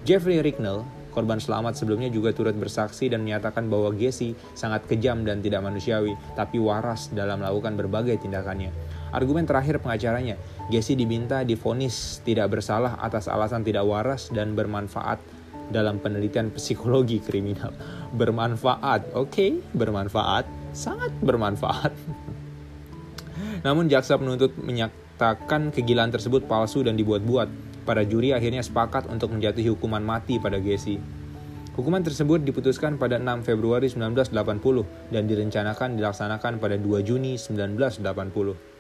Jeffrey 0.07 0.43
Ricknell, 0.43 0.87
korban 1.15 1.39
selamat 1.39 1.79
sebelumnya 1.79 2.11
juga 2.11 2.35
turut 2.35 2.59
bersaksi 2.59 3.07
dan 3.07 3.23
menyatakan 3.23 3.71
bahwa 3.71 3.95
Gesi 3.95 4.35
sangat 4.59 4.87
kejam 4.91 5.23
dan 5.23 5.39
tidak 5.43 5.63
manusiawi, 5.63 6.19
tapi 6.35 6.59
waras 6.59 7.11
dalam 7.15 7.39
melakukan 7.43 7.79
berbagai 7.79 8.23
tindakannya. 8.27 8.75
Argumen 9.15 9.47
terakhir 9.47 9.79
pengacaranya, 9.79 10.35
Jesse 10.75 10.99
diminta 10.99 11.47
difonis 11.47 12.19
tidak 12.27 12.51
bersalah 12.51 12.99
atas 12.99 13.31
alasan 13.31 13.63
tidak 13.63 13.87
waras 13.87 14.27
dan 14.35 14.59
bermanfaat 14.59 15.23
dalam 15.71 16.03
penelitian 16.03 16.51
psikologi 16.51 17.23
kriminal. 17.23 17.71
Bermanfaat, 18.19 19.15
oke, 19.15 19.31
okay, 19.31 19.51
bermanfaat, 19.71 20.45
sangat 20.75 21.15
bermanfaat. 21.23 21.95
Namun 23.67 23.87
jaksa 23.87 24.19
penuntut 24.19 24.59
menyatakan 24.59 25.71
kegilaan 25.71 26.11
tersebut 26.11 26.45
palsu 26.51 26.83
dan 26.83 26.99
dibuat-buat. 26.99 27.49
Para 27.85 28.01
juri 28.01 28.33
akhirnya 28.33 28.65
sepakat 28.65 29.13
untuk 29.13 29.31
menjatuhi 29.31 29.69
hukuman 29.69 30.01
mati 30.01 30.41
pada 30.41 30.57
Gessi. 30.57 30.97
Hukuman 31.77 32.01
tersebut 32.01 32.41
diputuskan 32.41 32.97
pada 32.97 33.21
6 33.21 33.45
Februari 33.45 33.91
1980 33.91 34.31
dan 35.11 35.27
direncanakan 35.27 35.99
dilaksanakan 35.99 36.63
pada 36.63 36.81
2 36.81 37.03
Juni 37.05 37.37
1980. 37.37 38.74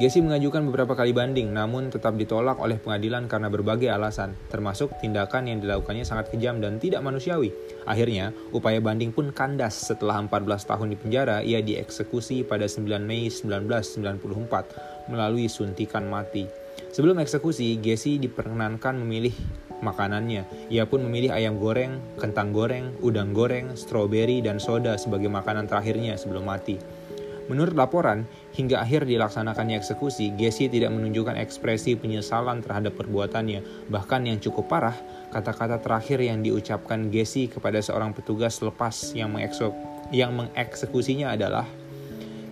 Gessi 0.00 0.24
mengajukan 0.24 0.64
beberapa 0.72 0.96
kali 0.96 1.12
banding, 1.12 1.52
namun 1.52 1.92
tetap 1.92 2.16
ditolak 2.16 2.56
oleh 2.64 2.80
pengadilan 2.80 3.28
karena 3.28 3.52
berbagai 3.52 3.92
alasan, 3.92 4.32
termasuk 4.48 4.88
tindakan 5.04 5.52
yang 5.52 5.60
dilakukannya 5.60 6.00
sangat 6.00 6.32
kejam 6.32 6.64
dan 6.64 6.80
tidak 6.80 7.04
manusiawi. 7.04 7.52
Akhirnya, 7.84 8.32
upaya 8.56 8.80
banding 8.80 9.12
pun 9.12 9.36
kandas 9.36 9.76
setelah 9.76 10.16
14 10.24 10.64
tahun 10.64 10.88
di 10.88 10.96
penjara, 10.96 11.44
ia 11.44 11.60
dieksekusi 11.60 12.40
pada 12.48 12.64
9 12.64 13.04
Mei 13.04 13.28
1994 13.28 15.12
melalui 15.12 15.52
suntikan 15.52 16.08
mati. 16.08 16.48
Sebelum 16.88 17.20
eksekusi, 17.20 17.76
Gessi 17.76 18.16
diperkenankan 18.16 18.96
memilih 18.96 19.36
makanannya. 19.84 20.72
Ia 20.72 20.88
pun 20.88 21.04
memilih 21.04 21.36
ayam 21.36 21.60
goreng, 21.60 22.00
kentang 22.16 22.56
goreng, 22.56 22.96
udang 23.04 23.36
goreng, 23.36 23.76
stroberi, 23.76 24.40
dan 24.40 24.56
soda 24.56 24.96
sebagai 24.96 25.28
makanan 25.28 25.68
terakhirnya 25.68 26.16
sebelum 26.16 26.48
mati. 26.48 27.01
Menurut 27.50 27.74
laporan, 27.74 28.22
hingga 28.54 28.78
akhir 28.82 29.08
dilaksanakannya 29.08 29.74
eksekusi, 29.80 30.30
Gessi 30.38 30.70
tidak 30.70 30.94
menunjukkan 30.94 31.34
ekspresi 31.34 31.98
penyesalan 31.98 32.62
terhadap 32.62 32.94
perbuatannya. 32.94 33.90
Bahkan 33.90 34.30
yang 34.30 34.38
cukup 34.38 34.70
parah, 34.70 34.94
kata-kata 35.34 35.82
terakhir 35.82 36.22
yang 36.22 36.44
diucapkan 36.44 37.10
Gessi 37.10 37.50
kepada 37.50 37.82
seorang 37.82 38.14
petugas 38.14 38.62
lepas 38.62 38.94
yang, 39.18 39.34
mengekso 39.34 39.74
yang 40.14 40.36
mengeksekusinya 40.38 41.34
adalah 41.34 41.66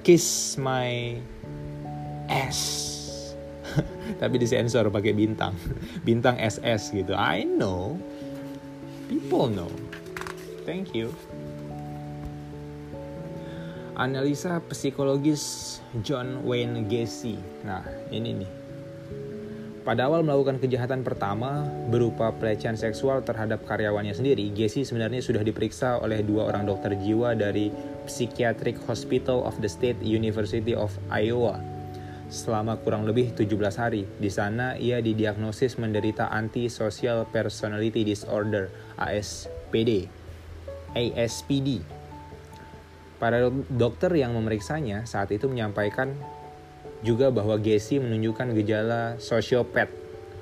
Kiss 0.02 0.56
my 0.56 1.20
ass. 2.26 2.90
Tapi 4.20 4.34
disensor 4.40 4.90
pakai 4.90 5.14
bintang. 5.14 5.54
Bintang 6.08 6.40
SS 6.40 6.90
gitu. 6.90 7.14
I 7.14 7.46
know. 7.46 8.00
People 9.06 9.52
know. 9.52 9.70
Thank 10.66 10.96
you. 10.96 11.14
Analisa 14.00 14.64
psikologis 14.64 15.76
John 16.00 16.40
Wayne 16.48 16.88
Gacy. 16.88 17.36
Nah, 17.68 17.84
ini 18.08 18.32
nih. 18.32 18.50
Pada 19.84 20.08
awal 20.08 20.24
melakukan 20.24 20.56
kejahatan 20.56 21.04
pertama 21.04 21.68
berupa 21.92 22.32
pelecehan 22.32 22.80
seksual 22.80 23.20
terhadap 23.20 23.60
karyawannya 23.68 24.16
sendiri, 24.16 24.48
Gacy 24.56 24.88
sebenarnya 24.88 25.20
sudah 25.20 25.44
diperiksa 25.44 26.00
oleh 26.00 26.24
dua 26.24 26.48
orang 26.48 26.64
dokter 26.64 26.96
jiwa 26.96 27.36
dari 27.36 27.68
Psychiatric 28.08 28.80
Hospital 28.88 29.44
of 29.44 29.60
the 29.60 29.68
State 29.68 30.00
University 30.00 30.72
of 30.72 30.96
Iowa 31.12 31.60
selama 32.32 32.80
kurang 32.80 33.04
lebih 33.04 33.36
17 33.36 33.52
hari. 33.76 34.08
Di 34.16 34.32
sana 34.32 34.80
ia 34.80 35.04
didiagnosis 35.04 35.76
menderita 35.76 36.32
antisocial 36.32 37.28
personality 37.28 38.00
disorder 38.00 38.72
ASPD. 38.96 40.08
ASPD 40.96 41.99
Para 43.20 43.52
dokter 43.68 44.16
yang 44.16 44.32
memeriksanya 44.32 45.04
saat 45.04 45.28
itu 45.28 45.44
menyampaikan 45.44 46.16
juga 47.04 47.28
bahwa 47.28 47.60
Gessi 47.60 48.00
menunjukkan 48.00 48.56
gejala 48.56 49.20
sosiopat 49.20 49.92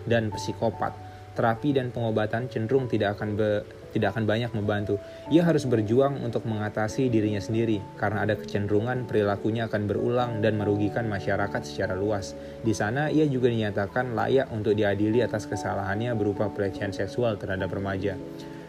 dan 0.07 0.31
psikopat. 0.31 0.95
Terapi 1.35 1.71
dan 1.75 1.95
pengobatan 1.95 2.51
cenderung 2.51 2.91
tidak 2.91 3.19
akan 3.19 3.39
be, 3.39 3.63
tidak 3.95 4.15
akan 4.15 4.27
banyak 4.27 4.51
membantu. 4.51 4.99
Ia 5.31 5.47
harus 5.47 5.71
berjuang 5.71 6.19
untuk 6.19 6.43
mengatasi 6.51 7.07
dirinya 7.11 7.39
sendiri 7.39 7.79
karena 7.95 8.27
ada 8.27 8.35
kecenderungan 8.35 9.07
perilakunya 9.07 9.71
akan 9.71 9.87
berulang 9.87 10.31
dan 10.43 10.59
merugikan 10.59 11.07
masyarakat 11.07 11.63
secara 11.63 11.95
luas. 11.95 12.35
Di 12.67 12.75
sana 12.75 13.07
ia 13.07 13.27
juga 13.31 13.51
dinyatakan 13.55 14.19
layak 14.19 14.51
untuk 14.51 14.75
diadili 14.75 15.23
atas 15.23 15.47
kesalahannya 15.47 16.11
berupa 16.19 16.51
pelecehan 16.51 16.91
seksual 16.91 17.39
terhadap 17.39 17.71
remaja. 17.71 18.19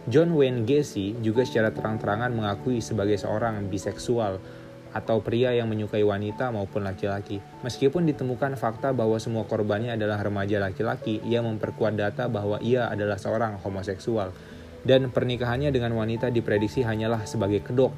John 0.09 0.33
Wayne 0.33 0.65
Gacy 0.65 1.21
juga 1.21 1.45
secara 1.45 1.69
terang-terangan 1.69 2.33
mengakui 2.33 2.81
sebagai 2.81 3.21
seorang 3.21 3.69
biseksual 3.69 4.41
atau 4.89 5.21
pria 5.21 5.53
yang 5.53 5.69
menyukai 5.69 6.01
wanita 6.01 6.49
maupun 6.49 6.81
laki-laki. 6.81 7.37
Meskipun 7.61 8.09
ditemukan 8.09 8.57
fakta 8.57 8.89
bahwa 8.89 9.21
semua 9.21 9.45
korbannya 9.45 9.93
adalah 9.93 10.17
remaja 10.17 10.57
laki-laki, 10.57 11.21
ia 11.21 11.45
memperkuat 11.45 11.93
data 11.93 12.25
bahwa 12.25 12.57
ia 12.57 12.89
adalah 12.89 13.21
seorang 13.21 13.61
homoseksual. 13.61 14.33
Dan 14.81 15.13
pernikahannya 15.13 15.69
dengan 15.69 15.93
wanita 15.93 16.33
diprediksi 16.33 16.81
hanyalah 16.81 17.29
sebagai 17.29 17.61
kedok 17.61 17.93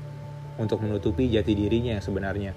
untuk 0.59 0.83
menutupi 0.83 1.31
jati 1.31 1.55
dirinya 1.55 1.95
yang 1.95 2.03
sebenarnya. 2.03 2.51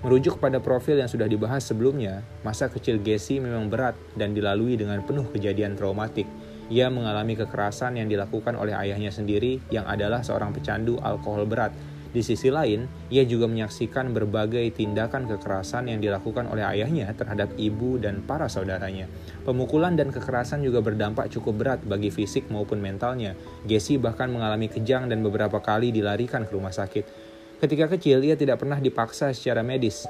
Merujuk 0.00 0.40
pada 0.40 0.64
profil 0.64 1.00
yang 1.00 1.12
sudah 1.12 1.28
dibahas 1.28 1.64
sebelumnya, 1.64 2.24
masa 2.40 2.72
kecil 2.72 3.00
Gacy 3.00 3.40
memang 3.40 3.68
berat 3.68 3.96
dan 4.16 4.32
dilalui 4.32 4.80
dengan 4.80 5.04
penuh 5.04 5.28
kejadian 5.28 5.76
traumatik. 5.76 6.24
Ia 6.72 6.88
mengalami 6.88 7.36
kekerasan 7.36 8.00
yang 8.00 8.08
dilakukan 8.08 8.56
oleh 8.56 8.72
ayahnya 8.72 9.12
sendiri 9.12 9.60
yang 9.68 9.84
adalah 9.84 10.24
seorang 10.24 10.56
pecandu 10.56 10.96
alkohol 11.04 11.44
berat. 11.44 11.76
Di 12.14 12.22
sisi 12.22 12.46
lain, 12.46 12.86
ia 13.10 13.26
juga 13.26 13.50
menyaksikan 13.50 14.14
berbagai 14.14 14.70
tindakan 14.70 15.26
kekerasan 15.26 15.90
yang 15.90 15.98
dilakukan 15.98 16.46
oleh 16.46 16.62
ayahnya 16.62 17.10
terhadap 17.10 17.50
ibu 17.58 17.98
dan 17.98 18.22
para 18.22 18.46
saudaranya. 18.46 19.10
Pemukulan 19.42 19.98
dan 19.98 20.14
kekerasan 20.14 20.62
juga 20.62 20.78
berdampak 20.78 21.26
cukup 21.34 21.54
berat 21.58 21.80
bagi 21.82 22.14
fisik 22.14 22.46
maupun 22.54 22.78
mentalnya. 22.78 23.34
Jesse 23.66 23.98
bahkan 23.98 24.30
mengalami 24.30 24.70
kejang 24.70 25.10
dan 25.10 25.26
beberapa 25.26 25.58
kali 25.58 25.90
dilarikan 25.90 26.46
ke 26.46 26.54
rumah 26.54 26.70
sakit. 26.70 27.04
Ketika 27.58 27.90
kecil, 27.90 28.22
ia 28.22 28.38
tidak 28.38 28.62
pernah 28.62 28.78
dipaksa 28.78 29.34
secara 29.34 29.66
medis. 29.66 30.06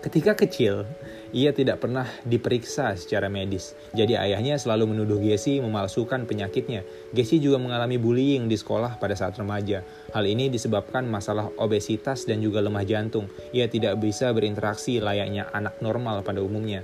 Ketika 0.00 0.32
kecil, 0.32 0.88
ia 1.28 1.52
tidak 1.52 1.84
pernah 1.84 2.08
diperiksa 2.24 2.96
secara 2.96 3.28
medis. 3.28 3.76
Jadi 3.92 4.16
ayahnya 4.16 4.56
selalu 4.56 4.96
menuduh 4.96 5.20
Gessi 5.20 5.60
memalsukan 5.60 6.24
penyakitnya. 6.24 6.88
Gessi 7.12 7.36
juga 7.36 7.60
mengalami 7.60 8.00
bullying 8.00 8.48
di 8.48 8.56
sekolah 8.56 8.96
pada 8.96 9.12
saat 9.12 9.36
remaja. 9.36 9.84
Hal 10.16 10.24
ini 10.24 10.48
disebabkan 10.48 11.04
masalah 11.04 11.52
obesitas 11.60 12.24
dan 12.24 12.40
juga 12.40 12.64
lemah 12.64 12.88
jantung. 12.88 13.28
Ia 13.52 13.68
tidak 13.68 14.00
bisa 14.00 14.32
berinteraksi 14.32 15.04
layaknya 15.04 15.52
anak 15.52 15.76
normal 15.84 16.24
pada 16.24 16.40
umumnya. 16.40 16.80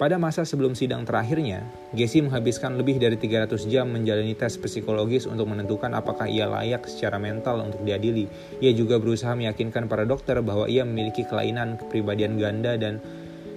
Pada 0.00 0.16
masa 0.16 0.48
sebelum 0.48 0.72
sidang 0.72 1.04
terakhirnya, 1.04 1.60
Gessi 1.92 2.24
menghabiskan 2.24 2.72
lebih 2.80 2.96
dari 2.96 3.20
300 3.20 3.68
jam 3.68 3.84
menjalani 3.84 4.32
tes 4.32 4.56
psikologis 4.56 5.28
untuk 5.28 5.52
menentukan 5.52 5.92
apakah 5.92 6.24
ia 6.24 6.48
layak 6.48 6.88
secara 6.88 7.20
mental 7.20 7.60
untuk 7.60 7.84
diadili. 7.84 8.24
Ia 8.64 8.72
juga 8.72 8.96
berusaha 8.96 9.36
meyakinkan 9.36 9.92
para 9.92 10.08
dokter 10.08 10.40
bahwa 10.40 10.64
ia 10.72 10.88
memiliki 10.88 11.28
kelainan 11.28 11.76
kepribadian 11.76 12.40
ganda 12.40 12.80
dan 12.80 12.96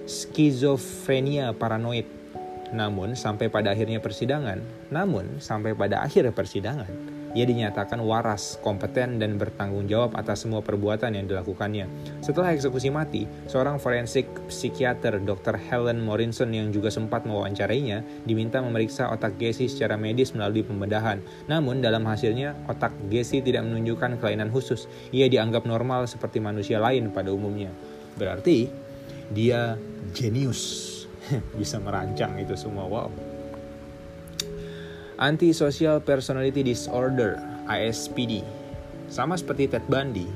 skizofrenia 0.04 1.56
paranoid. 1.56 2.04
Namun 2.76 3.16
sampai 3.16 3.48
pada 3.48 3.72
akhirnya 3.72 4.04
persidangan, 4.04 4.60
namun 4.92 5.40
sampai 5.40 5.72
pada 5.72 6.04
akhir 6.04 6.28
persidangan, 6.36 7.13
ia 7.34 7.42
dinyatakan 7.42 7.98
waras, 7.98 8.62
kompeten, 8.62 9.18
dan 9.18 9.34
bertanggung 9.34 9.90
jawab 9.90 10.14
atas 10.14 10.46
semua 10.46 10.62
perbuatan 10.62 11.18
yang 11.18 11.26
dilakukannya. 11.26 11.90
Setelah 12.22 12.54
eksekusi 12.54 12.94
mati, 12.94 13.26
seorang 13.50 13.82
forensik 13.82 14.30
psikiater 14.46 15.18
Dr. 15.18 15.58
Helen 15.58 16.06
Morrison 16.06 16.54
yang 16.54 16.70
juga 16.70 16.94
sempat 16.94 17.26
mewawancarainya 17.26 18.22
diminta 18.22 18.62
memeriksa 18.62 19.10
otak 19.10 19.34
Gessi 19.34 19.66
secara 19.66 19.98
medis 19.98 20.30
melalui 20.30 20.62
pembedahan. 20.62 21.18
Namun 21.50 21.82
dalam 21.82 22.06
hasilnya, 22.06 22.54
otak 22.70 22.94
Gessi 23.10 23.42
tidak 23.42 23.66
menunjukkan 23.66 24.22
kelainan 24.22 24.54
khusus. 24.54 24.86
Ia 25.10 25.26
dianggap 25.26 25.66
normal 25.66 26.06
seperti 26.06 26.38
manusia 26.38 26.78
lain 26.78 27.10
pada 27.10 27.34
umumnya. 27.34 27.74
Berarti 28.14 28.70
dia 29.34 29.74
jenius. 30.14 30.94
Bisa 31.58 31.82
merancang 31.82 32.38
itu 32.38 32.54
semua. 32.54 32.86
Wow. 32.86 33.33
Antisocial 35.14 36.02
Personality 36.02 36.66
Disorder 36.66 37.38
(ASPD). 37.70 38.42
Sama 39.06 39.38
seperti 39.38 39.70
Ted 39.70 39.86
Bundy 39.86 40.26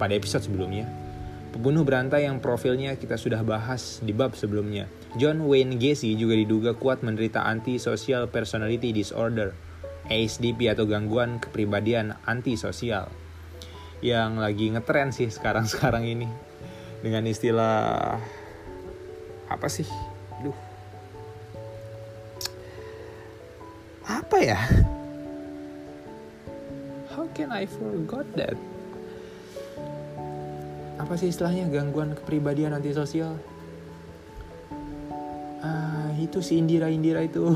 pada 0.00 0.16
episode 0.16 0.48
sebelumnya, 0.48 0.88
pembunuh 1.52 1.84
berantai 1.84 2.24
yang 2.24 2.40
profilnya 2.40 2.96
kita 2.96 3.20
sudah 3.20 3.44
bahas 3.44 4.00
di 4.00 4.16
bab 4.16 4.32
sebelumnya. 4.32 4.88
John 5.20 5.44
Wayne 5.44 5.76
Gacy 5.76 6.16
juga 6.16 6.32
diduga 6.32 6.72
kuat 6.72 7.04
menderita 7.04 7.44
Antisocial 7.44 8.32
Personality 8.32 8.96
Disorder 8.96 9.52
(ASDP) 10.08 10.72
atau 10.72 10.88
gangguan 10.88 11.36
kepribadian 11.36 12.16
antisosial 12.24 13.12
yang 14.02 14.40
lagi 14.40 14.72
ngetren 14.72 15.14
sih 15.14 15.30
sekarang-sekarang 15.30 16.08
ini 16.08 16.26
dengan 17.04 17.28
istilah 17.28 18.16
apa 19.52 19.68
sih? 19.68 20.11
Apa 24.06 24.36
ya? 24.42 24.60
How 27.12 27.28
can 27.36 27.52
I 27.52 27.68
forgot 27.68 28.24
that? 28.40 28.56
Apa 30.96 31.14
sih 31.18 31.28
istilahnya? 31.28 31.68
Gangguan 31.68 32.16
kepribadian 32.16 32.72
antisosial? 32.72 33.36
Ah 35.62 36.10
itu 36.18 36.42
si 36.42 36.58
Indira 36.58 36.88
Indira 36.88 37.22
itu. 37.22 37.54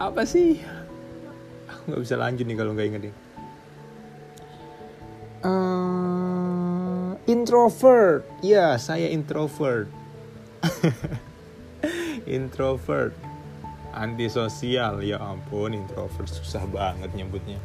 Apa 0.00 0.26
sih? 0.26 0.58
Aku 1.68 1.92
nggak 1.92 2.02
bisa 2.02 2.16
lanjut 2.18 2.44
nih 2.48 2.56
kalau 2.58 2.72
nggak 2.74 2.88
inget 2.88 3.02
nih. 3.10 3.14
Uh, 5.42 7.18
Introvert. 7.26 8.26
Ya, 8.42 8.74
saya 8.78 9.06
introvert. 9.10 9.86
introvert. 12.26 13.14
Antisosial. 13.92 15.04
Ya 15.04 15.20
ampun, 15.20 15.76
introvert 15.76 16.28
susah 16.28 16.64
banget 16.70 17.12
nyebutnya. 17.12 17.60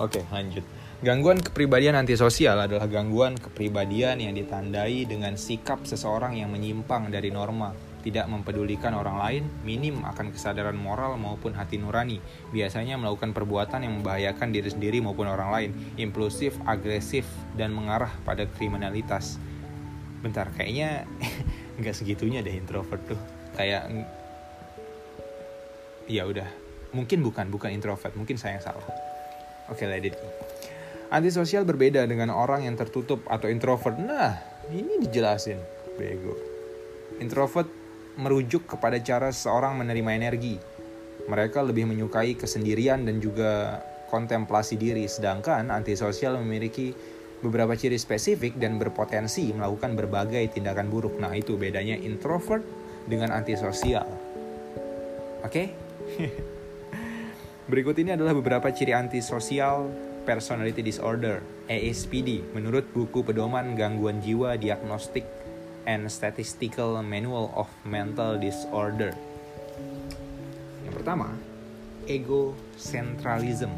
Oke, 0.00 0.26
lanjut. 0.32 0.64
Gangguan 1.04 1.36
kepribadian 1.36 2.00
antisosial 2.00 2.56
adalah 2.56 2.88
gangguan 2.88 3.36
kepribadian 3.36 4.24
yang 4.24 4.32
ditandai 4.32 5.04
dengan 5.04 5.36
sikap 5.36 5.84
seseorang 5.84 6.40
yang 6.40 6.48
menyimpang 6.48 7.12
dari 7.12 7.28
norma, 7.28 7.76
tidak 8.00 8.24
mempedulikan 8.24 8.96
orang 8.96 9.20
lain, 9.20 9.42
minim 9.68 10.00
akan 10.00 10.32
kesadaran 10.32 10.72
moral 10.72 11.20
maupun 11.20 11.52
hati 11.52 11.76
nurani, 11.76 12.24
biasanya 12.56 12.96
melakukan 12.96 13.36
perbuatan 13.36 13.84
yang 13.84 14.00
membahayakan 14.00 14.48
diri 14.48 14.72
sendiri 14.72 15.04
maupun 15.04 15.28
orang 15.28 15.50
lain, 15.52 15.70
impulsif, 16.00 16.56
agresif, 16.64 17.28
dan 17.52 17.76
mengarah 17.76 18.12
pada 18.24 18.48
kriminalitas. 18.56 19.36
Bentar, 20.24 20.48
kayaknya 20.56 21.04
nggak 21.78 21.94
segitunya 21.94 22.40
deh 22.44 22.54
introvert 22.54 23.02
tuh. 23.06 23.20
Kayak 23.54 23.90
ya 26.10 26.28
udah, 26.28 26.48
mungkin 26.92 27.24
bukan 27.24 27.48
bukan 27.48 27.70
introvert, 27.72 28.12
mungkin 28.14 28.36
saya 28.36 28.60
yang 28.60 28.64
salah. 28.64 28.84
Oke, 29.72 29.88
okay, 29.88 30.12
go. 30.12 30.28
Antisosial 31.14 31.64
berbeda 31.64 32.04
dengan 32.04 32.34
orang 32.34 32.66
yang 32.66 32.76
tertutup 32.76 33.24
atau 33.30 33.48
introvert. 33.48 33.96
Nah, 33.96 34.36
ini 34.68 35.00
dijelasin. 35.00 35.56
Bego. 35.94 36.34
Introvert 37.22 37.70
merujuk 38.18 38.66
kepada 38.66 38.98
cara 38.98 39.30
seseorang 39.30 39.78
menerima 39.78 40.10
energi. 40.10 40.58
Mereka 41.30 41.62
lebih 41.62 41.86
menyukai 41.88 42.34
kesendirian 42.34 43.06
dan 43.06 43.22
juga 43.22 43.80
kontemplasi 44.10 44.76
diri, 44.76 45.06
sedangkan 45.08 45.70
antisosial 45.72 46.38
memiliki 46.38 46.92
beberapa 47.40 47.74
ciri 47.74 47.98
spesifik 47.98 48.60
dan 48.60 48.78
berpotensi 48.78 49.50
melakukan 49.50 49.98
berbagai 49.98 50.54
tindakan 50.54 50.92
buruk. 50.92 51.18
Nah, 51.18 51.34
itu 51.34 51.58
bedanya 51.58 51.98
introvert 51.98 52.62
dengan 53.08 53.32
antisosial. 53.34 54.06
Oke? 55.44 55.48
Okay? 55.48 55.66
Berikut 57.70 57.96
ini 57.96 58.12
adalah 58.12 58.36
beberapa 58.36 58.68
ciri 58.68 58.92
antisosial 58.92 59.88
Personality 60.24 60.80
Disorder 60.80 61.44
(ASPD) 61.68 62.56
menurut 62.56 62.88
buku 62.96 63.20
pedoman 63.24 63.76
gangguan 63.76 64.24
jiwa 64.24 64.56
diagnostik 64.56 65.24
and 65.84 66.08
Statistical 66.08 66.96
Manual 67.04 67.52
of 67.52 67.68
Mental 67.84 68.40
Disorder. 68.40 69.12
Yang 70.84 70.94
pertama, 70.96 71.36
egocentralism. 72.08 73.72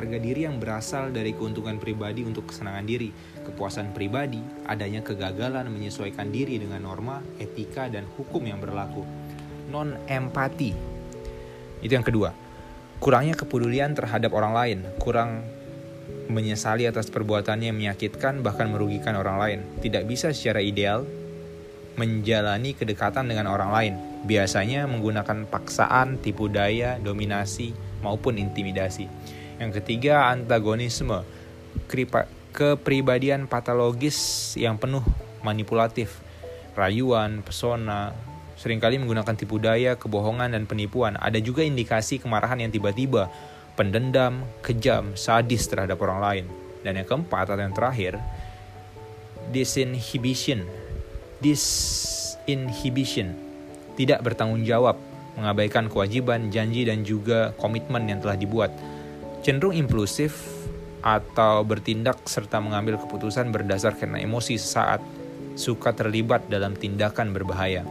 Harga 0.00 0.16
diri 0.16 0.48
yang 0.48 0.56
berasal 0.56 1.12
dari 1.12 1.36
keuntungan 1.36 1.76
pribadi 1.76 2.24
untuk 2.24 2.48
kesenangan 2.48 2.88
diri, 2.88 3.12
kepuasan 3.44 3.92
pribadi, 3.92 4.40
adanya 4.64 5.04
kegagalan 5.04 5.68
menyesuaikan 5.68 6.32
diri 6.32 6.56
dengan 6.56 6.88
norma, 6.88 7.20
etika, 7.36 7.84
dan 7.92 8.08
hukum 8.16 8.40
yang 8.48 8.64
berlaku. 8.64 9.04
Non-empati. 9.68 10.72
Itu 11.84 11.92
yang 11.92 12.00
kedua. 12.00 12.32
Kurangnya 12.96 13.36
kepedulian 13.36 13.92
terhadap 13.92 14.32
orang 14.32 14.56
lain, 14.56 14.78
kurang 14.96 15.44
menyesali 16.32 16.88
atas 16.88 17.12
perbuatannya 17.12 17.68
yang 17.68 17.76
menyakitkan 17.76 18.40
bahkan 18.40 18.72
merugikan 18.72 19.20
orang 19.20 19.36
lain. 19.36 19.60
Tidak 19.84 20.08
bisa 20.08 20.32
secara 20.32 20.64
ideal 20.64 21.04
menjalani 22.00 22.72
kedekatan 22.72 23.28
dengan 23.28 23.52
orang 23.52 23.68
lain. 23.68 23.94
Biasanya 24.24 24.88
menggunakan 24.88 25.44
paksaan, 25.44 26.24
tipu 26.24 26.48
daya, 26.48 26.96
dominasi, 26.96 27.76
maupun 28.00 28.40
intimidasi. 28.40 29.36
Yang 29.60 29.84
ketiga, 29.84 30.32
antagonisme. 30.32 31.20
Kepribadian 32.50 33.46
patologis 33.46 34.16
yang 34.56 34.80
penuh 34.80 35.04
manipulatif, 35.44 36.18
rayuan, 36.74 37.44
pesona, 37.46 38.16
sering 38.58 38.80
kali 38.82 38.96
menggunakan 38.98 39.36
tipu 39.36 39.60
daya, 39.60 39.94
kebohongan, 40.00 40.56
dan 40.56 40.64
penipuan. 40.64 41.14
Ada 41.20 41.38
juga 41.38 41.62
indikasi 41.62 42.18
kemarahan 42.18 42.58
yang 42.58 42.72
tiba-tiba, 42.72 43.28
pendendam, 43.78 44.42
kejam, 44.64 45.14
sadis 45.14 45.68
terhadap 45.68 46.00
orang 46.02 46.20
lain. 46.20 46.44
Dan 46.80 46.96
yang 46.96 47.06
keempat 47.06 47.52
atau 47.52 47.60
yang 47.60 47.76
terakhir, 47.76 48.16
disinhibition. 49.52 50.64
Disinhibition. 51.44 53.36
Tidak 53.94 54.24
bertanggung 54.24 54.64
jawab, 54.64 54.96
mengabaikan 55.36 55.92
kewajiban, 55.92 56.48
janji, 56.48 56.88
dan 56.88 57.04
juga 57.04 57.52
komitmen 57.60 58.08
yang 58.08 58.18
telah 58.24 58.36
dibuat. 58.40 58.72
Cenderung 59.40 59.72
impulsif 59.72 60.44
atau 61.00 61.64
bertindak 61.64 62.20
serta 62.28 62.60
mengambil 62.60 63.00
keputusan 63.00 63.48
berdasarkan 63.48 64.20
emosi 64.20 64.60
saat 64.60 65.00
suka 65.56 65.96
terlibat 65.96 66.46
dalam 66.52 66.76
tindakan 66.76 67.32
berbahaya. 67.32 67.88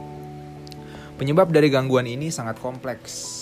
Penyebab 1.17 1.49
dari 1.49 1.73
gangguan 1.73 2.05
ini 2.05 2.29
sangat 2.29 2.61
kompleks. 2.61 3.37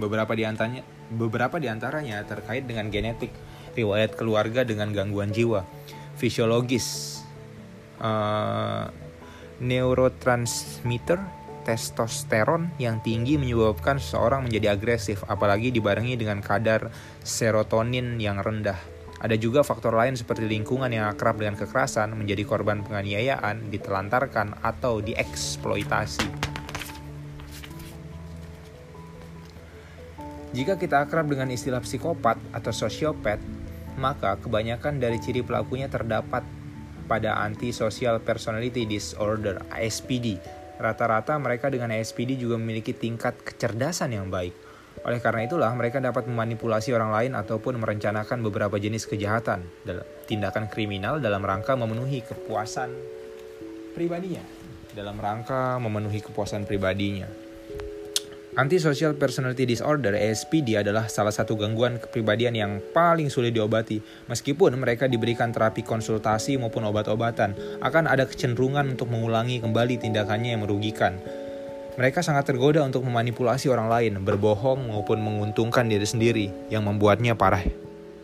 Beberapa 0.00 0.32
di 0.32 0.48
antaranya 0.48 0.82
Beberapa 1.10 1.58
di 1.58 1.66
antaranya 1.66 2.22
terkait 2.22 2.70
dengan 2.70 2.86
genetik, 2.86 3.34
riwayat 3.74 4.14
keluarga 4.14 4.62
dengan 4.62 4.94
gangguan 4.94 5.34
jiwa, 5.34 5.66
fisiologis, 6.14 7.18
uh, 7.98 8.86
neurotransmitter, 9.58 11.18
testosteron 11.62 12.72
yang 12.80 13.00
tinggi 13.04 13.36
menyebabkan 13.36 14.00
seseorang 14.00 14.48
menjadi 14.48 14.74
agresif, 14.74 15.22
apalagi 15.28 15.70
dibarengi 15.70 16.16
dengan 16.16 16.40
kadar 16.40 16.88
serotonin 17.22 18.16
yang 18.18 18.40
rendah. 18.40 18.78
Ada 19.20 19.36
juga 19.36 19.60
faktor 19.60 19.92
lain 19.92 20.16
seperti 20.16 20.48
lingkungan 20.48 20.88
yang 20.88 21.04
akrab 21.12 21.36
dengan 21.36 21.52
kekerasan, 21.60 22.16
menjadi 22.16 22.40
korban 22.48 22.80
penganiayaan, 22.80 23.68
ditelantarkan, 23.68 24.64
atau 24.64 25.04
dieksploitasi. 25.04 26.24
Jika 30.50 30.80
kita 30.80 31.04
akrab 31.04 31.30
dengan 31.30 31.52
istilah 31.52 31.84
psikopat 31.84 32.40
atau 32.50 32.72
sosiopat, 32.72 33.38
maka 34.00 34.40
kebanyakan 34.40 34.98
dari 34.98 35.20
ciri 35.20 35.44
pelakunya 35.44 35.86
terdapat 35.86 36.42
pada 37.06 37.38
antisocial 37.44 38.18
personality 38.24 38.88
disorder 38.88 39.62
(ASPD). 39.70 40.40
Rata-rata 40.80 41.36
mereka 41.36 41.68
dengan 41.68 41.92
ASPD 41.92 42.40
juga 42.40 42.56
memiliki 42.56 42.96
tingkat 42.96 43.36
kecerdasan 43.44 44.16
yang 44.16 44.32
baik. 44.32 44.56
Oleh 45.04 45.20
karena 45.20 45.44
itulah 45.44 45.68
mereka 45.76 46.00
dapat 46.00 46.24
memanipulasi 46.24 46.92
orang 46.96 47.12
lain 47.12 47.32
ataupun 47.36 47.76
merencanakan 47.80 48.40
beberapa 48.40 48.80
jenis 48.80 49.04
kejahatan, 49.04 49.64
tindakan 50.24 50.72
kriminal 50.72 51.20
dalam 51.20 51.44
rangka 51.44 51.76
memenuhi 51.76 52.24
kepuasan 52.24 52.92
pribadinya. 53.92 54.44
Dalam 54.90 55.16
rangka 55.20 55.78
memenuhi 55.78 56.20
kepuasan 56.24 56.66
pribadinya. 56.66 57.28
Antisocial 58.60 59.16
Personality 59.16 59.64
Disorder 59.64 60.12
ASPD 60.12 60.76
adalah 60.76 61.08
salah 61.08 61.32
satu 61.32 61.56
gangguan 61.56 61.96
kepribadian 61.96 62.52
yang 62.52 62.76
paling 62.92 63.32
sulit 63.32 63.56
diobati. 63.56 64.04
Meskipun 64.28 64.76
mereka 64.76 65.08
diberikan 65.08 65.48
terapi 65.48 65.80
konsultasi 65.80 66.60
maupun 66.60 66.84
obat-obatan, 66.84 67.56
akan 67.80 68.04
ada 68.04 68.28
kecenderungan 68.28 68.84
untuk 68.92 69.08
mengulangi 69.08 69.64
kembali 69.64 70.04
tindakannya 70.04 70.52
yang 70.52 70.60
merugikan. 70.60 71.16
Mereka 71.96 72.20
sangat 72.20 72.52
tergoda 72.52 72.84
untuk 72.84 73.00
memanipulasi 73.08 73.72
orang 73.72 73.88
lain, 73.88 74.20
berbohong 74.28 74.92
maupun 74.92 75.24
menguntungkan 75.24 75.88
diri 75.88 76.04
sendiri 76.04 76.52
yang 76.68 76.84
membuatnya 76.84 77.32
parah. 77.32 77.64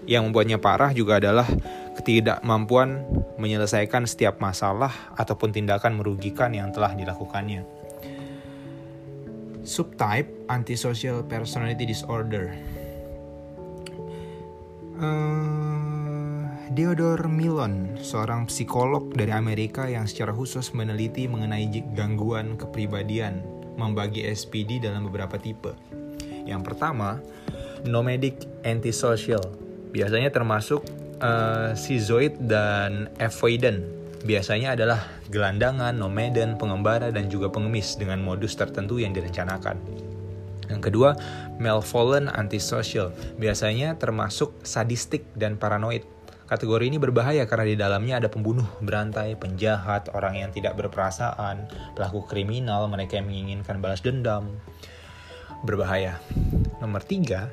Yang 0.05 0.29
membuatnya 0.29 0.61
parah 0.61 0.93
juga 0.93 1.17
adalah 1.17 1.49
ketidakmampuan 1.97 3.09
menyelesaikan 3.41 4.05
setiap 4.05 4.37
masalah 4.37 4.93
ataupun 5.17 5.57
tindakan 5.57 5.97
merugikan 5.97 6.53
yang 6.53 6.77
telah 6.77 6.93
dilakukannya. 6.93 7.76
Subtype 9.67 10.47
Antisocial 10.47 11.27
Personality 11.27 11.91
Disorder. 11.91 12.55
Uh, 14.97 16.47
Theodore 16.71 17.27
Milon, 17.27 17.99
seorang 17.99 18.47
psikolog 18.47 19.11
dari 19.11 19.35
Amerika 19.35 19.91
yang 19.91 20.07
secara 20.07 20.31
khusus 20.31 20.71
meneliti 20.71 21.27
mengenai 21.27 21.67
gangguan 21.99 22.55
kepribadian, 22.55 23.43
membagi 23.75 24.23
SPD 24.23 24.79
dalam 24.79 25.11
beberapa 25.11 25.35
tipe. 25.35 25.75
Yang 26.47 26.63
pertama, 26.63 27.19
nomadic 27.83 28.47
antisocial, 28.63 29.43
biasanya 29.91 30.31
termasuk 30.31 30.87
uh, 31.21 31.75
schizoid 31.75 32.39
dan 32.45 33.11
avoidant. 33.19 33.96
Biasanya 34.25 34.79
adalah 34.79 35.05
gelandangan, 35.29 35.93
nomaden, 35.93 36.57
pengembara, 36.57 37.13
dan 37.13 37.29
juga 37.29 37.53
pengemis 37.53 37.99
dengan 38.01 38.23
modus 38.25 38.57
tertentu 38.57 38.97
yang 38.97 39.13
direncanakan. 39.13 39.77
Yang 40.67 40.83
kedua, 40.91 41.15
malevolent 41.63 42.33
antisocial, 42.35 43.15
biasanya 43.39 43.95
termasuk 44.01 44.57
sadistik 44.67 45.27
dan 45.39 45.61
paranoid. 45.61 46.03
Kategori 46.47 46.87
ini 46.87 46.99
berbahaya 47.03 47.43
karena 47.51 47.67
di 47.67 47.75
dalamnya 47.75 48.23
ada 48.23 48.31
pembunuh, 48.31 48.67
berantai, 48.79 49.35
penjahat, 49.35 50.15
orang 50.15 50.39
yang 50.39 50.51
tidak 50.55 50.79
berperasaan, 50.79 51.67
pelaku 51.99 52.23
kriminal, 52.23 52.87
mereka 52.87 53.19
yang 53.19 53.27
menginginkan 53.27 53.83
balas 53.83 53.99
dendam. 53.99 54.55
Berbahaya. 55.67 56.23
Nomor 56.79 57.03
tiga, 57.03 57.51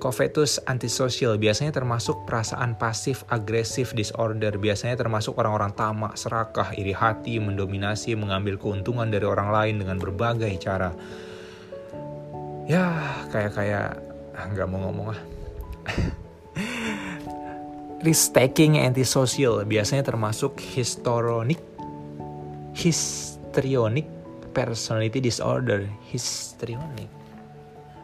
Covetus 0.00 0.56
antisocial 0.64 1.36
biasanya 1.36 1.76
termasuk 1.76 2.24
perasaan 2.24 2.80
pasif 2.80 3.22
agresif 3.28 3.92
disorder, 3.92 4.56
biasanya 4.56 4.96
termasuk 4.96 5.36
orang-orang 5.36 5.76
tamak, 5.76 6.16
serakah, 6.16 6.72
iri 6.74 6.96
hati, 6.96 7.36
mendominasi, 7.36 8.16
mengambil 8.16 8.56
keuntungan 8.56 9.12
dari 9.12 9.28
orang 9.28 9.52
lain 9.52 9.84
dengan 9.84 10.00
berbagai 10.00 10.48
cara. 10.56 10.96
Ya, 12.64 12.96
kayak 13.28 13.52
kayak 13.52 14.00
ah, 14.32 14.46
nggak 14.48 14.68
mau 14.72 14.88
ngomong 14.88 15.12
ah. 15.12 15.20
Risk 18.08 18.32
taking 18.32 18.80
antisocial 18.80 19.60
biasanya 19.68 20.08
termasuk 20.08 20.56
histrionic, 20.56 21.60
histrionic 22.72 24.08
personality 24.56 25.20
disorder, 25.20 25.84
histrionic 26.08 27.19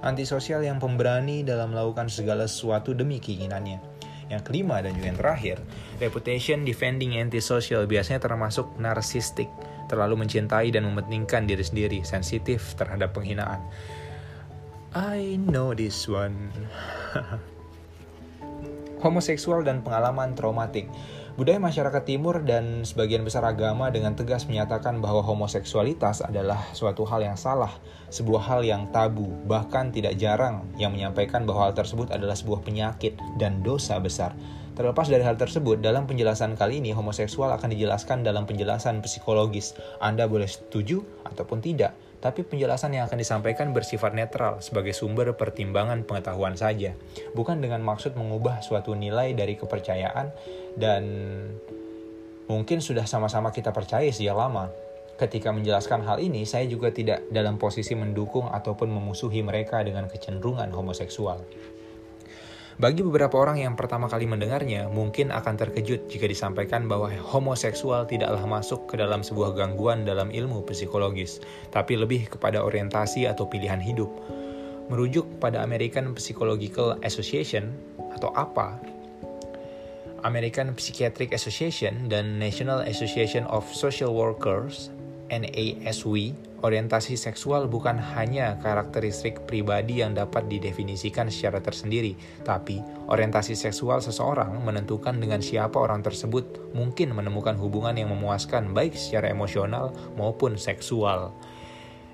antisosial 0.06 0.62
yang 0.62 0.78
pemberani 0.78 1.42
dalam 1.42 1.74
melakukan 1.74 2.06
segala 2.06 2.46
sesuatu 2.46 2.94
demi 2.94 3.18
keinginannya. 3.18 3.82
Yang 4.26 4.42
kelima 4.46 4.82
dan 4.82 4.94
juga 4.94 5.06
yang 5.10 5.18
terakhir, 5.18 5.56
reputation 6.02 6.66
defending 6.66 7.18
antisocial 7.18 7.86
biasanya 7.86 8.22
termasuk 8.22 8.66
narsistik, 8.78 9.46
terlalu 9.86 10.26
mencintai 10.26 10.70
dan 10.70 10.86
mementingkan 10.86 11.46
diri 11.46 11.62
sendiri, 11.62 11.98
sensitif 12.02 12.74
terhadap 12.74 13.14
penghinaan. 13.14 13.62
I 14.96 15.36
know 15.36 15.76
this 15.76 16.08
one. 16.08 16.50
Homoseksual 19.04 19.62
dan 19.62 19.84
pengalaman 19.84 20.32
traumatik. 20.32 20.88
Budaya 21.36 21.60
masyarakat 21.60 22.08
timur 22.08 22.40
dan 22.48 22.80
sebagian 22.88 23.20
besar 23.20 23.44
agama 23.44 23.92
dengan 23.92 24.16
tegas 24.16 24.48
menyatakan 24.48 25.04
bahwa 25.04 25.20
homoseksualitas 25.20 26.24
adalah 26.24 26.64
suatu 26.72 27.04
hal 27.04 27.20
yang 27.20 27.36
salah, 27.36 27.76
sebuah 28.08 28.40
hal 28.48 28.64
yang 28.64 28.88
tabu, 28.88 29.28
bahkan 29.44 29.92
tidak 29.92 30.16
jarang 30.16 30.64
yang 30.80 30.96
menyampaikan 30.96 31.44
bahwa 31.44 31.68
hal 31.68 31.76
tersebut 31.76 32.08
adalah 32.08 32.32
sebuah 32.32 32.64
penyakit 32.64 33.20
dan 33.36 33.60
dosa 33.60 34.00
besar. 34.00 34.32
Terlepas 34.80 35.12
dari 35.12 35.28
hal 35.28 35.36
tersebut, 35.36 35.84
dalam 35.84 36.08
penjelasan 36.08 36.56
kali 36.56 36.80
ini 36.80 36.96
homoseksual 36.96 37.52
akan 37.52 37.68
dijelaskan 37.68 38.24
dalam 38.24 38.48
penjelasan 38.48 39.04
psikologis. 39.04 39.76
Anda 40.00 40.24
boleh 40.24 40.48
setuju 40.48 41.04
ataupun 41.28 41.60
tidak, 41.60 41.92
tapi 42.18 42.42
penjelasan 42.42 42.96
yang 42.96 43.06
akan 43.06 43.18
disampaikan 43.20 43.70
bersifat 43.76 44.16
netral 44.16 44.58
sebagai 44.64 44.96
sumber 44.96 45.36
pertimbangan 45.36 46.02
pengetahuan 46.02 46.56
saja, 46.56 46.96
bukan 47.36 47.60
dengan 47.60 47.84
maksud 47.84 48.16
mengubah 48.16 48.64
suatu 48.64 48.96
nilai 48.96 49.36
dari 49.36 49.54
kepercayaan 49.54 50.32
dan 50.80 51.02
mungkin 52.48 52.78
sudah 52.80 53.04
sama-sama 53.04 53.52
kita 53.52 53.70
percaya 53.74 54.08
sejak 54.08 54.34
lama. 54.34 54.72
Ketika 55.16 55.48
menjelaskan 55.48 56.04
hal 56.04 56.20
ini, 56.20 56.44
saya 56.44 56.68
juga 56.68 56.92
tidak 56.92 57.24
dalam 57.32 57.56
posisi 57.56 57.96
mendukung 57.96 58.52
ataupun 58.52 58.92
memusuhi 58.92 59.40
mereka 59.40 59.80
dengan 59.80 60.12
kecenderungan 60.12 60.68
homoseksual. 60.76 61.40
Bagi 62.76 63.00
beberapa 63.00 63.40
orang 63.40 63.56
yang 63.56 63.72
pertama 63.72 64.04
kali 64.04 64.28
mendengarnya, 64.28 64.92
mungkin 64.92 65.32
akan 65.32 65.56
terkejut 65.56 66.12
jika 66.12 66.28
disampaikan 66.28 66.84
bahwa 66.84 67.08
homoseksual 67.08 68.04
tidaklah 68.04 68.44
masuk 68.44 68.84
ke 68.92 69.00
dalam 69.00 69.24
sebuah 69.24 69.56
gangguan 69.56 70.04
dalam 70.04 70.28
ilmu 70.28 70.60
psikologis, 70.68 71.40
tapi 71.72 71.96
lebih 71.96 72.28
kepada 72.28 72.60
orientasi 72.60 73.24
atau 73.24 73.48
pilihan 73.48 73.80
hidup. 73.80 74.12
Merujuk 74.92 75.24
pada 75.40 75.64
American 75.64 76.12
Psychological 76.20 77.00
Association 77.00 77.72
atau 78.12 78.28
APA, 78.36 78.76
American 80.28 80.76
Psychiatric 80.76 81.32
Association 81.32 82.12
dan 82.12 82.36
National 82.36 82.84
Association 82.84 83.48
of 83.48 83.64
Social 83.72 84.12
Workers 84.12 84.92
NASW, 85.32 86.36
orientasi 86.66 87.14
seksual 87.14 87.70
bukan 87.70 87.94
hanya 88.18 88.58
karakteristik 88.58 89.46
pribadi 89.46 90.02
yang 90.02 90.18
dapat 90.18 90.50
didefinisikan 90.50 91.30
secara 91.30 91.62
tersendiri, 91.62 92.18
tapi 92.42 92.82
orientasi 93.06 93.54
seksual 93.54 94.02
seseorang 94.02 94.58
menentukan 94.66 95.14
dengan 95.14 95.38
siapa 95.38 95.78
orang 95.78 96.02
tersebut 96.02 96.74
mungkin 96.74 97.14
menemukan 97.14 97.54
hubungan 97.54 97.94
yang 97.94 98.10
memuaskan 98.10 98.74
baik 98.74 98.98
secara 98.98 99.30
emosional 99.30 99.94
maupun 100.18 100.58
seksual. 100.58 101.30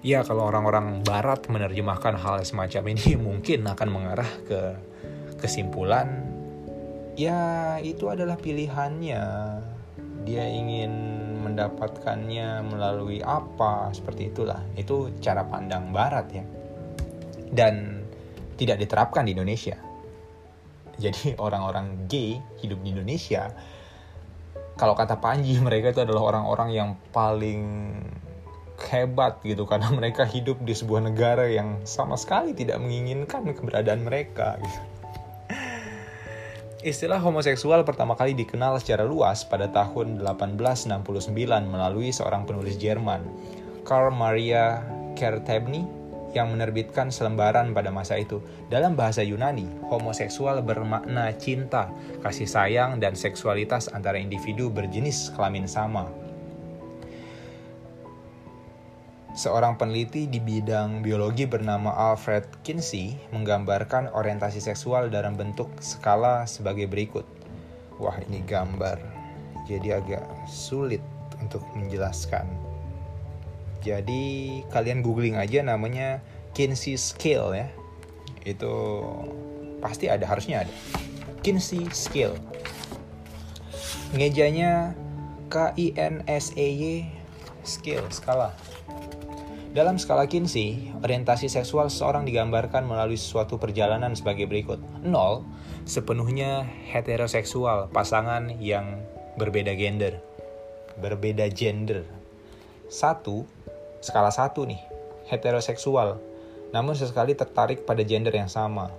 Ya, 0.05 0.20
kalau 0.26 0.53
orang-orang 0.53 1.00
barat 1.00 1.48
menerjemahkan 1.48 2.20
hal 2.20 2.44
semacam 2.44 2.92
ini 2.92 3.16
mungkin 3.32 3.64
akan 3.64 3.88
mengarah 3.88 4.28
ke 4.44 4.76
kesimpulan 5.40 6.28
ya 7.16 7.76
itu 7.80 8.09
adalah 8.09 8.36
pilihannya. 8.40 9.24
Dia 10.23 10.47
ingin 10.47 10.93
mendapatkannya 11.43 12.62
melalui 12.70 13.18
apa 13.23 13.91
seperti 13.91 14.31
itulah. 14.31 14.62
Itu 14.79 15.11
cara 15.18 15.43
pandang 15.47 15.91
barat 15.91 16.27
ya. 16.31 16.45
Dan 17.53 18.07
tidak 18.55 18.81
diterapkan 18.83 19.27
di 19.27 19.35
Indonesia. 19.35 19.77
Jadi 20.97 21.35
orang-orang 21.45 22.07
gay 22.07 22.39
hidup 22.62 22.79
di 22.81 22.95
Indonesia 22.95 23.51
kalau 24.77 24.97
kata 24.97 25.20
Panji 25.20 25.57
mereka 25.66 25.93
itu 25.93 26.01
adalah 26.05 26.35
orang-orang 26.35 26.68
yang 26.73 26.91
paling 27.12 27.62
hebat 28.91 29.39
gitu. 29.45 29.68
Karena 29.68 29.93
mereka 29.93 30.27
hidup 30.27 30.59
di 30.64 30.75
sebuah 30.75 31.07
negara 31.07 31.47
yang 31.49 31.85
sama 31.87 32.18
sekali 32.18 32.57
tidak 32.57 32.81
menginginkan 32.81 33.47
keberadaan 33.53 34.03
mereka 34.03 34.59
gitu. 34.59 34.81
Istilah 36.83 37.22
homoseksual 37.22 37.87
pertama 37.87 38.18
kali 38.18 38.35
dikenal 38.35 38.74
secara 38.83 39.07
luas 39.07 39.47
pada 39.47 39.70
tahun 39.70 40.18
1869 40.18 41.30
melalui 41.70 42.11
seorang 42.11 42.43
penulis 42.43 42.74
Jerman, 42.74 43.22
Karl 43.87 44.11
Maria 44.11 44.83
Kertebny, 45.14 45.87
yang 46.35 46.51
menerbitkan 46.51 47.14
selembaran 47.14 47.70
pada 47.70 47.95
masa 47.95 48.18
itu. 48.18 48.43
Dalam 48.66 48.99
bahasa 48.99 49.22
Yunani, 49.22 49.70
homoseksual 49.95 50.59
bermakna 50.66 51.30
cinta, 51.39 51.95
kasih 52.18 52.51
sayang, 52.51 52.99
dan 52.99 53.14
seksualitas 53.14 53.87
antara 53.95 54.18
individu 54.18 54.66
berjenis 54.66 55.30
kelamin 55.39 55.70
sama. 55.70 56.11
Seorang 59.33 59.80
peneliti 59.80 60.28
di 60.28 60.45
bidang 60.45 61.01
biologi 61.01 61.49
bernama 61.49 61.89
Alfred 61.89 62.45
Kinsey 62.61 63.16
menggambarkan 63.33 64.12
orientasi 64.12 64.61
seksual 64.61 65.09
dalam 65.09 65.41
bentuk 65.41 65.72
skala 65.80 66.45
sebagai 66.45 66.85
berikut. 66.85 67.24
Wah, 67.97 68.20
ini 68.28 68.45
gambar. 68.45 69.01
Jadi 69.64 69.89
agak 69.89 70.20
sulit 70.45 71.01
untuk 71.41 71.64
menjelaskan. 71.72 72.45
Jadi 73.80 74.61
kalian 74.68 75.01
googling 75.01 75.41
aja 75.41 75.64
namanya 75.64 76.20
Kinsey 76.53 77.01
Scale 77.01 77.57
ya. 77.57 77.68
Itu 78.45 79.01
pasti 79.80 80.12
ada, 80.12 80.28
harusnya 80.28 80.68
ada. 80.68 80.74
Kinsey 81.41 81.89
Scale. 81.89 82.37
Ngejanya 84.12 84.93
K 85.49 85.72
I 85.80 85.97
N 85.97 86.20
S 86.28 86.53
E 86.53 86.68
Y 86.68 86.85
Scale, 87.64 88.12
skala 88.12 88.53
dalam 89.73 89.97
skala 89.97 90.29
Kinsey, 90.29 90.93
orientasi 91.01 91.49
seksual 91.49 91.89
seseorang 91.89 92.29
digambarkan 92.29 92.85
melalui 92.85 93.16
suatu 93.16 93.57
perjalanan 93.57 94.12
sebagai 94.12 94.45
berikut. 94.45 94.77
0. 95.01 95.09
Sepenuhnya 95.89 96.68
heteroseksual, 96.93 97.89
pasangan 97.89 98.53
yang 98.61 99.01
berbeda 99.41 99.73
gender. 99.73 100.20
Berbeda 101.01 101.49
gender. 101.49 102.05
1. 102.93 103.25
Skala 104.05 104.29
1 104.29 104.53
nih, 104.68 104.81
heteroseksual, 105.33 106.20
namun 106.77 106.93
sesekali 106.93 107.33
tertarik 107.33 107.89
pada 107.89 108.05
gender 108.05 108.37
yang 108.37 108.53
sama. 108.53 108.93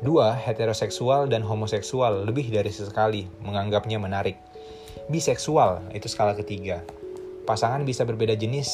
2. 0.00 0.32
Heteroseksual 0.48 1.28
dan 1.28 1.44
homoseksual 1.44 2.24
lebih 2.24 2.48
dari 2.48 2.72
sesekali, 2.72 3.28
menganggapnya 3.44 4.00
menarik. 4.00 4.40
Biseksual, 5.12 5.92
itu 5.92 6.08
skala 6.08 6.32
ketiga. 6.32 6.80
Pasangan 7.44 7.84
bisa 7.84 8.08
berbeda 8.08 8.32
jenis 8.38 8.70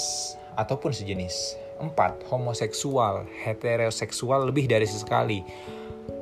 ataupun 0.58 0.90
sejenis. 0.90 1.54
4. 1.78 2.26
Homoseksual, 2.26 3.30
heteroseksual 3.46 4.50
lebih 4.50 4.66
dari 4.66 4.82
sesekali, 4.82 5.46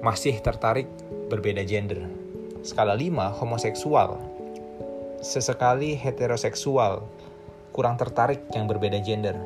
masih 0.05 0.37
tertarik 0.45 0.85
berbeda 1.33 1.65
gender. 1.65 2.05
Skala 2.61 2.93
5. 2.93 3.41
Homoseksual, 3.41 4.21
sesekali 5.25 5.97
heteroseksual, 5.97 7.01
kurang 7.73 7.97
tertarik 7.97 8.45
yang 8.53 8.69
berbeda 8.69 9.01
gender. 9.01 9.41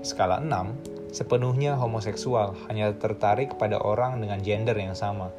Skala 0.00 0.40
6. 0.40 1.12
Sepenuhnya 1.12 1.78
homoseksual, 1.78 2.56
hanya 2.66 2.90
tertarik 2.96 3.54
pada 3.60 3.78
orang 3.78 4.18
dengan 4.18 4.40
gender 4.42 4.74
yang 4.74 4.96
sama. 4.96 5.30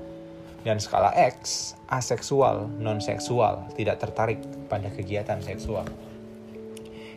Dan 0.65 0.81
skala 0.81 1.13
X, 1.13 1.73
aseksual, 1.91 2.65
non-seksual, 2.81 3.69
tidak 3.77 4.01
tertarik 4.01 4.41
pada 4.65 4.89
kegiatan 4.89 5.37
seksual. 5.43 5.85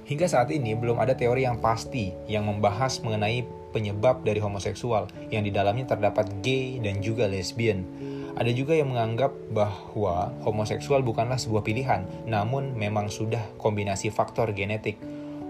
Hingga 0.08 0.24
saat 0.24 0.48
ini 0.48 0.72
belum 0.72 0.96
ada 0.96 1.12
teori 1.12 1.44
yang 1.44 1.60
pasti 1.60 2.16
yang 2.24 2.48
membahas 2.48 3.04
mengenai 3.04 3.44
penyebab 3.76 4.24
dari 4.24 4.40
homoseksual 4.40 5.12
yang 5.28 5.44
di 5.44 5.52
dalamnya 5.52 5.84
terdapat 5.84 6.32
gay 6.40 6.80
dan 6.80 7.04
juga 7.04 7.28
lesbian. 7.28 7.84
Ada 8.40 8.48
juga 8.56 8.72
yang 8.72 8.88
menganggap 8.88 9.36
bahwa 9.52 10.32
homoseksual 10.48 11.04
bukanlah 11.04 11.36
sebuah 11.36 11.60
pilihan, 11.60 12.08
namun 12.24 12.72
memang 12.72 13.12
sudah 13.12 13.42
kombinasi 13.60 14.08
faktor 14.08 14.56
genetik. 14.56 14.96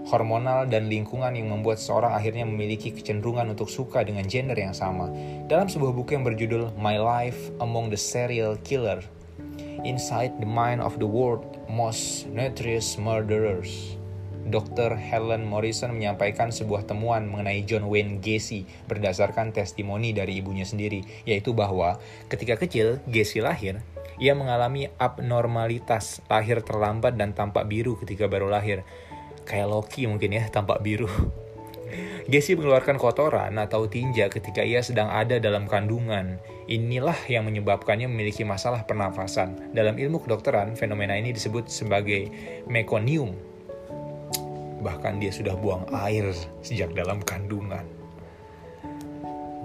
hormonal 0.09 0.65
dan 0.65 0.89
lingkungan 0.89 1.37
yang 1.37 1.53
membuat 1.53 1.77
seorang 1.77 2.17
akhirnya 2.17 2.41
memiliki 2.41 2.89
kecenderungan 2.89 3.53
untuk 3.53 3.69
suka 3.69 4.01
dengan 4.01 4.25
gender 4.25 4.57
yang 4.57 4.73
sama. 4.73 5.11
Dalam 5.45 5.69
sebuah 5.69 5.93
buku 5.93 6.17
yang 6.17 6.25
berjudul 6.25 6.73
My 6.81 6.97
Life 6.97 7.53
Among 7.61 7.93
the 7.93 7.99
Serial 7.99 8.57
Killer, 8.65 9.05
Inside 9.85 10.41
the 10.41 10.49
Mind 10.49 10.81
of 10.81 10.97
the 10.97 11.05
World 11.05 11.45
Most 11.69 12.25
Notorious 12.31 12.97
Murderers. 12.97 13.98
Dr. 14.47 14.95
Helen 14.95 15.43
Morrison 15.43 15.91
menyampaikan 15.91 16.55
sebuah 16.55 16.87
temuan 16.87 17.27
mengenai 17.27 17.67
John 17.67 17.91
Wayne 17.91 18.23
Gacy 18.23 18.63
berdasarkan 18.87 19.51
testimoni 19.51 20.15
dari 20.15 20.39
ibunya 20.39 20.63
sendiri, 20.63 21.03
yaitu 21.27 21.51
bahwa 21.51 21.99
ketika 22.31 22.55
kecil 22.55 23.03
Gacy 23.11 23.43
lahir, 23.43 23.83
ia 24.19 24.35
mengalami 24.35 24.87
abnormalitas 24.99 26.23
lahir 26.31 26.63
terlambat 26.63 27.19
dan 27.19 27.35
tampak 27.35 27.67
biru 27.67 27.99
ketika 27.99 28.31
baru 28.31 28.47
lahir. 28.47 28.87
Kayak 29.43 29.71
Loki 29.71 30.07
mungkin 30.07 30.35
ya, 30.35 30.47
tampak 30.47 30.79
biru. 30.79 31.09
Gacy 32.31 32.53
mengeluarkan 32.53 33.01
kotoran 33.01 33.57
atau 33.57 33.89
tinja 33.89 34.29
ketika 34.29 34.61
ia 34.61 34.85
sedang 34.85 35.09
ada 35.09 35.41
dalam 35.41 35.65
kandungan. 35.65 36.37
Inilah 36.69 37.17
yang 37.25 37.49
menyebabkannya 37.49 38.05
memiliki 38.05 38.45
masalah 38.45 38.85
pernafasan. 38.85 39.73
Dalam 39.73 39.97
ilmu 39.97 40.21
kedokteran, 40.21 40.77
fenomena 40.77 41.17
ini 41.17 41.33
disebut 41.33 41.65
sebagai 41.65 42.29
mekonium 42.69 43.48
bahkan 44.79 45.19
dia 45.19 45.31
sudah 45.31 45.55
buang 45.55 45.87
air 45.91 46.31
sejak 46.63 46.91
dalam 46.95 47.19
kandungan. 47.23 47.83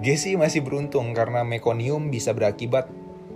Gessi 0.03 0.35
masih 0.35 0.61
beruntung 0.61 1.15
karena 1.15 1.47
mekonium 1.47 2.11
bisa 2.11 2.35
berakibat 2.35 2.91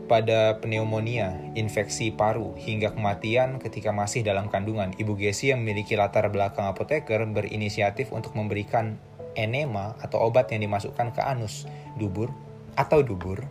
pada 0.10 0.58
pneumonia, 0.60 1.38
infeksi 1.54 2.10
paru, 2.10 2.58
hingga 2.58 2.92
kematian 2.92 3.62
ketika 3.62 3.94
masih 3.94 4.26
dalam 4.26 4.50
kandungan. 4.52 4.92
Ibu 4.98 5.16
Gessi 5.16 5.54
yang 5.54 5.64
memiliki 5.64 5.96
latar 5.96 6.28
belakang 6.34 6.68
apoteker 6.68 7.24
berinisiatif 7.30 8.10
untuk 8.12 8.36
memberikan 8.36 8.98
enema 9.38 9.96
atau 10.02 10.20
obat 10.26 10.50
yang 10.52 10.66
dimasukkan 10.66 11.14
ke 11.14 11.22
anus, 11.24 11.70
dubur, 11.96 12.34
atau 12.76 13.06
dubur 13.06 13.46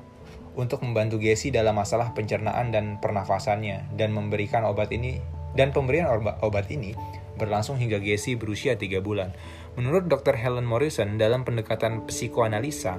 untuk 0.59 0.83
membantu 0.83 1.23
Gessi 1.23 1.55
dalam 1.55 1.79
masalah 1.79 2.11
pencernaan 2.11 2.75
dan 2.75 2.99
pernafasannya 2.99 3.95
dan 3.95 4.11
memberikan 4.11 4.67
obat 4.67 4.91
ini 4.91 5.23
dan 5.55 5.71
pemberian 5.71 6.11
obat 6.43 6.67
ini 6.69 6.93
berlangsung 7.39 7.79
hingga 7.79 8.03
Gessi 8.03 8.35
berusia 8.35 8.75
3 8.75 8.99
bulan. 8.99 9.33
Menurut 9.79 10.11
Dr. 10.11 10.35
Helen 10.35 10.67
Morrison, 10.67 11.17
dalam 11.17 11.47
pendekatan 11.47 12.05
psikoanalisa, 12.11 12.99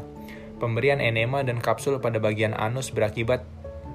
pemberian 0.63 1.03
enema 1.03 1.43
dan 1.43 1.59
kapsul 1.59 1.99
pada 1.99 2.23
bagian 2.23 2.55
anus 2.55 2.95
berakibat 2.95 3.43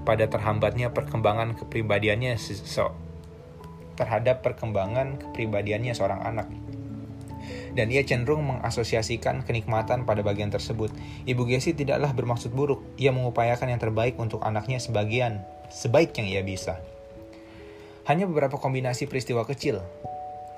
pada 0.04 0.28
terhambatnya 0.28 0.92
perkembangan 0.92 1.56
kepribadiannya 1.56 2.36
so, 2.36 2.92
terhadap 3.96 4.44
perkembangan 4.44 5.16
kepribadiannya 5.16 5.96
seorang 5.96 6.20
anak. 6.20 6.48
Dan 7.74 7.90
ia 7.90 8.06
cenderung 8.06 8.46
mengasosiasikan 8.46 9.42
kenikmatan 9.42 10.06
pada 10.06 10.22
bagian 10.22 10.48
tersebut. 10.48 10.94
Ibu 11.26 11.42
Gessi 11.50 11.74
tidaklah 11.74 12.14
bermaksud 12.14 12.54
buruk. 12.54 12.86
Ia 12.96 13.10
mengupayakan 13.10 13.74
yang 13.74 13.82
terbaik 13.82 14.14
untuk 14.16 14.40
anaknya 14.46 14.78
sebagian, 14.78 15.42
sebaik 15.74 16.14
yang 16.14 16.30
ia 16.30 16.42
bisa. 16.46 16.78
Hanya 18.06 18.30
beberapa 18.30 18.60
kombinasi 18.60 19.10
peristiwa 19.10 19.42
kecil, 19.48 19.82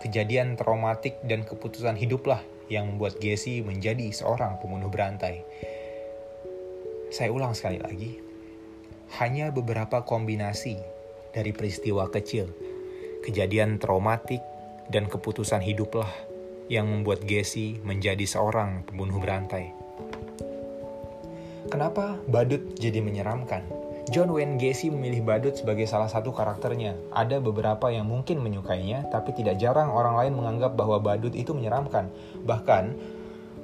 kejadian 0.03 0.59
traumatik 0.59 1.17
dan 1.25 1.47
keputusan 1.47 1.97
hiduplah 1.97 2.41
yang 2.67 2.91
membuat 2.91 3.23
Gessi 3.23 3.63
menjadi 3.63 4.11
seorang 4.11 4.59
pembunuh 4.59 4.91
berantai. 4.91 5.47
Saya 7.15 7.31
ulang 7.31 7.55
sekali 7.55 7.79
lagi, 7.79 8.19
hanya 9.23 9.55
beberapa 9.55 10.03
kombinasi 10.03 10.77
dari 11.31 11.55
peristiwa 11.55 12.11
kecil, 12.11 12.51
kejadian 13.23 13.79
traumatik 13.79 14.43
dan 14.91 15.07
keputusan 15.07 15.63
hiduplah 15.63 16.11
yang 16.67 16.91
membuat 16.91 17.23
Gessi 17.23 17.79
menjadi 17.87 18.27
seorang 18.27 18.83
pembunuh 18.83 19.23
berantai. 19.23 19.71
Kenapa 21.71 22.19
badut 22.27 22.79
jadi 22.79 23.03
menyeramkan? 23.03 23.86
John 24.07 24.31
Wayne 24.31 24.55
Gacy 24.55 24.95
memilih 24.95 25.27
badut 25.27 25.59
sebagai 25.59 25.83
salah 25.91 26.07
satu 26.07 26.31
karakternya. 26.31 26.95
Ada 27.11 27.43
beberapa 27.43 27.91
yang 27.91 28.07
mungkin 28.07 28.39
menyukainya, 28.39 29.11
tapi 29.11 29.35
tidak 29.35 29.59
jarang 29.59 29.91
orang 29.91 30.15
lain 30.15 30.39
menganggap 30.39 30.79
bahwa 30.79 31.03
badut 31.03 31.35
itu 31.35 31.51
menyeramkan. 31.51 32.07
Bahkan, 32.47 32.95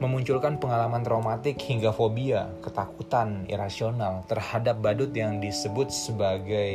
memunculkan 0.02 0.58
pengalaman 0.58 1.06
traumatik 1.06 1.62
hingga 1.62 1.94
fobia, 1.94 2.50
ketakutan 2.58 3.46
irasional 3.46 4.26
terhadap 4.26 4.82
badut 4.82 5.14
yang 5.14 5.38
disebut 5.38 5.94
sebagai 5.94 6.74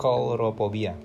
coulrophobia. 0.00 0.96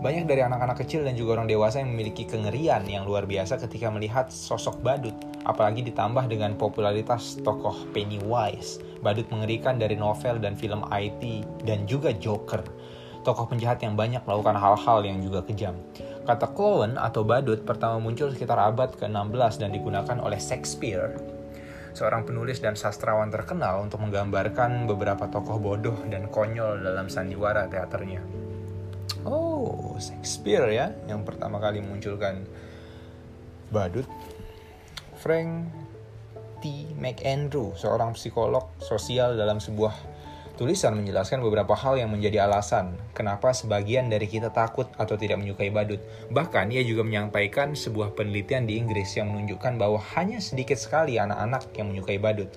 Banyak 0.00 0.24
dari 0.24 0.40
anak-anak 0.40 0.80
kecil 0.80 1.04
dan 1.04 1.12
juga 1.12 1.36
orang 1.36 1.44
dewasa 1.44 1.84
yang 1.84 1.92
memiliki 1.92 2.24
kengerian 2.24 2.88
yang 2.88 3.04
luar 3.04 3.28
biasa 3.28 3.60
ketika 3.60 3.92
melihat 3.92 4.32
sosok 4.32 4.80
badut, 4.80 5.12
apalagi 5.44 5.84
ditambah 5.84 6.24
dengan 6.24 6.56
popularitas 6.56 7.36
tokoh 7.44 7.84
Pennywise 7.92 8.80
badut 9.04 9.28
mengerikan 9.32 9.80
dari 9.80 9.96
novel 9.96 10.40
dan 10.40 10.56
film 10.56 10.84
IT, 10.92 11.44
dan 11.64 11.84
juga 11.88 12.12
Joker, 12.16 12.64
tokoh 13.24 13.48
penjahat 13.48 13.80
yang 13.84 13.96
banyak 13.96 14.24
melakukan 14.24 14.56
hal-hal 14.56 15.04
yang 15.04 15.18
juga 15.20 15.44
kejam. 15.44 15.76
Kata 16.24 16.52
clown 16.52 17.00
atau 17.00 17.24
badut 17.24 17.64
pertama 17.64 17.96
muncul 17.98 18.30
sekitar 18.30 18.60
abad 18.60 18.92
ke-16 18.96 19.52
dan 19.56 19.72
digunakan 19.72 20.16
oleh 20.20 20.36
Shakespeare, 20.36 21.16
seorang 21.96 22.28
penulis 22.28 22.60
dan 22.60 22.76
sastrawan 22.76 23.32
terkenal 23.32 23.82
untuk 23.82 24.04
menggambarkan 24.04 24.84
beberapa 24.86 25.26
tokoh 25.26 25.58
bodoh 25.58 25.96
dan 26.12 26.28
konyol 26.28 26.84
dalam 26.84 27.08
sandiwara 27.08 27.66
teaternya. 27.66 28.20
Oh, 29.26 29.49
Shakespeare 30.00 30.68
ya, 30.72 30.92
yang 31.06 31.24
pertama 31.24 31.60
kali 31.60 31.84
munculkan 31.84 32.44
badut. 33.68 34.08
Frank 35.20 35.68
T. 36.60 36.88
McAndrew, 36.96 37.76
seorang 37.76 38.16
psikolog 38.16 38.68
sosial 38.80 39.36
dalam 39.36 39.60
sebuah 39.60 39.92
tulisan 40.60 40.92
menjelaskan 40.92 41.40
beberapa 41.40 41.72
hal 41.72 41.96
yang 41.96 42.12
menjadi 42.12 42.44
alasan 42.44 42.92
kenapa 43.16 43.48
sebagian 43.56 44.12
dari 44.12 44.28
kita 44.28 44.52
takut 44.52 44.92
atau 45.00 45.16
tidak 45.16 45.40
menyukai 45.40 45.72
badut. 45.72 46.04
Bahkan 46.28 46.68
ia 46.68 46.84
juga 46.84 47.00
menyampaikan 47.00 47.72
sebuah 47.72 48.12
penelitian 48.12 48.68
di 48.68 48.76
Inggris 48.76 49.16
yang 49.16 49.32
menunjukkan 49.32 49.80
bahwa 49.80 49.96
hanya 50.20 50.36
sedikit 50.36 50.76
sekali 50.76 51.16
anak-anak 51.16 51.72
yang 51.80 51.88
menyukai 51.88 52.20
badut. 52.20 52.52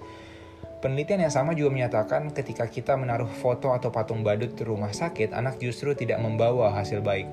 Penelitian 0.83 1.23
yang 1.23 1.31
sama 1.31 1.55
juga 1.55 1.71
menyatakan 1.71 2.35
ketika 2.35 2.67
kita 2.67 2.99
menaruh 2.99 3.31
foto 3.31 3.71
atau 3.71 3.87
patung 3.87 4.19
badut 4.19 4.51
di 4.51 4.67
rumah 4.67 4.91
sakit, 4.91 5.31
anak 5.31 5.55
justru 5.63 5.95
tidak 5.95 6.19
membawa 6.19 6.75
hasil 6.75 6.99
baik. 6.99 7.23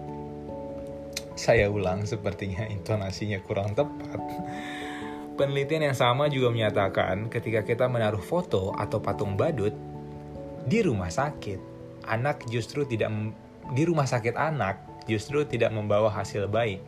Saya 1.34 1.66
ulang, 1.66 2.06
sepertinya 2.06 2.62
intonasinya 2.70 3.42
kurang 3.42 3.74
tepat. 3.74 4.22
Penelitian 5.34 5.90
yang 5.90 5.98
sama 5.98 6.30
juga 6.30 6.54
menyatakan 6.54 7.26
ketika 7.26 7.66
kita 7.66 7.90
menaruh 7.90 8.22
foto 8.22 8.70
atau 8.70 9.02
patung 9.02 9.34
badut 9.34 9.74
di 10.70 10.86
rumah 10.86 11.10
sakit, 11.10 11.58
anak 12.06 12.46
justru 12.54 12.86
tidak 12.86 13.10
di 13.74 13.82
rumah 13.82 14.06
sakit 14.06 14.38
anak 14.38 14.78
justru 15.10 15.42
tidak 15.42 15.74
membawa 15.74 16.06
hasil 16.06 16.46
baik. 16.46 16.78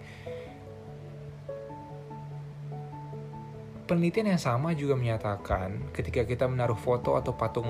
Penelitian 3.93 4.33
yang 4.33 4.41
sama 4.41 4.73
juga 4.73 4.97
menyatakan 4.97 5.93
ketika 5.93 6.25
kita 6.25 6.49
menaruh 6.49 6.81
foto 6.81 7.13
atau 7.13 7.37
patung 7.37 7.69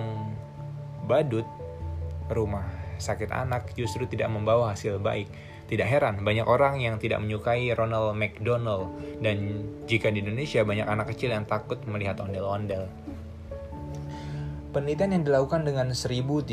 badut 1.02 1.42
rumah 2.30 2.62
sakit 3.02 3.34
anak 3.34 3.74
justru 3.74 4.06
tidak 4.06 4.30
membawa 4.30 4.70
hasil 4.70 5.02
baik. 5.02 5.26
Tidak 5.66 5.82
heran, 5.82 6.22
banyak 6.22 6.46
orang 6.46 6.78
yang 6.78 7.02
tidak 7.02 7.18
menyukai 7.18 7.74
Ronald 7.74 8.14
McDonald 8.14 8.94
dan 9.18 9.66
jika 9.90 10.14
di 10.14 10.22
Indonesia 10.22 10.62
banyak 10.62 10.86
anak 10.86 11.10
kecil 11.10 11.34
yang 11.34 11.42
takut 11.42 11.82
melihat 11.90 12.22
ondel-ondel. 12.22 12.86
Penelitian 14.72 15.20
yang 15.20 15.24
dilakukan 15.28 15.68
dengan 15.68 15.92
1.341 15.92 16.48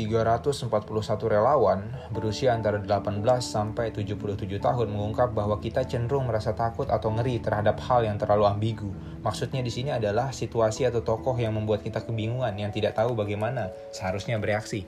relawan 1.24 1.88
berusia 2.12 2.52
antara 2.52 2.76
18 2.76 3.24
sampai 3.40 3.96
77 3.96 4.60
tahun 4.60 4.92
mengungkap 4.92 5.32
bahwa 5.32 5.56
kita 5.56 5.88
cenderung 5.88 6.28
merasa 6.28 6.52
takut 6.52 6.84
atau 6.92 7.08
ngeri 7.16 7.40
terhadap 7.40 7.80
hal 7.80 8.04
yang 8.04 8.20
terlalu 8.20 8.44
ambigu. 8.44 8.92
Maksudnya 9.24 9.64
di 9.64 9.72
sini 9.72 9.96
adalah 9.96 10.36
situasi 10.36 10.84
atau 10.84 11.00
tokoh 11.00 11.32
yang 11.40 11.56
membuat 11.56 11.80
kita 11.80 12.04
kebingungan 12.04 12.52
yang 12.60 12.68
tidak 12.68 12.92
tahu 12.92 13.16
bagaimana 13.16 13.72
seharusnya 13.88 14.36
bereaksi. 14.36 14.84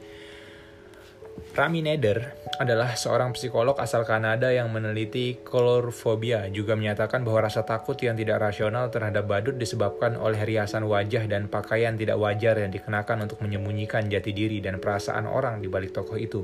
Rami 1.52 1.84
Neder 1.84 2.32
adalah 2.56 2.96
seorang 2.96 3.36
psikolog 3.36 3.76
asal 3.76 4.08
Kanada 4.08 4.48
yang 4.48 4.72
meneliti 4.72 5.36
kolorfobia, 5.44 6.48
juga 6.48 6.72
menyatakan 6.72 7.20
bahwa 7.28 7.44
rasa 7.44 7.60
takut 7.60 7.96
yang 8.00 8.16
tidak 8.16 8.40
rasional 8.40 8.88
terhadap 8.88 9.28
badut 9.28 9.60
disebabkan 9.60 10.16
oleh 10.16 10.40
riasan 10.40 10.88
wajah 10.88 11.28
dan 11.28 11.52
pakaian 11.52 11.92
tidak 11.92 12.16
wajar 12.16 12.56
yang 12.56 12.72
dikenakan 12.72 13.28
untuk 13.28 13.44
menyembunyikan 13.44 14.08
jati 14.08 14.32
diri 14.32 14.64
dan 14.64 14.80
perasaan 14.80 15.28
orang 15.28 15.60
di 15.60 15.68
balik 15.68 15.92
tokoh 15.92 16.16
itu. 16.16 16.40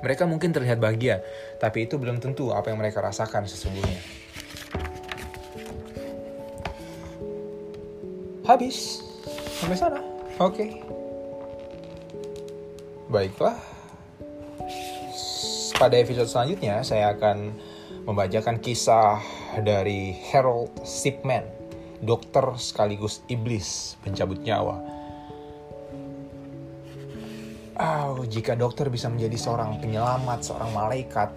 Mereka 0.00 0.24
mungkin 0.24 0.56
terlihat 0.56 0.80
bahagia, 0.80 1.20
tapi 1.60 1.84
itu 1.84 2.00
belum 2.00 2.16
tentu 2.16 2.48
apa 2.54 2.72
yang 2.72 2.80
mereka 2.80 3.04
rasakan 3.04 3.44
sesungguhnya. 3.44 4.00
Habis. 8.48 9.04
Sampai 9.60 9.76
sana. 9.76 10.00
Oke. 10.40 10.64
Okay. 10.64 10.70
Baiklah 13.12 13.77
pada 15.78 15.94
episode 15.94 16.26
selanjutnya 16.26 16.82
saya 16.82 17.14
akan 17.14 17.54
membacakan 18.02 18.58
kisah 18.58 19.22
dari 19.62 20.10
Harold 20.34 20.74
Shipman, 20.82 21.46
dokter 22.02 22.42
sekaligus 22.58 23.22
iblis 23.30 23.94
pencabut 24.02 24.42
nyawa. 24.42 24.82
Oh, 27.78 28.26
jika 28.26 28.58
dokter 28.58 28.90
bisa 28.90 29.06
menjadi 29.06 29.38
seorang 29.38 29.78
penyelamat, 29.78 30.42
seorang 30.42 30.74
malaikat, 30.74 31.30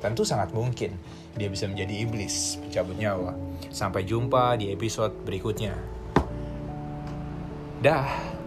tentu 0.00 0.24
sangat 0.24 0.56
mungkin 0.56 0.96
dia 1.36 1.52
bisa 1.52 1.68
menjadi 1.68 2.08
iblis 2.08 2.56
pencabut 2.56 2.96
nyawa. 2.96 3.36
Sampai 3.68 4.08
jumpa 4.08 4.56
di 4.56 4.72
episode 4.72 5.12
berikutnya. 5.28 5.76
Dah. 7.84 8.39